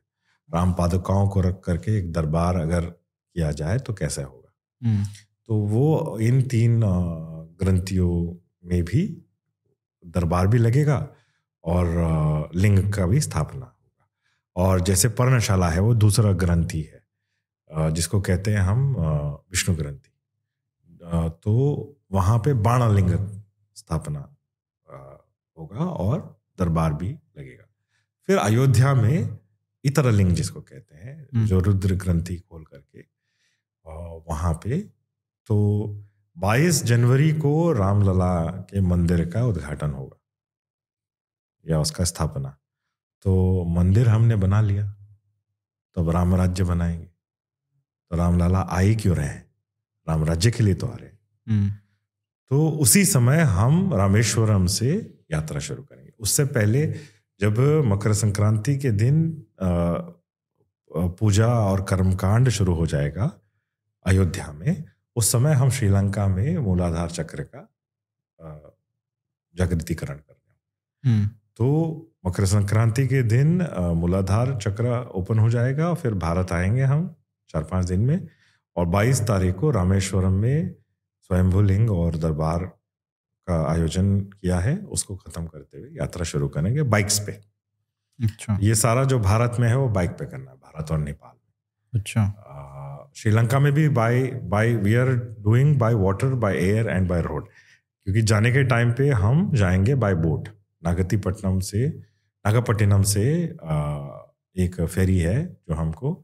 [0.55, 4.53] राम पादुकाओं को रख करके एक दरबार अगर किया जाए तो कैसे होगा?
[4.83, 5.05] हम्म,
[5.49, 6.81] तो वो इन तीन
[7.61, 8.13] ग्रंथियों
[8.65, 9.07] में भी
[10.07, 11.09] दरबार भी लगेगा
[11.65, 14.09] और लिंग का भी स्थापना होगा।
[14.57, 17.02] और जैसे पर्णशाला है वो दूसरा ग्रंथि है।
[17.73, 18.95] जिसको कहते हैं हम
[19.51, 20.11] विष्णु ग्रंथि।
[21.45, 21.53] तो
[22.13, 23.11] वहाँ पे बाणालिंग
[23.77, 24.21] स्थापना
[25.57, 26.21] होगा और
[26.59, 27.65] दरबार भी लगेगा।
[28.29, 29.39] फिर अयोध्या में
[29.85, 33.05] इतर लिंग जिसको कहते हैं हम्म। जो रुद्र ग्रंथि खोल करके
[34.29, 34.79] वहाँ पे
[35.49, 35.57] तो
[36.37, 38.35] 22 जनवरी को रामलला
[38.71, 40.19] के मंदिर का उद्घाटन होगा
[41.67, 42.57] या उसका स्थापना।
[43.25, 44.87] तो मंदिर हमने बना लिया
[45.97, 47.12] तो अब राम राज्य बनाएँगे।
[48.13, 49.37] तो रामलला आए क्यों रहे?
[50.07, 51.19] राम राज्य के लिए तो आ रहे हैं।
[51.49, 51.71] हम्म,
[52.51, 56.87] तो उसी समय हम रामेश्वरम से यात्रा शुरू करेंगे। उससे पहले
[57.41, 59.23] जब मकर संक्रांति के दिन
[60.91, 63.33] पूजा और कर्मकांड शुरू हो जाएगा
[64.07, 64.85] अयोध्या में
[65.17, 67.63] उस समय हम श्रीलंका में मूलाधार चक्र का
[69.55, 70.61] जागृतिकरण कर रहे हैं।
[71.07, 71.67] हम्म, तो
[72.27, 73.67] मकर संक्रांति के दिन
[73.97, 77.15] मूलाधार चक्र ओपन हो जाएगा और फिर भारत आएँगे हम।
[77.53, 78.29] चार पाँच दिन में
[78.77, 80.75] और 22 तारीख को रामेश्वरम में
[81.21, 82.65] स्वयंभू लिंग और दरबार
[83.49, 87.33] का आयोजन किया है उसको खत्म करते हुए यात्रा शुरू करेंगे बाइक्स पे।
[88.25, 91.33] अच्छा। ये सारा जो भारत में है वो बाइक पे करना है भारत और नेपाल।
[91.95, 92.25] में अच्छा
[93.17, 95.09] श्रीलंका में भी by by we are
[95.41, 99.95] doing by water by air and by road क्योंकि जाने के टाइम पे हम जाएँगे
[99.95, 100.49] बाय बोट
[100.85, 101.89] नागतीपट्टनम से
[102.45, 103.25] नागापट्टिनम से
[103.63, 103.77] अ,
[104.57, 106.15] एक फेरी है जो हमको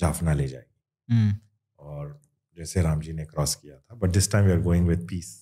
[0.00, 1.36] जाफना ले जाएगी। हम्म,
[1.78, 2.20] और
[2.56, 5.34] जैसे राम जी ने क्रॉस किया था but this time we are going with peace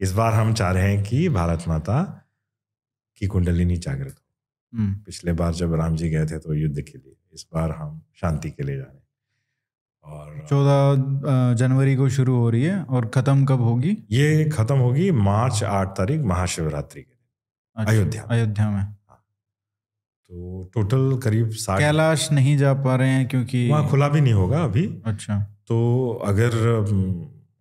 [0.00, 2.02] इस बार हम चाह रहे हैं कि भारत माता
[3.20, 6.98] की कुंडलिनी जागृत हो। हम्म, पिछले बार जब राम जी गए थे तो युद्ध के
[6.98, 8.98] लिए इस बार हम शांति के लिए जा रहे हैं।
[10.04, 13.96] और चौदह जनवरी को शुरू हो रही है और खत्म कब होगी?
[14.10, 17.18] ये खत्म होगी मार्च आठ तारीख महाशिवरात्रि के दिन
[17.76, 18.96] अच्छा, अयोध्या अयोध्या में।
[20.30, 24.32] तो टोटल करीब साठ कैलाश नहीं जा पा रहे हैं क्योंकि वहाँ खुला भी नहीं
[24.32, 25.38] होगा अभी। अच्छा।
[25.68, 25.78] तो
[26.24, 26.52] अगर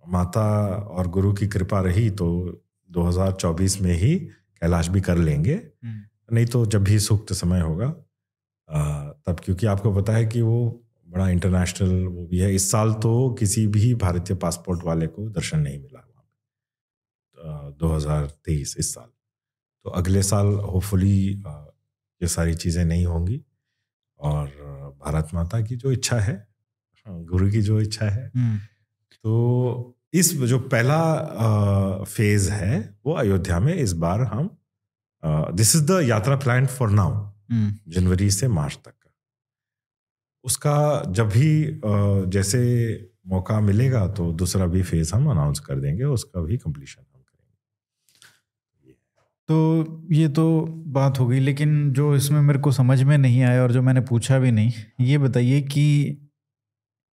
[0.08, 0.44] माता
[0.90, 2.28] और गुरु की कृपा रही तो
[2.90, 6.02] 2024 में ही कैलाश भी कर लेंगे। हम्म,
[6.32, 7.88] नहीं तो जब भी सूक्त समय होगा
[8.70, 10.60] आ, तब क्योंकि आपको पता है कि वो
[11.08, 15.60] बड़ा इंटरनेशनल वो भी है। इस साल तो किसी भी भारतीय पासपोर्ट वाले को दर्शन
[15.60, 19.10] नहीं मिला वहाँ दो हज़ार तेईस इस साल।
[19.86, 21.44] तो अगले साल होपफुली
[22.22, 23.42] ये सारी चीज़ें नहीं होंगी।
[24.20, 24.48] और
[25.02, 26.36] भारत माता की जो इच्छा है
[27.06, 33.60] हाँ, गुरु की जो इच्छा है हम्म, तो इस जो पहला फ़ेज़ है वो अयोध्या
[33.60, 34.50] में इस बार हम
[35.54, 37.28] this is the yatra plan for now
[37.90, 39.12] जनवरी से मार्च तक का।
[40.46, 41.80] उसका जब भी
[42.32, 42.62] जैसे
[43.28, 47.04] मौका मिलेगा तो दूसरा भी फ़ेज़ हम अनाउंस कर देंगे उसका भी कंप्लीशन
[49.50, 49.56] तो
[50.14, 53.72] ये तो बात हो गई लेकिन जो इसमें मेरे को समझ में नहीं आया और
[53.72, 54.72] जो मैंने पूछा भी नहीं
[55.02, 55.86] ये बताइए कि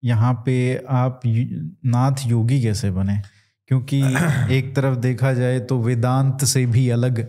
[0.04, 0.56] यहाँ पे
[0.90, 3.22] आप नाथ योगी कैसे बने?
[3.68, 4.02] क्योंकि
[4.52, 7.20] एक तरफ़ देखा जाए तो वेदांत से भी अलग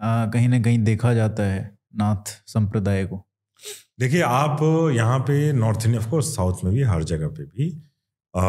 [0.00, 3.24] आ, कहीं ना कहीं देखा जाता है नाथ संप्रदाय को।
[4.00, 4.58] देखिए आप
[4.96, 7.70] यहाँ पे North India of course south में भी हर जगह पे भी
[8.34, 8.40] अ,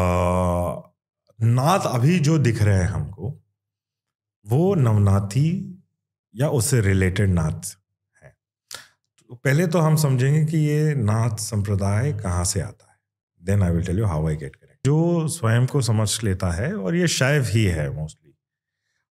[1.44, 3.40] नाथ अभी जो दिख रहे हैं हमको
[4.46, 5.73] वो नवनाथी
[6.34, 7.76] या उससे रिलेटेड नाथ
[8.22, 8.34] है।
[9.20, 12.98] तो पहले तो हम समझेंगे कि ये नाथ संप्रदाय कहाँ से आता है।
[13.42, 16.74] Then I will tell you how I get correct जो स्वयं को समझ लेता है
[16.74, 18.34] और ये शैव ही है मोस्टली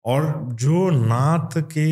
[0.05, 1.87] और जो नाथ के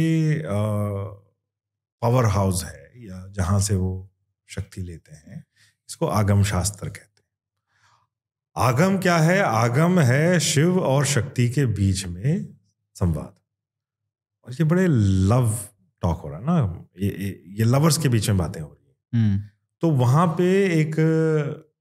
[2.01, 4.09] पावर हाउस है या जहाँ से वो
[4.49, 5.43] शक्ति लेते हैं,
[5.89, 9.39] इसको आगम शास्त्र कहते हैं। आगम क्या है?
[9.39, 12.47] आगम है शिव और शक्ति के बीच में
[12.95, 13.36] संवाद।
[14.47, 15.57] और ये बड़े लव
[16.01, 18.97] टॉक हो रहा है ना ये ये, लवर्स के बीच में बातें हो रही है।
[19.13, 19.43] हम्म,
[19.81, 20.45] तो वहाँ पे
[20.81, 20.95] एक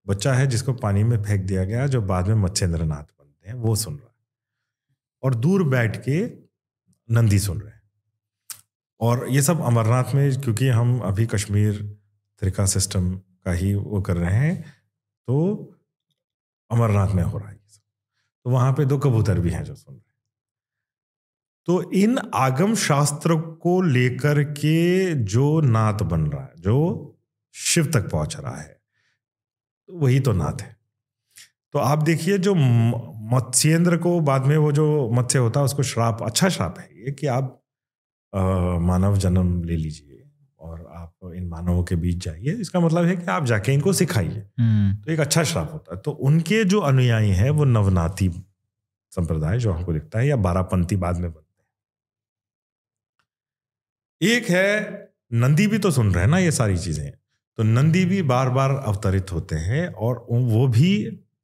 [0.07, 3.55] बच्चा है जिसको पानी में फेंक दिया गया जो बाद में मत्स्येंद्र नाथ बनते हैं
[3.55, 4.15] वो सुन रहा है।
[5.23, 6.19] और दूर बैठ के
[7.11, 7.83] नंदी सुन रहे हैं।
[9.01, 11.83] और ये सब अमरनाथ में क्योंकि हम अभी कश्मीर
[12.43, 14.63] त्रिका सिस्टम का ही वो कर रहे हैं
[15.29, 15.37] तो
[16.71, 17.81] अमरनाथ में हो रहा है ये सब।
[18.45, 20.06] तो वहाँ पे दो कबूतर भी हैं जो सुन रहे हैं।
[21.67, 26.77] तो इन आगम शास्त्र को लेकर के जो नाथ बन रहा है जो
[27.55, 28.81] शिव तक पहुँच रहा है
[29.89, 30.77] तो वही तो नाथ है।
[31.73, 32.55] तो आप देखिए जो
[33.35, 37.13] मत्स्येंद्र को बाद में वो जो मत्स्य होता है उसको श्राप अच्छा श्राप है ये
[37.13, 37.63] कि आप
[38.35, 38.41] आ,
[38.79, 40.25] मानव जन्म ले लीजिए
[40.59, 44.47] और आप इन मानवों के बीच जाइए। इसका मतलब है कि आप जाके इनको सिखाइए।
[44.59, 48.29] हम्म, तो एक अच्छा श्राप होता है। तो उनके जो अनुयायी हैं वो नवनाती
[49.13, 51.46] संप्रदाय जो हमको दिखता है या बारापंथी बाद में बनते
[54.21, 54.69] एक है
[55.35, 57.11] नंदी भी तो सुन रहे हैं ना ये सारी चीज़ें।
[57.59, 60.91] तो नंदी भी बार बार अवतरित होते हैं और वो भी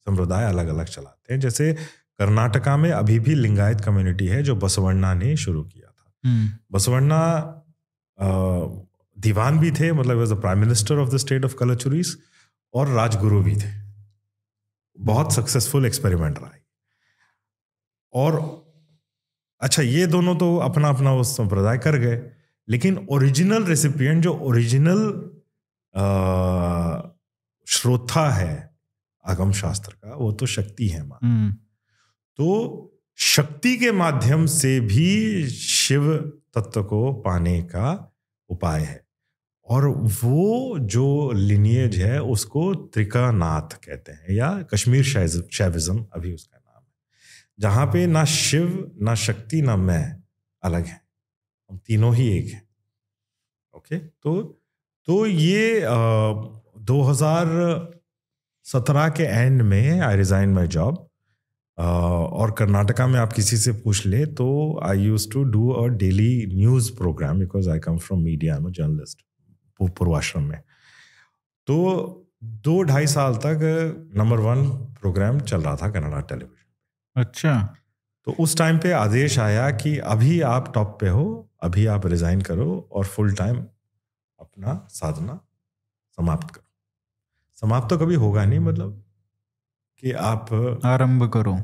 [0.07, 5.13] संप्रदाय अलग अलग चलाते हैं। जैसे कर्नाटका में अभी भी लिंगायत कम्युनिटी है जो बसवण्णा
[5.15, 7.23] ने शुरू किया था। हम्म, बसवण्णा
[9.17, 12.17] दीवान भी थे मतलब as the prime minister of the state of Kalachuris
[12.75, 13.71] और राजगुरु भी थे।
[14.99, 16.61] बहुत सक्सेसफुल एक्सपेरिमेंट रहा है
[18.15, 18.41] और
[19.61, 22.17] अच्छा ये दोनों तो अपना अपना वो संप्रदाय कर गए।
[22.69, 25.31] लेकिन ओरिजिनल रेसिपिएंट जो ओरिजिनल
[27.69, 28.77] श्रोता है
[29.27, 31.53] आगम शास्त्र का वो तो शक्ति है माँ। हम्म,
[32.37, 36.17] तो शक्ति के माध्यम से भी शिव
[36.55, 38.15] तत्व को पाने का
[38.49, 39.07] उपाय है।
[39.67, 39.89] और
[40.25, 46.83] वो जो लिनिएज है उसको त्रिकानाथ कहते हैं या कश्मीर शैव- शैविज्म अभी उसका नाम
[46.83, 46.93] है।
[47.61, 50.23] जहाँ पे ना शिव ना शक्ति ना मैं
[50.63, 51.02] अलग है।
[51.73, 52.63] हम तीनों ही एक हैं।
[53.75, 54.41] ओके तो
[55.09, 55.81] तो ये
[56.87, 57.47] दो हज़ार
[58.67, 61.09] सत्रह के एंड में आई रिजाइन माई जॉब
[61.79, 64.49] और कर्नाटका में आप किसी से पूछ ले तो
[64.85, 69.25] I used to do a daily news programme because I come from media am journalist
[69.81, 70.61] पूर्वाश्रम में।
[71.69, 71.77] तो
[72.65, 73.59] दो ढाई साल तक
[74.17, 74.69] नंबर वन
[75.01, 77.55] प्रोग्राम चल रहा था कन्नड़ा टेलीविज़न अच्छा।
[78.27, 81.25] तो उस टाइम पे आदेश आया कि अभी आप टॉप पे हो
[81.63, 83.57] अभी आप रिजाइन करो और फुल टाइम
[84.41, 85.39] अपना साधना
[86.19, 86.65] समाप्त करो।
[87.59, 89.03] समाप्त तो कभी होगा नहीं मतलब
[90.03, 90.53] कि आप
[90.85, 91.55] आरंभ करो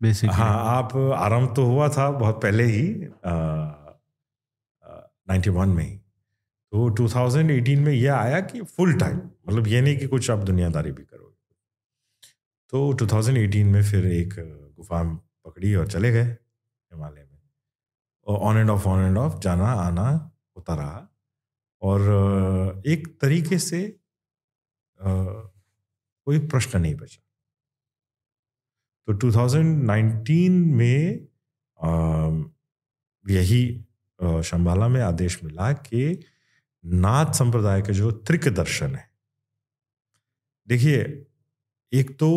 [0.00, 2.88] बेसिकली हाँ आप आरंभ तो हुआ था बहुत पहले ही
[5.28, 9.98] नाइन्टी वन में ही। तो 2018 में यह आया कि फुल टाइम मतलब ये नहीं
[9.98, 11.36] कि कुछ आप दुनियादारी भी करोगे।
[12.72, 14.34] तो 2018 में फिर एक
[14.76, 15.02] गुफा
[15.48, 17.38] पकड़ी और चले गए हिमालय में।
[18.26, 20.08] और on and off on and off जाना, आना,
[20.56, 21.08] होता रहा।
[21.82, 24.00] और एक तरीके से
[25.02, 27.22] कोई प्रश्न नहीं बचा।
[29.06, 31.28] तो 2019 में
[33.28, 33.84] यही
[34.22, 36.24] शंबाला में आदेश मिला कि
[36.84, 39.10] नाथ संप्रदाय के जो त्रिक दर्शन है।
[40.68, 41.26] देखिए,
[41.92, 42.30] एक तो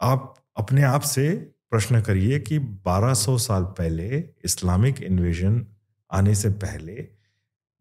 [0.00, 5.66] आप अपने आप से प्रश्न करिए कि 1200 साल पहले इस्लामिक इन्वेजन
[6.10, 7.08] आने से पहले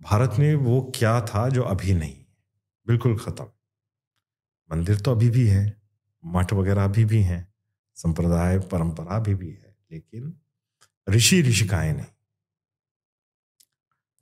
[0.02, 2.26] भारत में वो क्या था जो अभी नहीं
[2.88, 3.46] बिल्कुल खत्म।
[4.72, 5.82] मंदिर तो अभी भी है,
[6.26, 7.54] मठ वगैरह अभी भी हैं,
[7.96, 10.40] संप्रदाय, परंपरा अभी भी है, लेकिन
[11.10, 12.06] ऋषि ऋषिकाएँ नहीं।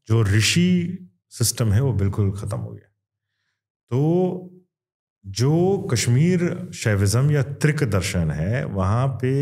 [0.07, 0.97] जो ऋषि
[1.29, 2.89] सिस्टम है वो बिल्कुल खत्म हो गया।
[3.89, 4.52] तो
[5.25, 9.33] जो कश्मीर शैविज्म या त्रिक दर्शन है वहाँ पे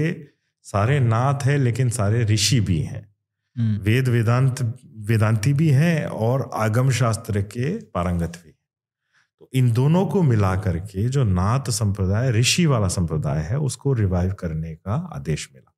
[0.66, 3.16] सारे नाथ है लेकिन सारे ऋषि भी हैं।
[3.56, 4.62] हम्म, वेद वेदांत
[4.98, 8.52] वेदांती भी हैं और आगम शास्त्र के पारंगत भी
[9.40, 14.34] तो इन दोनों को मिला करके जो नाथ संप्रदाय ऋषि वाला संप्रदाय है उसको रिवाइव
[14.34, 15.74] करने का आदेश मिला।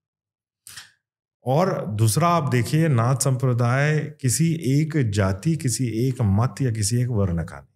[1.46, 7.10] और दूसरा आप देखिए नाथ संप्रदाय किसी एक जाति किसी एक मत या किसी एक
[7.10, 7.70] वर्ण का नहीं।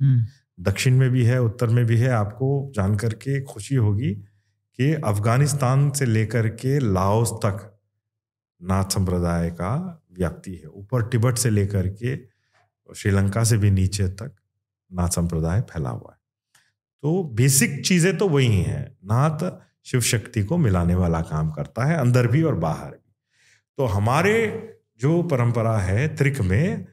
[0.00, 0.26] हम्म,
[0.60, 4.10] दक्षिण में भी है, उत्तर में भी है, आपको जान करके खुशी होगी
[4.78, 7.78] कि अफ़गानिस्तान से लेकर के लाओस तक
[8.62, 12.16] नाथ संप्रदाय का व्याप्ति है। ऊपर तिब्बत से लेकर के
[12.94, 14.34] श्रीलंका से भी नीचे तक
[14.92, 16.18] नाथ संप्रदाय फैला हुआ है।
[17.02, 21.96] तो बेसिक चीज़ें तो वही हैं। नाथ शिव शक्ति को मिलाने वाला काम करता है,
[21.96, 23.14] अंदर भी और बाहर भी।
[23.76, 24.68] तो हमारे
[25.00, 26.86] जो परंपरा है, त्रिक में,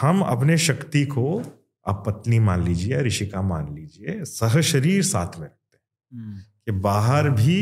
[0.00, 1.42] हम अपने शक्ति को
[1.90, 6.38] आप पत्नी मान लीजिए या ऋषिका मान लीजिए सह शरीर साथ में रखते हैं। हम्म,
[6.38, 7.60] कि बाहर भी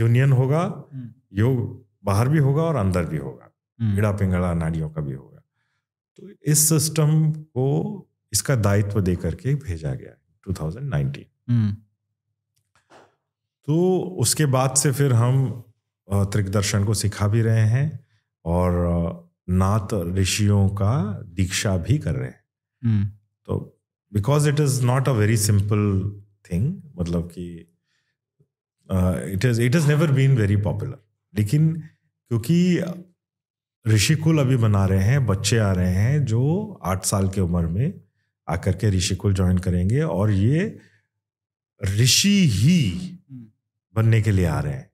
[0.00, 0.62] यूनियन होगा
[0.92, 3.50] हम्म, योग बाहर भी होगा और अंदर भी होगा।
[3.80, 5.42] हम्म, कीड़ा पिंगड़ा नाड़ियों का भी होगा।
[6.16, 7.66] तो इस सिस्टम को
[8.32, 10.18] इसका दायित्व दे करके भेजा गया है
[10.48, 11.72] 2019 हम्म,
[13.64, 15.64] तो उसके बाद से फिर हम
[16.12, 18.06] त्रिक दर्शन को सिखा भी रहे हैं
[18.44, 22.44] और नाथ ऋषियों का दीक्षा भी कर रहे हैं।
[22.84, 23.06] हम्म,
[23.44, 23.80] तो
[24.12, 26.10] because it is not a very simple
[26.52, 27.66] thing मतलब कि
[29.34, 30.98] it is it is never been very popular
[31.34, 31.82] लेकिन
[32.28, 32.82] क्योंकि
[33.88, 38.00] ऋषिकुल अभी बना रहे हैं बच्चे आ रहे हैं जो आठ साल की उम्र में
[38.48, 40.78] आकर के ऋषिकुल ज्वाइन करेंगे और ये
[41.84, 42.78] ऋषि ही
[43.94, 44.89] बनने के लिए आ रहे हैं।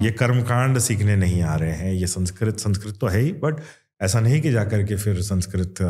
[0.00, 3.60] ये कर्मकांड सीखने नहीं आ रहे हैं ये संस्कृत संस्कृत तो है ही बट
[4.00, 5.86] ऐसा नहीं कि जाकर के फिर संस्कृत अ,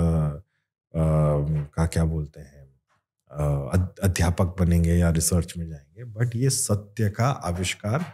[0.94, 2.62] का क्या बोलते हैं
[4.02, 8.05] अध्यापक बनेंगे या रिसर्च में जाएँगे बट ये सत्य का आविष्कार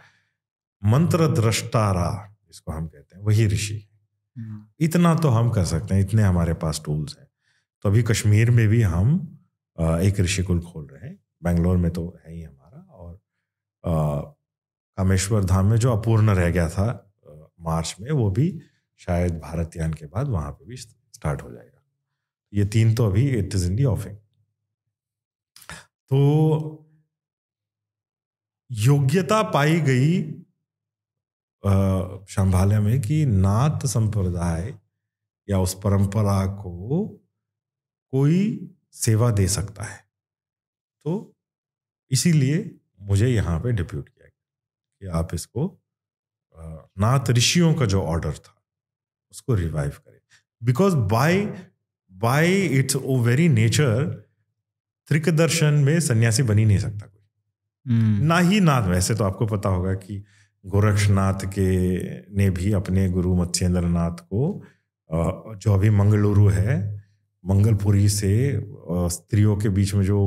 [0.83, 2.09] मंत्र द्रष्टारा
[2.47, 3.87] जिसको हम कहते हैं वही ऋषि
[4.37, 7.27] हम्म, इतना तो हम कर सकते हैं इतने हमारे पास टूल्स हैं।
[7.81, 9.37] तो अभी कश्मीर में भी हम
[10.01, 13.19] एक ऋषिकुल खोल रहे हैं बेंगलोर में तो है ही हमारा और
[14.97, 16.87] कामेश्वर धाम में जो अपूर्ण रह गया था
[17.61, 18.61] मार्च में, वो भी
[18.99, 21.81] शायद भारत यान के बाद वहाँ पे भी स्टार्ट हो जाएगा।
[22.53, 24.15] ये तीन तो अभी इट इज़ इन दी ऑफिंग।
[26.11, 26.87] तो
[28.71, 30.21] योग्यता पाई गई
[32.29, 34.73] शंभालय में कि नाथ संप्रदाय
[35.47, 37.07] या उस परंपरा को
[38.13, 39.99] कोई सेवा दे सकता है।
[41.05, 41.35] तो
[42.11, 44.20] इसीलिए मुझे यहाँ पे डिप्यूट किया।
[45.01, 45.77] कि आप इसको
[46.99, 48.55] नाथ ऋषियों का जो ऑर्डर था
[49.31, 50.19] उसको रिवाइव करें।
[50.63, 51.37] Because by
[52.11, 54.03] by it's oh very nature
[55.07, 59.45] Trika दर्शन में सन्यासी बनी नहीं सकता कोई। हम्म, ना ही नाथ वैसे तो आपको
[59.45, 60.23] पता होगा कि
[60.65, 61.67] गोरक्षनाथ के
[62.37, 64.63] ने भी अपने गुरु मत्स्येंद्र नाथ को
[65.55, 67.01] जो अभी मंगलुरु है
[67.45, 68.31] मंगलपुरी से
[68.89, 70.19] स्त्रियों के बीच में जो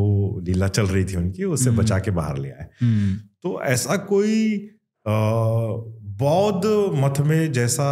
[0.43, 3.97] लीला चल रही थी उनकी उससे हम्म। बचा के बाहर ले आए। हम्म, तो ऐसा
[3.97, 4.71] कोई
[6.19, 6.67] बौद्ध
[6.97, 7.91] मत में जैसा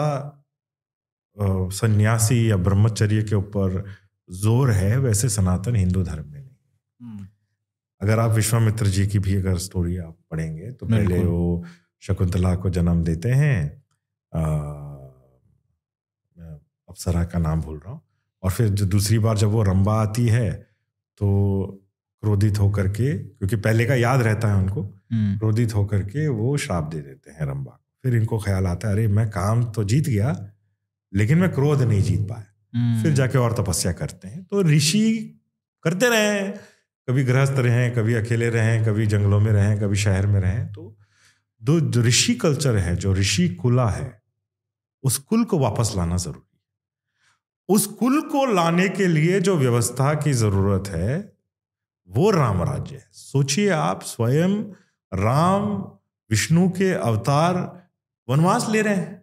[1.73, 3.85] सन्यासी या ब्रह्मचर्य के ऊपर
[4.29, 6.57] ज़ोर है वैसे सनातन हिंदू धर्म में नहीं।
[7.01, 7.27] हम्म,
[8.01, 11.65] अगर आप विश्वामित्र जी की भी अगर स्टोरी आप पढ़ेंगे तो पहले वो
[12.03, 13.83] शकुंतला को जन्म देते हैं।
[16.89, 18.01] अप्सरा का नाम भूल रहा हूँ।
[18.43, 20.51] और फिर जो दूसरी बार जब वो रंबा आती है
[21.21, 21.29] तो
[22.23, 24.83] क्रोधित होकर के क्योंकि पहले का याद रहता है उनको
[25.15, 28.95] क्रोधित होकर के वो श्राप दे देते हैं रंबा को। फिर इनको ख्याल आता है
[28.95, 30.53] अरे मैं काम तो जीत गया
[31.15, 32.45] लेकिन मैं क्रोध नहीं जीत पाया।
[32.75, 35.03] हम्म, फिर जाके और तपस्या करते हैं। तो ऋषि
[35.83, 36.49] करते रहे
[37.09, 40.99] कभी गृहस्थ रहे कभी अकेले रहे कभी जंगलों में रहे कभी शहर में रहे। तो
[41.63, 44.23] दो जो ऋषि कल्चर है जो ऋषि कुला है
[45.03, 46.61] उस कुल को वापस लाना ज़रूरी है।
[47.69, 51.33] उस कुल को लाने के लिए जो व्यवस्था की ज़रूरत है
[52.09, 54.63] वो राम राज्य है। सोचिए आप स्वयं
[55.15, 55.65] राम
[56.31, 57.55] विष्णु के अवतार
[58.29, 59.23] वनवास ले रहे हैं।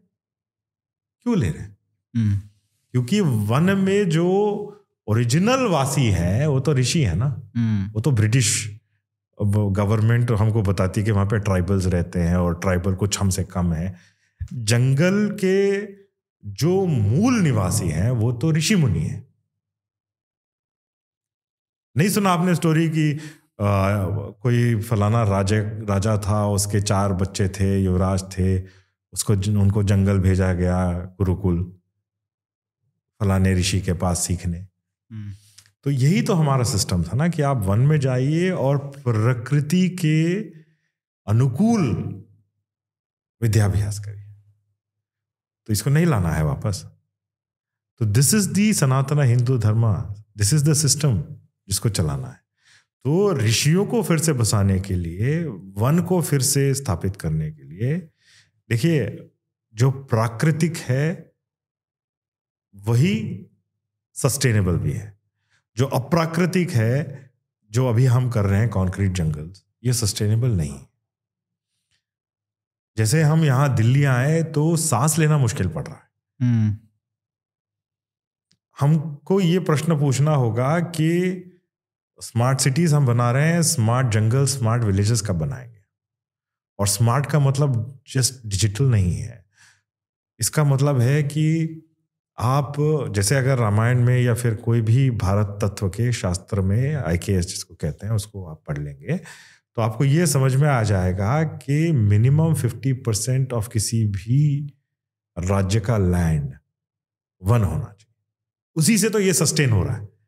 [1.22, 1.78] क्यों ले रहे हैं?
[2.16, 2.38] हम्म,
[2.91, 4.28] क्योंकि वन में जो
[5.07, 7.52] ओरिजिनल वासी है वो तो ऋषि है ना?
[7.56, 8.80] हम्म, वो तो ब्रिटिश।
[9.72, 13.74] गवर्नमेंट हमको बताती है कि वहाँ पे ट्राइबल्स रहते हैं और ट्राइबल कुछ हमसे कम
[13.74, 13.95] है।
[14.53, 15.86] जंगल के
[16.45, 19.28] जो मूल निवासी हैं वो तो ऋषि मुनि है।
[21.98, 23.20] नहीं सुना आपने स्टोरी की
[23.61, 28.60] कोई फलाना राजे राजा था उसके चार बच्चे थे युवराज थे
[29.14, 31.64] उसको उनको जंगल भेजा गया गुरुकुल
[33.19, 35.31] फलाने ऋषि के पास सीखने। हम्म,
[35.84, 40.40] तो यही तो हमारा सिस्टम था ना कि आप वन में जाइए और प्रकृति के
[41.27, 41.88] अनुकूल
[43.41, 44.34] विद्याभ्यास करिए।
[45.68, 46.86] तो इसको नहीं लाना है वापस।
[47.99, 49.94] तो this is the Sanatan Hindu dharma
[50.38, 51.23] this is the system
[51.68, 52.48] जिसको चलाना है।
[53.05, 55.43] तो ऋषियों को फिर से बसाने के लिए
[55.77, 57.97] वन को फिर से स्थापित करने के लिए
[58.69, 59.30] देखिए
[59.76, 61.34] जो प्राकृतिक है
[62.76, 63.45] वही
[64.13, 65.17] सस्टेनेबल भी है।
[65.77, 67.31] जो अप्राकृतिक है
[67.71, 70.80] जो अभी हम कर रहे हैं कॉन्क्रीट जंगल्स ये सस्टेनेबल नहीं
[72.97, 76.09] जैसे हम यहाँ दिल्ली आए तो सांस लेना मुश्किल पड़ रहा है।
[76.41, 76.77] हम्म,
[78.80, 81.09] हमको ये प्रश्न पूछना होगा कि
[82.22, 85.80] स्मार्ट सिटीज़ हम बना रहे हैं, स्मार्ट जंगल, स्मार्ट विलेजेस कब बनाएँगे।
[86.80, 89.46] और स्मार्ट का मतलब जस्ट डिजिटल नहीं है।
[90.40, 91.76] इसका मतलब है कि
[92.40, 92.74] आप,
[93.16, 97.41] जैसे अगर रामायण में या फिर कोई भी भारत तत्व के शास्त्र में आई के
[97.41, 99.18] जिसको कहते हैं, उसको आप पढ़ लेंगे
[99.76, 104.74] तो आपको ये समझ में आ जाएगा कि मिनिमम फिफ्टी परसेंट ऑफ़ किसी भी
[105.40, 106.54] राज्य का लैंड
[107.44, 108.16] वन होना चाहिए।
[108.76, 110.19] उसी से तो ये सस्टेन हो रहा है।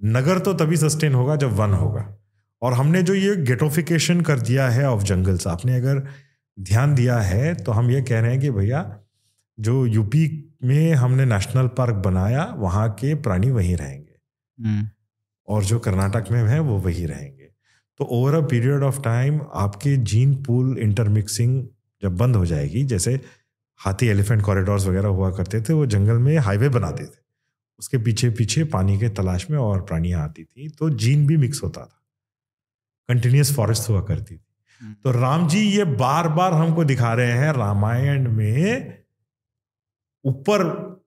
[0.00, 2.06] नगर तो तभी सस्टेन होगा जब वन होगा।
[2.62, 6.02] और हमने जो ये गेटोफिकेशन कर दिया है ऑफ़ जंगल्स आपने अगर
[6.58, 8.82] ध्यान दिया है तो हम ये कह रहे हैं कि भैया
[9.58, 10.26] जो यूपी
[10.64, 14.14] में हमने नेशनल पार्क बनाया वहाँ के प्राणी वहीं रहेंगे।
[14.58, 14.88] हम्म,
[15.48, 17.48] और जो कर्नाटक में है वो वही रहेंगे।
[18.00, 21.62] तो over a period of time आपके जीन पूल इंटरमिक्सिंग
[22.02, 23.20] जब बंद हो जाएगी जैसे
[23.80, 27.17] हाथी एलिफेंट कॉरिडोर्स वगैरह हुआ करते थे वो जंगल में हाईवे बनाते थे।
[27.78, 31.62] उसके पीछे पीछे पानी के तलाश में और प्राणियाँ आती थी तो जीन भी मिक्स
[31.62, 32.04] होता था।
[33.08, 34.44] कंटिन्यूस फॉरेस्ट हुआ करती थी।
[34.80, 38.98] हम्म। तो राम जी ये बार बार हमको दिखा रहे हैं रामायण में
[40.24, 40.64] ऊपर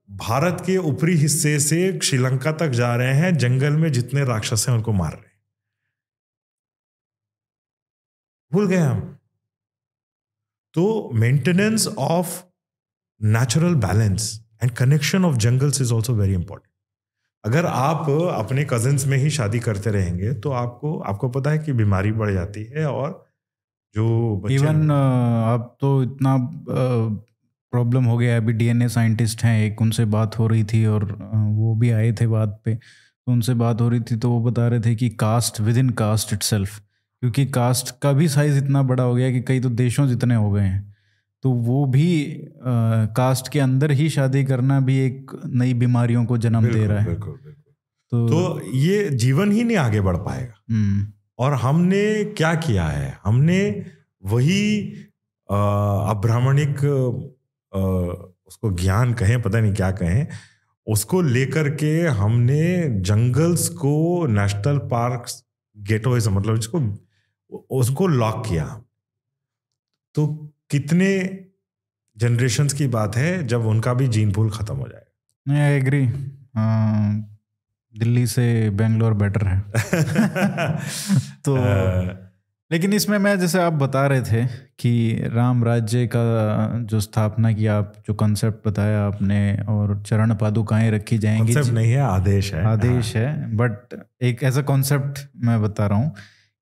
[0.09, 4.75] भारत के ऊपरी हिस्से से श्रीलंका तक जा रहे हैं जंगल में जितने राक्षस हैं
[4.75, 5.31] उनको मार रहे हैं।
[8.53, 9.17] भूल गए हम।
[10.73, 12.43] तो maintenance of
[13.21, 16.69] natural balance and connection of jungles is also very important
[17.43, 21.73] अगर आप अपने कजिन्स में ही शादी करते रहेंगे तो आपको आपको पता है कि
[21.73, 23.23] बीमारी बढ़ जाती है और
[23.95, 26.35] जो इवन अब तो इतना
[27.73, 31.05] प्रॉब्लम हो गया है। अभी डीएनए साइंटिस्ट हैं, एक उनसे बात हो रही थी और
[31.33, 34.67] वो भी आए थे बात पे। तो उनसे बात हो रही थी तो वो बता
[34.67, 39.03] रहे थे कि caste within caste itself क्योंकि कास्ट का भी साइज़ इतना बड़ा
[39.03, 40.90] हो गया कि कई तो देशों जितने हो गए हैं।
[41.41, 46.37] तो वो भी आ, कास्ट के अंदर ही शादी करना भी एक नई बीमारियों को
[46.37, 47.73] जन्म दे रहा है। बिल्कुल बिल्कुल।
[48.11, 53.19] तो, तो ये जीवन ही नहीं आगे बढ़ पाएगा। हम्म, और हमने क्या किया है?
[53.23, 53.85] हमने
[54.25, 54.93] वही
[55.51, 56.83] अब्राह्मणिक
[58.47, 60.27] उसको ज्ञान कहें पता नहीं क्या कहें
[60.87, 65.43] उसको लेकर के हमने जंगल्स को नेशनल पार्क्स
[65.77, 66.79] गेटोइज्म मतलब इसको
[67.69, 68.81] उसको लॉक किया।
[70.13, 71.39] तो कितने
[72.17, 76.07] जनरेशन की बात है जब उनका भी जीन पूल खत्म हो जाएगा नहीं आई एग्री
[77.99, 79.59] दिल्ली से बेंगलोर बेटर है।
[81.45, 81.57] तो
[82.71, 84.45] लेकिन इसमें मैं जैसे आप बता रहे थे
[84.79, 90.91] कि राम राज्य का जो स्थापना की आप जो कंसेप्ट बताया आपने और चरण पादुकाएँ
[90.91, 95.97] रखी जाएँगी नहीं है आदेश है। आदेश है। बट एक ऐसा कॉन्सेप्ट मैं बता रहा
[95.97, 96.15] हूँ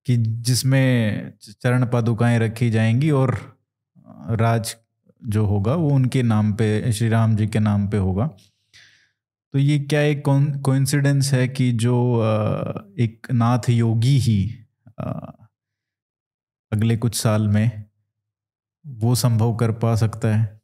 [0.06, 3.59] कि जिसमें चरण पादुकाएँ रखी जाएँगी और
[4.32, 4.76] राज
[5.22, 8.28] जो होगा, वो उनके नाम पे, श्री राम जी के नाम पे होगा।
[9.54, 10.24] तो ये क्या एक
[10.66, 11.96] कोइंसिडेंस है कि जो
[13.00, 14.40] एक नाथ योगी ही
[16.72, 17.86] अगले कुछ साल में
[18.86, 20.60] वो संभव कर पा सकता है?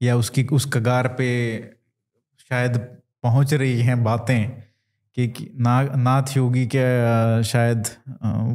[0.00, 1.28] या उसकी, उस कगार पे
[2.50, 2.76] शायद
[3.22, 4.50] पहुँच रही हैं बातें
[5.16, 6.82] कि ना, नाथ योगी के
[7.44, 7.86] शायद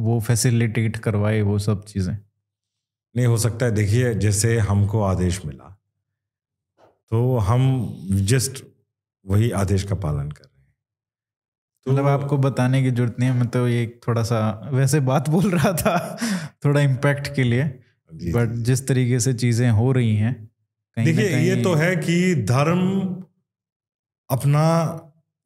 [0.00, 2.16] वो फैसिलिटेट करवाए वो सब चीज़ें?
[3.16, 5.68] नहीं हो सकता है देखिए जैसे हमको आदेश मिला
[7.12, 7.62] तो हम
[8.26, 8.64] जस्ट
[9.26, 10.74] वही आदेश का पालन कर रहे हैं।
[11.86, 14.38] तो मतलब आपको बताने की ज़रूरत नहीं है मैं तो ये थोड़ा सा
[14.72, 16.18] वैसे बात बोल रहा था
[16.64, 17.64] थोड़ा इम्पैक्ट के लिए
[18.32, 20.32] बट जिस तरीके से चीज़ें हो रही हैं
[20.96, 22.80] देखिए ये तो है कि धर्म
[24.30, 24.64] अपना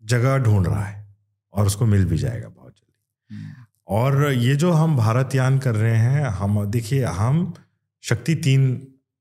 [0.02, 1.16] जगह ढूंढ रहा है
[1.54, 3.55] और उसको मिल भी जाएगा बहुत जल्दी। हम्म,
[3.88, 7.54] और ये जो हम भारतयान कर रहे हैं हम देखिए हम
[8.02, 8.76] शक्ति तीन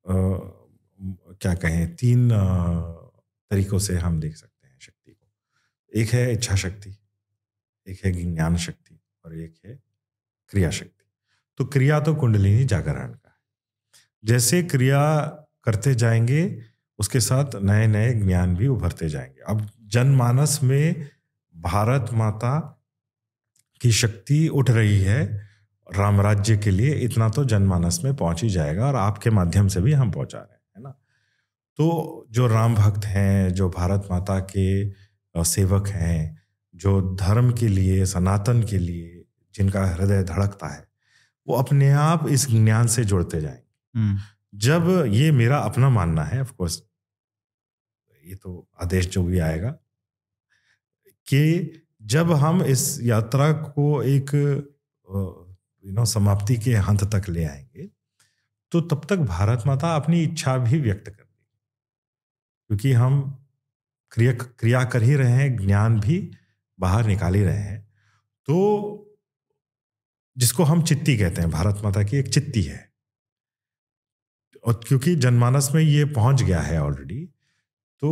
[0.09, 0.13] अ,
[1.41, 2.41] क्या कहें तीन अ,
[3.51, 5.27] तरीकों से हम देख सकते हैं शक्ति को।
[5.99, 6.97] एक है इच्छा शक्ति
[7.87, 9.79] एक है ज्ञान शक्ति और एक है
[10.49, 11.05] क्रिया शक्ति।
[11.57, 13.35] तो क्रिया तो कुंडलिनी जागरण का है।
[14.23, 15.21] जैसे क्रिया
[15.63, 16.61] करते जाएँगे
[16.99, 21.09] उसके साथ नए नए ज्ञान भी उभरते जाएँगे। अब जनमानस में
[21.57, 22.74] भारत माता
[23.85, 25.47] की शक्ति उठ रही है
[25.95, 29.81] राम राज्य के लिए इतना तो जनमानस में पहुँच ही जाएगा और आपके माध्यम से
[29.81, 30.89] भी हम पहुँचा रहे हैं है ना?
[31.77, 34.89] तो जो राम भक्त हैं जो भारत माता के
[35.43, 36.43] सेवक हैं
[36.75, 39.25] जो धर्म के लिए सनातन के लिए
[39.55, 40.87] जिनका हृदय धड़कता है
[41.47, 44.19] वो अपने आप इस ज्ञान से जुड़ते जाएँगे। हम्म,
[44.55, 46.83] जब ये मेरा अपना मानना है ऑफ़ कोर्स
[48.25, 49.69] ये तो आदेश जो भी आएगा
[51.07, 51.71] कि
[52.05, 54.33] जब हम इस यात्रा को एक
[55.85, 57.89] यू नो समाप्ति के अंत तक ले आएँगे
[58.71, 61.45] तो तब तक भारत माता अपनी इच्छा भी व्यक्त कर देगी।
[62.67, 63.21] क्योंकि हम
[64.11, 66.31] क्रिया क्रिया कर ही रहे हैं, ज्ञान भी
[66.79, 67.81] बाहर निकाल ही रहे हैं।
[68.47, 69.17] तो
[70.37, 72.93] जिसको हम चित्ती कहते हैं, भारत माता की एक चित्ती है।
[74.65, 77.25] और क्योंकि जनमानस में ये पहुँच गया है ऑलरेडी
[78.01, 78.11] तो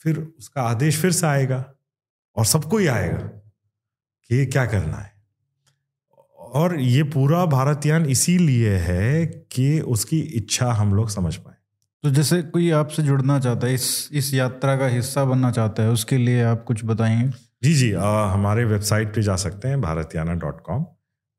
[0.00, 1.60] फिर उसका आदेश फिर से आएगा।
[2.38, 5.12] और सबको ही आएगा कि ये क्या करना है।
[6.38, 11.54] और ये पूरा भारतयान इसीलिए है कि उसकी इच्छा हम लोग समझ पाए।
[12.02, 15.90] तो जैसे कोई आपसे जुड़ना चाहता है इस इस यात्रा का हिस्सा बनना चाहता है
[15.90, 17.30] उसके लिए आप कुछ बताएँगे
[17.62, 20.86] जी जी आ, हमारे वेबसाइट पे जा सकते हैं भारतयाना डॉट कॉम।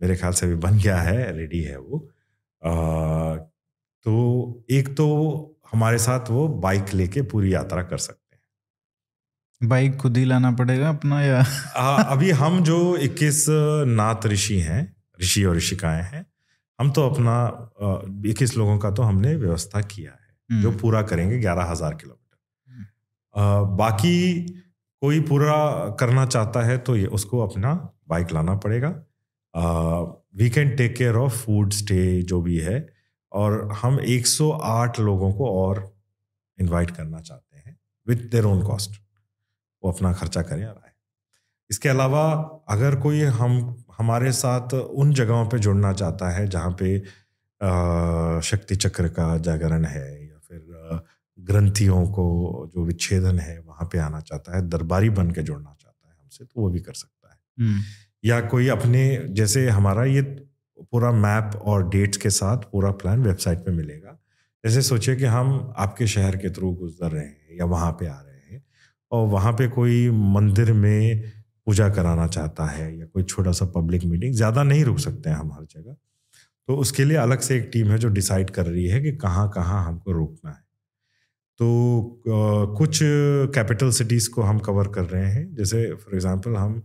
[0.02, 2.10] मेरे ख्याल से अभी बन गया है रेडी है वो।
[2.66, 3.36] आ,
[4.06, 5.08] तो एक तो
[5.74, 8.29] हमारे साथ वो बाइक लेके पूरी यात्रा कर सकते
[9.62, 11.40] बाइक खुद ही लाना पड़ेगा अपना या?
[11.76, 13.46] आ, अभी हम जो 21
[13.88, 16.26] नाथ ऋषि हैं ऋषि और ऋषिकाएँ हैं
[16.80, 17.36] हम तो अपना
[18.26, 24.42] इक्कीस लोगों का तो हमने व्यवस्था किया है जो पूरा करेंगे ग्यारह हज़ार किलोमीटर। बाकी
[25.02, 25.58] कोई पूरा
[26.00, 27.74] करना चाहता है तो ये उसको अपना
[28.10, 28.90] बाइक लाना पड़ेगा।
[30.36, 32.88] We can take care of food stay जो भी है
[33.32, 35.86] और हम 108 लोगों को और
[36.60, 37.78] इनवाइट करना चाहते हैं
[38.08, 39.02] विथ देयर ओन कॉस्ट
[39.84, 40.92] वो अपना खर्चा करें और आए।
[41.70, 42.24] इसके अलावा
[42.70, 43.54] अगर कोई हम
[43.98, 46.98] हमारे साथ उन जगहों पे जुड़ना चाहता है जहाँ पे
[48.50, 51.02] शक्ति चक्र का जागरण है या फिर
[51.40, 52.26] ग्रंथियों को
[52.76, 56.46] जो विच्छेदन है वहाँ पे आना चाहता है दरबारी बन के जुड़ना चाहता है हमसे
[56.46, 57.82] तो वो भी कर सकता है। हम्म।
[58.26, 60.22] या कोई अपने जैसे हमारा ये
[60.92, 64.18] पूरा मैप और डेट्स के साथ पूरा प्लान वेबसाइट पे मिलेगा।
[64.64, 68.14] जैसे सोचिए कि हम आपके शहर के थ्रू गुजर रहे हैं या वहाँ पे आ
[68.14, 68.29] रहे हैं।
[69.12, 71.32] और वहाँ पे कोई मंदिर में
[71.68, 75.38] पूजा कराना चाहता है या कोई छोटा सा पब्लिक मीटिंग ज़्यादा नहीं रुक सकते हैं
[75.38, 75.96] हम हर जगह।
[76.70, 79.50] तो उसके लिए अलग से एक टीम है जो डिसाइड कर रही है कि कहाँ
[79.50, 80.62] कहाँ हमको रोकना है।
[81.60, 82.22] तो
[82.78, 83.00] कुछ
[83.56, 86.82] कैपिटल सिटीज़ को हम कवर कर रहे हैं। जैसे फॉर एग्जांपल हम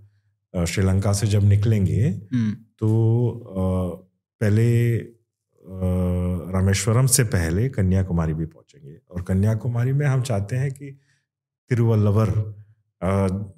[0.55, 2.89] श्रीलंका से जब निकलेंगे हम्म। तो
[4.41, 4.99] पहले
[6.53, 10.91] रामेश्वरम से पहले कन्याकुमारी भी पहुँचेंगे। और कन्याकुमारी में हम चाहते हैं कि
[11.71, 12.31] तिरुवल्लवर।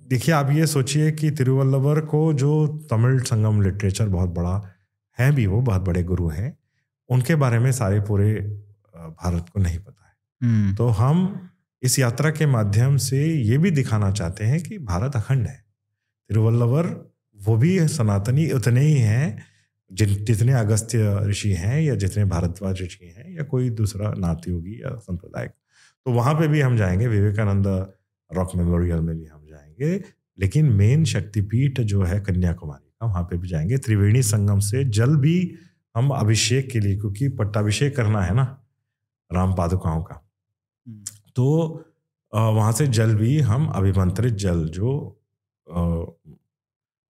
[0.08, 4.60] देखिए आप ये सोचिए कि तिरुवल्लवर को जो तमिल संगम लिटरेचर बहुत बड़ा
[5.18, 6.56] है भी वो बहुत बड़े गुरु हैं
[7.08, 8.34] उनके बारे में सारे पूरे
[8.96, 11.50] भारत को नहीं पता है। हम्म। तो हम
[11.82, 15.64] इस यात्रा के माध्यम से ये भी दिखाना चाहते हैं कि भारत अखंड है।
[16.30, 19.42] तिरुवल्लवर वो भी सनातनी उतने ही हैं
[19.92, 24.82] जिन जितने अगस्त्य ऋषि हैं या जितने भारद्वाज ऋषि हैं या कोई दूसरा नाथ योगी
[24.82, 25.50] या संप्रदाय
[26.06, 27.66] तो वहाँ पे भी हम जाएँगे विवेकानंद
[28.30, 29.94] रॉक मेमोरियल में भी हम जाएँगे।
[30.38, 35.16] लेकिन मेन शक्तिपीठ जो है कन्याकुमारी का वहाँ पे भी जाएँगे। त्रिवेणी संगम से जल
[35.16, 35.36] भी
[35.94, 38.42] हम अभिषेक के लिए क्योंकि पट्टाभिषेक करना है ना
[39.30, 40.14] राम पादुकाओं का।
[40.86, 41.04] हम्म।
[41.36, 41.84] तो
[42.32, 44.92] वहाँ से जल भी हम अभिमंत्रित जल जो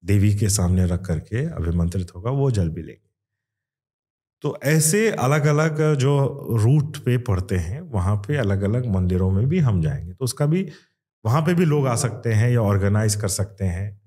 [0.03, 3.12] देवी के सामने रख करके अभिमंत्रित होगा वो जल भी लेंगे।
[4.44, 9.48] तो ऐसे अलग अलग जो रूट पे पढ़ते हैं, वहाँ पे अलग अलग मंदिरों में
[9.48, 10.70] भी हम जाएँगे। तो उसका भी,
[11.26, 14.02] वहाँ पे भी लोग आ सकते हैं या ऑर्गेनाइज कर सकते हैं।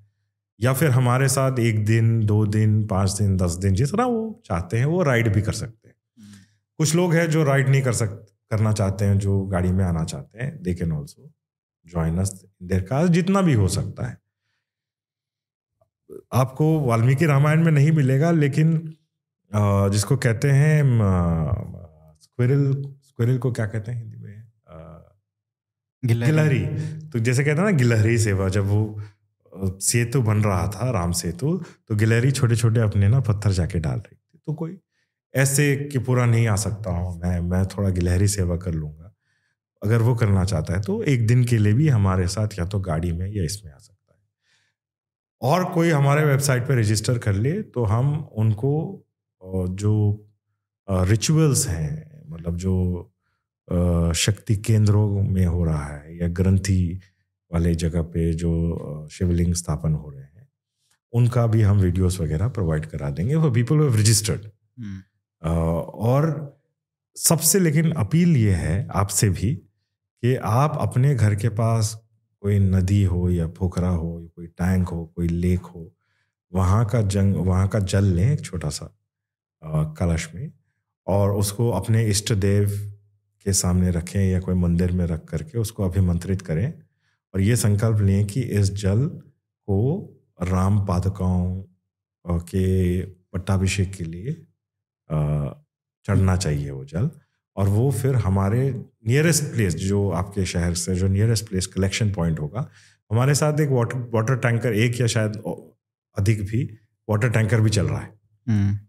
[0.60, 4.42] या फिर हमारे साथ एक दिन, दो दिन, पाँच दिन, दस दिन, जिस तरह वो
[4.44, 5.96] चाहते हैं, वो राइड भी कर सकते हैं।
[6.78, 10.04] कुछ लोग हैं जो राइड नहीं कर सक, करना चाहते हैं, जो गाड़ी में आना
[10.04, 11.30] चाहते हैं। They can also
[11.88, 14.18] join us there cause जितना भी हो सकता है।
[16.32, 18.94] आपको वाल्मीकि रामायण में नहीं मिलेगा, लेकिन
[19.92, 20.82] जिसको कहते हैं
[22.22, 24.42] स्क्विरल स्क्विरल को क्या कहते हैं हिंदी में?
[26.02, 26.64] गिलहरी।
[27.10, 29.00] तो जैसे कहते हैं ना गिलहरी सेवा जब वो
[29.82, 31.56] सेतु बन रहा था राम सेतु
[31.88, 34.78] तो गिलहरी छोटे छोटे अपने ना पत्थर जाके डाल रही थी। तो कोई
[35.34, 39.12] ऐसे कि पूरा नहीं आ सकता हूँ मैं मैं थोड़ा गिलहरी सेवा कर लूँगा।
[39.82, 42.80] अगर वो करना चाहता है तो एक दिन के लिए भी हमारे साथ या तो
[42.80, 44.18] गाड़ी में या इसमें आ सकता है।
[45.42, 48.72] और कोई हमारे वेबसाइट पर रजिस्टर कर ले तो हम उनको
[49.54, 50.26] जो
[50.88, 53.12] रिचुअल्स हैं मतलब जो
[54.14, 57.00] शक्ति केंद्रों में हो रहा है या ग्रंथि
[57.52, 60.48] वाले जगह पे जो शिवलिंग स्थापन हो रहे हैं
[61.12, 64.40] उनका भी हम वीडियोस वगैरह प्रोवाइड करा देंगे वो पीपल हैव रजिस्टर्ड
[65.42, 66.56] और
[67.16, 72.04] सबसे लेकिन अपील ये है आपसे भी कि आप अपने घर के पास
[72.40, 75.92] कोई नदी हो या पोखरा हो या कोई टैंक हो कोई लेक हो
[76.54, 78.95] वहाँ का जंग वहाँ का जल लें एक छोटा सा।
[79.68, 80.52] कलश में
[81.06, 82.70] और उसको अपने इष्ट देव
[83.44, 86.72] के सामने रखें या कोई मंदिर में रख करके उसको अभिमंत्रित करें
[87.34, 89.06] और ये संकल्प लें कि इस जल
[89.68, 89.78] को
[90.42, 91.62] राम पादुकाओं
[92.24, 94.32] के पट्टाभिषेक के लिए
[96.06, 97.10] चढ़ना चाहिए वो जल
[97.56, 98.70] और वो फिर हमारे
[99.06, 102.68] नियरेस्ट प्लेस जो आपके शहर से जो नियरेस्ट प्लेस कलेक्शन पॉइंट होगा,
[103.10, 105.36] हमारे साथ एक वाटर वाटर टैंकर एक या शायद
[106.16, 106.78] अधिक भी
[107.08, 108.14] वाटर टैंकर भी चल रहा है।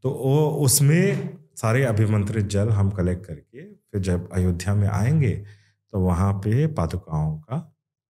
[0.04, 5.30] तो वो उसमें सारे अभिमंत्रित जल हम कलेक्ट करके फिर जब अयोध्या में आएँगे
[5.94, 7.58] तो वहाँ पे पादुकाओं का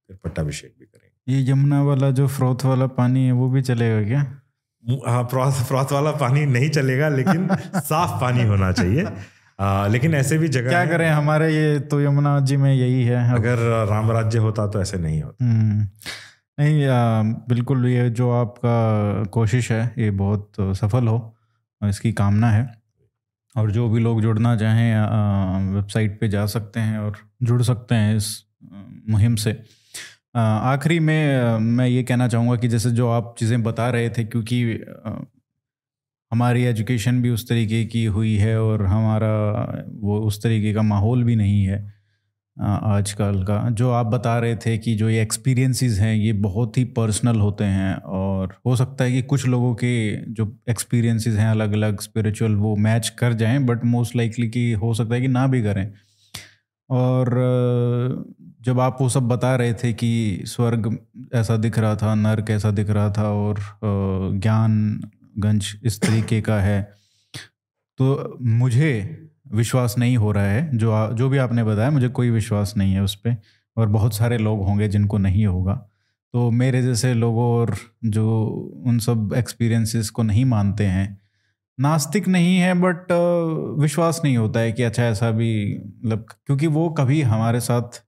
[0.08, 4.08] फिर पट्टाभिषेक भी करेंगे। ये यमुना वाला जो फ्रोथ वाला पानी है वो भी चलेगा
[4.08, 4.42] क्या?
[5.08, 9.08] हाँ फ्रॉथ फ्रॉथ वाला पानी नहीं चलेगा लेकिन साफ़ पानी होना चाहिए।
[9.60, 13.34] आ, लेकिन ऐसे भी जगह क्या करें हमारे ये तो यमुना जी में यही है।
[13.34, 15.88] अगर राम राज्य होता तो ऐसे नहीं होता। हम्म।
[16.60, 21.37] नहीं आ, बिल्कुल ये जो आपका कोशिश है ये बहुत सफल हो।
[21.82, 22.68] इसकी कामना है।
[23.56, 28.16] और जो भी लोग जुड़ना चाहें वेबसाइट पे जा सकते हैं और जुड़ सकते हैं
[28.16, 28.30] इस
[29.10, 29.52] मुहिम से।
[30.36, 34.62] आखिरी में मैं ये कहना चाहूँगा कि जैसे जो आप चीज़ें बता रहे थे, क्योंकि
[36.32, 39.34] हमारी एजुकेशन भी उस तरीके की हुई है और हमारा
[40.00, 41.97] वो उस तरीके का माहौल भी नहीं है।
[42.62, 46.84] आजकल का, जो आप बता रहे थे कि जो ये एक्सपीरियंसेस हैं, ये बहुत ही
[46.84, 51.74] पर्सनल होते हैं और हो सकता है कि कुछ लोगों के जो एक्सपीरियंसेस हैं अलग
[51.74, 55.48] अलग स्पिरिचुअल वो मैच कर जाएँ बट मोस्ट लाइकली कि हो सकता है कि ना
[55.48, 55.92] भी करें।
[56.90, 57.30] और
[58.62, 60.98] जब आप वो सब बता रहे थे कि स्वर्ग
[61.36, 63.60] ऐसा दिख रहा था, नर्क ऐसा दिख रहा था और
[64.40, 65.02] ज्ञान
[65.40, 66.82] गंज इस तरीके का है
[68.00, 72.74] तो मुझे विश्वास नहीं हो रहा है जो जो भी आपने बताया मुझे कोई विश्वास
[72.78, 73.36] नहीं है उस पर
[73.78, 75.90] और बहुत सारे लोग होंगे जिनको नहीं होगा।
[76.34, 77.76] तो मेरे जैसे लोगों और
[78.06, 78.46] जो
[78.86, 81.22] उन सब एक्सपीरियंसेस को नहीं मानते हैं
[81.80, 83.08] नास्तिक नहीं है बट
[83.80, 88.04] विश्वास नहीं होता है कि अच्छा ऐसा भी मतलब क्योंकि वो कभी हमारे साथ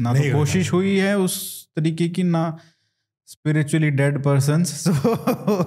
[0.00, 2.58] ना तो कोशिश हुई है उस तरीके की ना
[3.26, 4.64] स्पिरिचुअली डेड पर्सन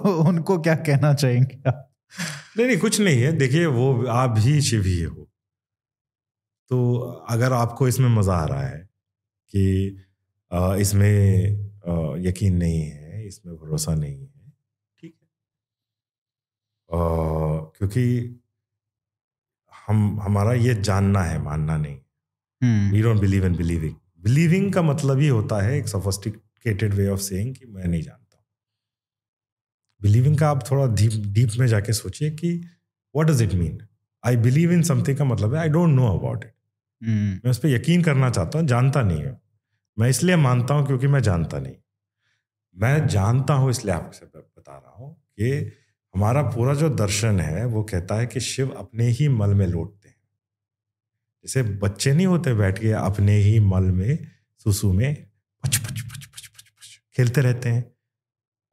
[0.06, 1.93] उनको क्या कहना चाहेंगे आप?
[2.57, 5.27] नहीं नहीं कुछ नहीं है। देखिए वो आप भी शिव ही हो।
[6.72, 6.98] तो
[7.30, 8.80] अगर आपको इसमें मज़ा आ रहा है
[9.53, 9.64] कि
[10.81, 11.10] इसमें
[12.27, 14.52] यकीन नहीं है इसमें भरोसा नहीं है
[14.99, 15.27] ठीक है?
[17.77, 18.03] क्योंकि
[19.73, 21.98] हम हमारा ये जानना है मानना नहीं।
[22.91, 27.19] We don't believe in believing believing का मतलब ही होता है एक सोफिस्टिकेटेड वे ऑफ़
[27.22, 28.23] सेइंग कि मैं नहीं जानता।
[30.04, 32.54] बिलीविंग का आप थोड़ा डीप डीप में जाके सोचिए कि
[33.16, 33.78] what does it mean
[34.24, 36.54] I believe in something का मतलब है I don't know about it
[37.02, 39.40] मैं उस पर यकीन करना चाहता हूँ जानता नहीं हूँ।
[40.00, 41.76] मैं इसलिए मानता हूँ क्योंकि मैं जानता नहीं।
[42.76, 45.52] मैं जानता हूँ इसलिए आपसे बता रहा हूँ कि
[46.14, 50.10] हमारा पूरा जो दर्शन है वो कहता है कि शिव अपने ही मल में लौटते
[50.10, 50.16] हैं।
[51.46, 54.18] जैसे बच्चे नहीं होते बैठ के अपने ही मल में
[54.58, 55.14] सुसु में
[55.64, 57.93] पच पच पच पच पच पच खेलते रहते हैं।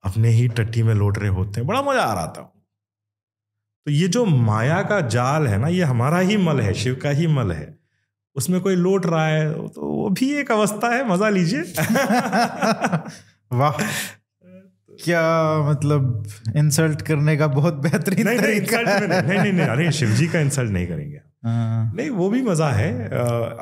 [0.04, 2.42] अपने ही टट्टी में लौट रहे होते हैं। बड़ा मज़ा आ रहा था।
[3.86, 7.10] तो ये जो माया का जाल है ना ये हमारा ही मल है शिव का
[7.10, 7.78] ही मल है।
[8.36, 11.60] उसमें कोई लौट रहा है तो वो भी एक अवस्था है मज़ा लीजिए।
[13.52, 13.80] वाह
[15.04, 15.22] क्या
[15.70, 20.10] मतलब इंसल्ट करने का बहुत बेहतरीन नहीं नहीं, नहीं नहीं नहीं नहीं, नहीं, अरे शिव
[20.10, 22.92] जी का इंसल्ट नहीं करेंगे। नहीं वो भी मज़ा है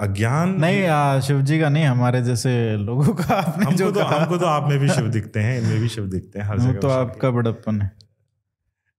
[0.01, 4.37] अज्ञान नहीं शिव जी का नहीं हमारे जैसे लोगों का आपने हमको जो तो हमको
[4.37, 6.89] तो आप में भी शिव दिखते हैं इनमें भी शिव दिखते हैं हर जगह तो
[6.91, 7.91] आपका बड़प्पन है।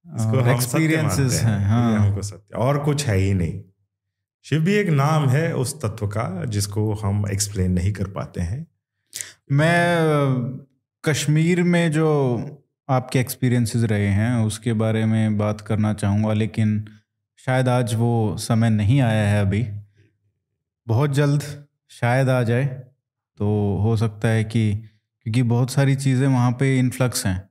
[0.05, 3.61] इसको एक्सपीरियंसेस हैं हाँ हमको सत्य और कुछ है ही नहीं।
[4.45, 8.65] शिव भी एक नाम है उस तत्व का जिसको हम एक्सप्लेन नहीं कर पाते हैं।
[9.51, 10.59] मैं
[11.03, 12.07] कश्मीर में जो
[12.89, 16.83] आपके एक्सपीरियंसेस रहे हैं उसके बारे में बात करना चाहूँगा लेकिन
[17.45, 19.65] शायद आज वो समय नहीं आया है अभी।
[20.87, 21.43] बहुत जल्द
[21.89, 22.65] शायद आ जाए
[23.39, 23.47] तो
[23.77, 27.49] हो सकता है कि क्योंकि बहुत सारी चीज़ें वहाँ पे इन्फ्लक्स हैं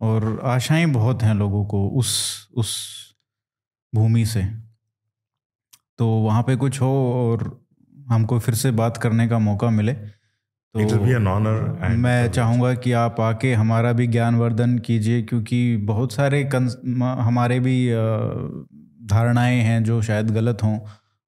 [0.00, 2.10] और आशाएँ बहुत हैं लोगों को उस
[2.54, 2.74] उस
[3.94, 4.42] भूमि से।
[5.98, 7.66] तो वहाँ पे कुछ हो और
[8.08, 9.92] हमको फिर से बात करने का मौका मिले
[10.74, 10.98] तो
[11.96, 16.42] मैं चाहूँगा कि आप आके हमारा भी ज्ञानवर्धन कीजिए क्योंकि बहुत सारे
[16.98, 17.76] हमारे भी
[19.04, 20.78] धारणाएँ हैं जो शायद गलत हों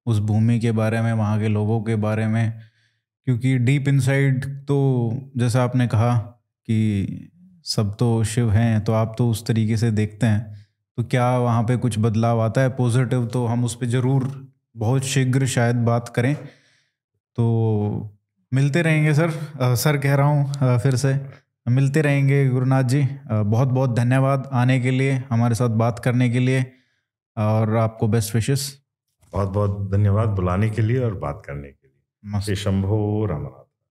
[0.06, 2.52] उस भूमि के बारे में वहाँ के लोगों के बारे में।
[3.26, 4.76] क्योंकि डीप इनसाइड तो
[5.36, 7.30] जैसा आपने कहा कि
[7.66, 10.54] सब तो शिव हैं तो आप तो उस तरीके से देखते हैं।
[10.98, 12.68] तो क्या वहाँ पे कुछ बदलाव आता है?
[12.70, 14.30] पॉजिटिव तो हम उस पर ज़रूर
[14.76, 18.16] बहुत शीघ्र शायद बात करें। तो
[18.52, 19.30] मिलते रहेंगे सर।
[19.62, 21.14] आ, सर कह रहा हूँ फिर से।
[21.66, 26.38] मिलते रहेंगे गुरुनाथ जी। बहुत बहुत धन्यवाद आने के लिए हमारे साथ बात करने के
[26.38, 26.64] लिए।
[27.36, 28.72] और आपको बेस्ट विशेष
[29.32, 33.65] बहुत बहुत धन्यवाद बुलाने के लिए और बात करने के लिए। शंभो रामनाथ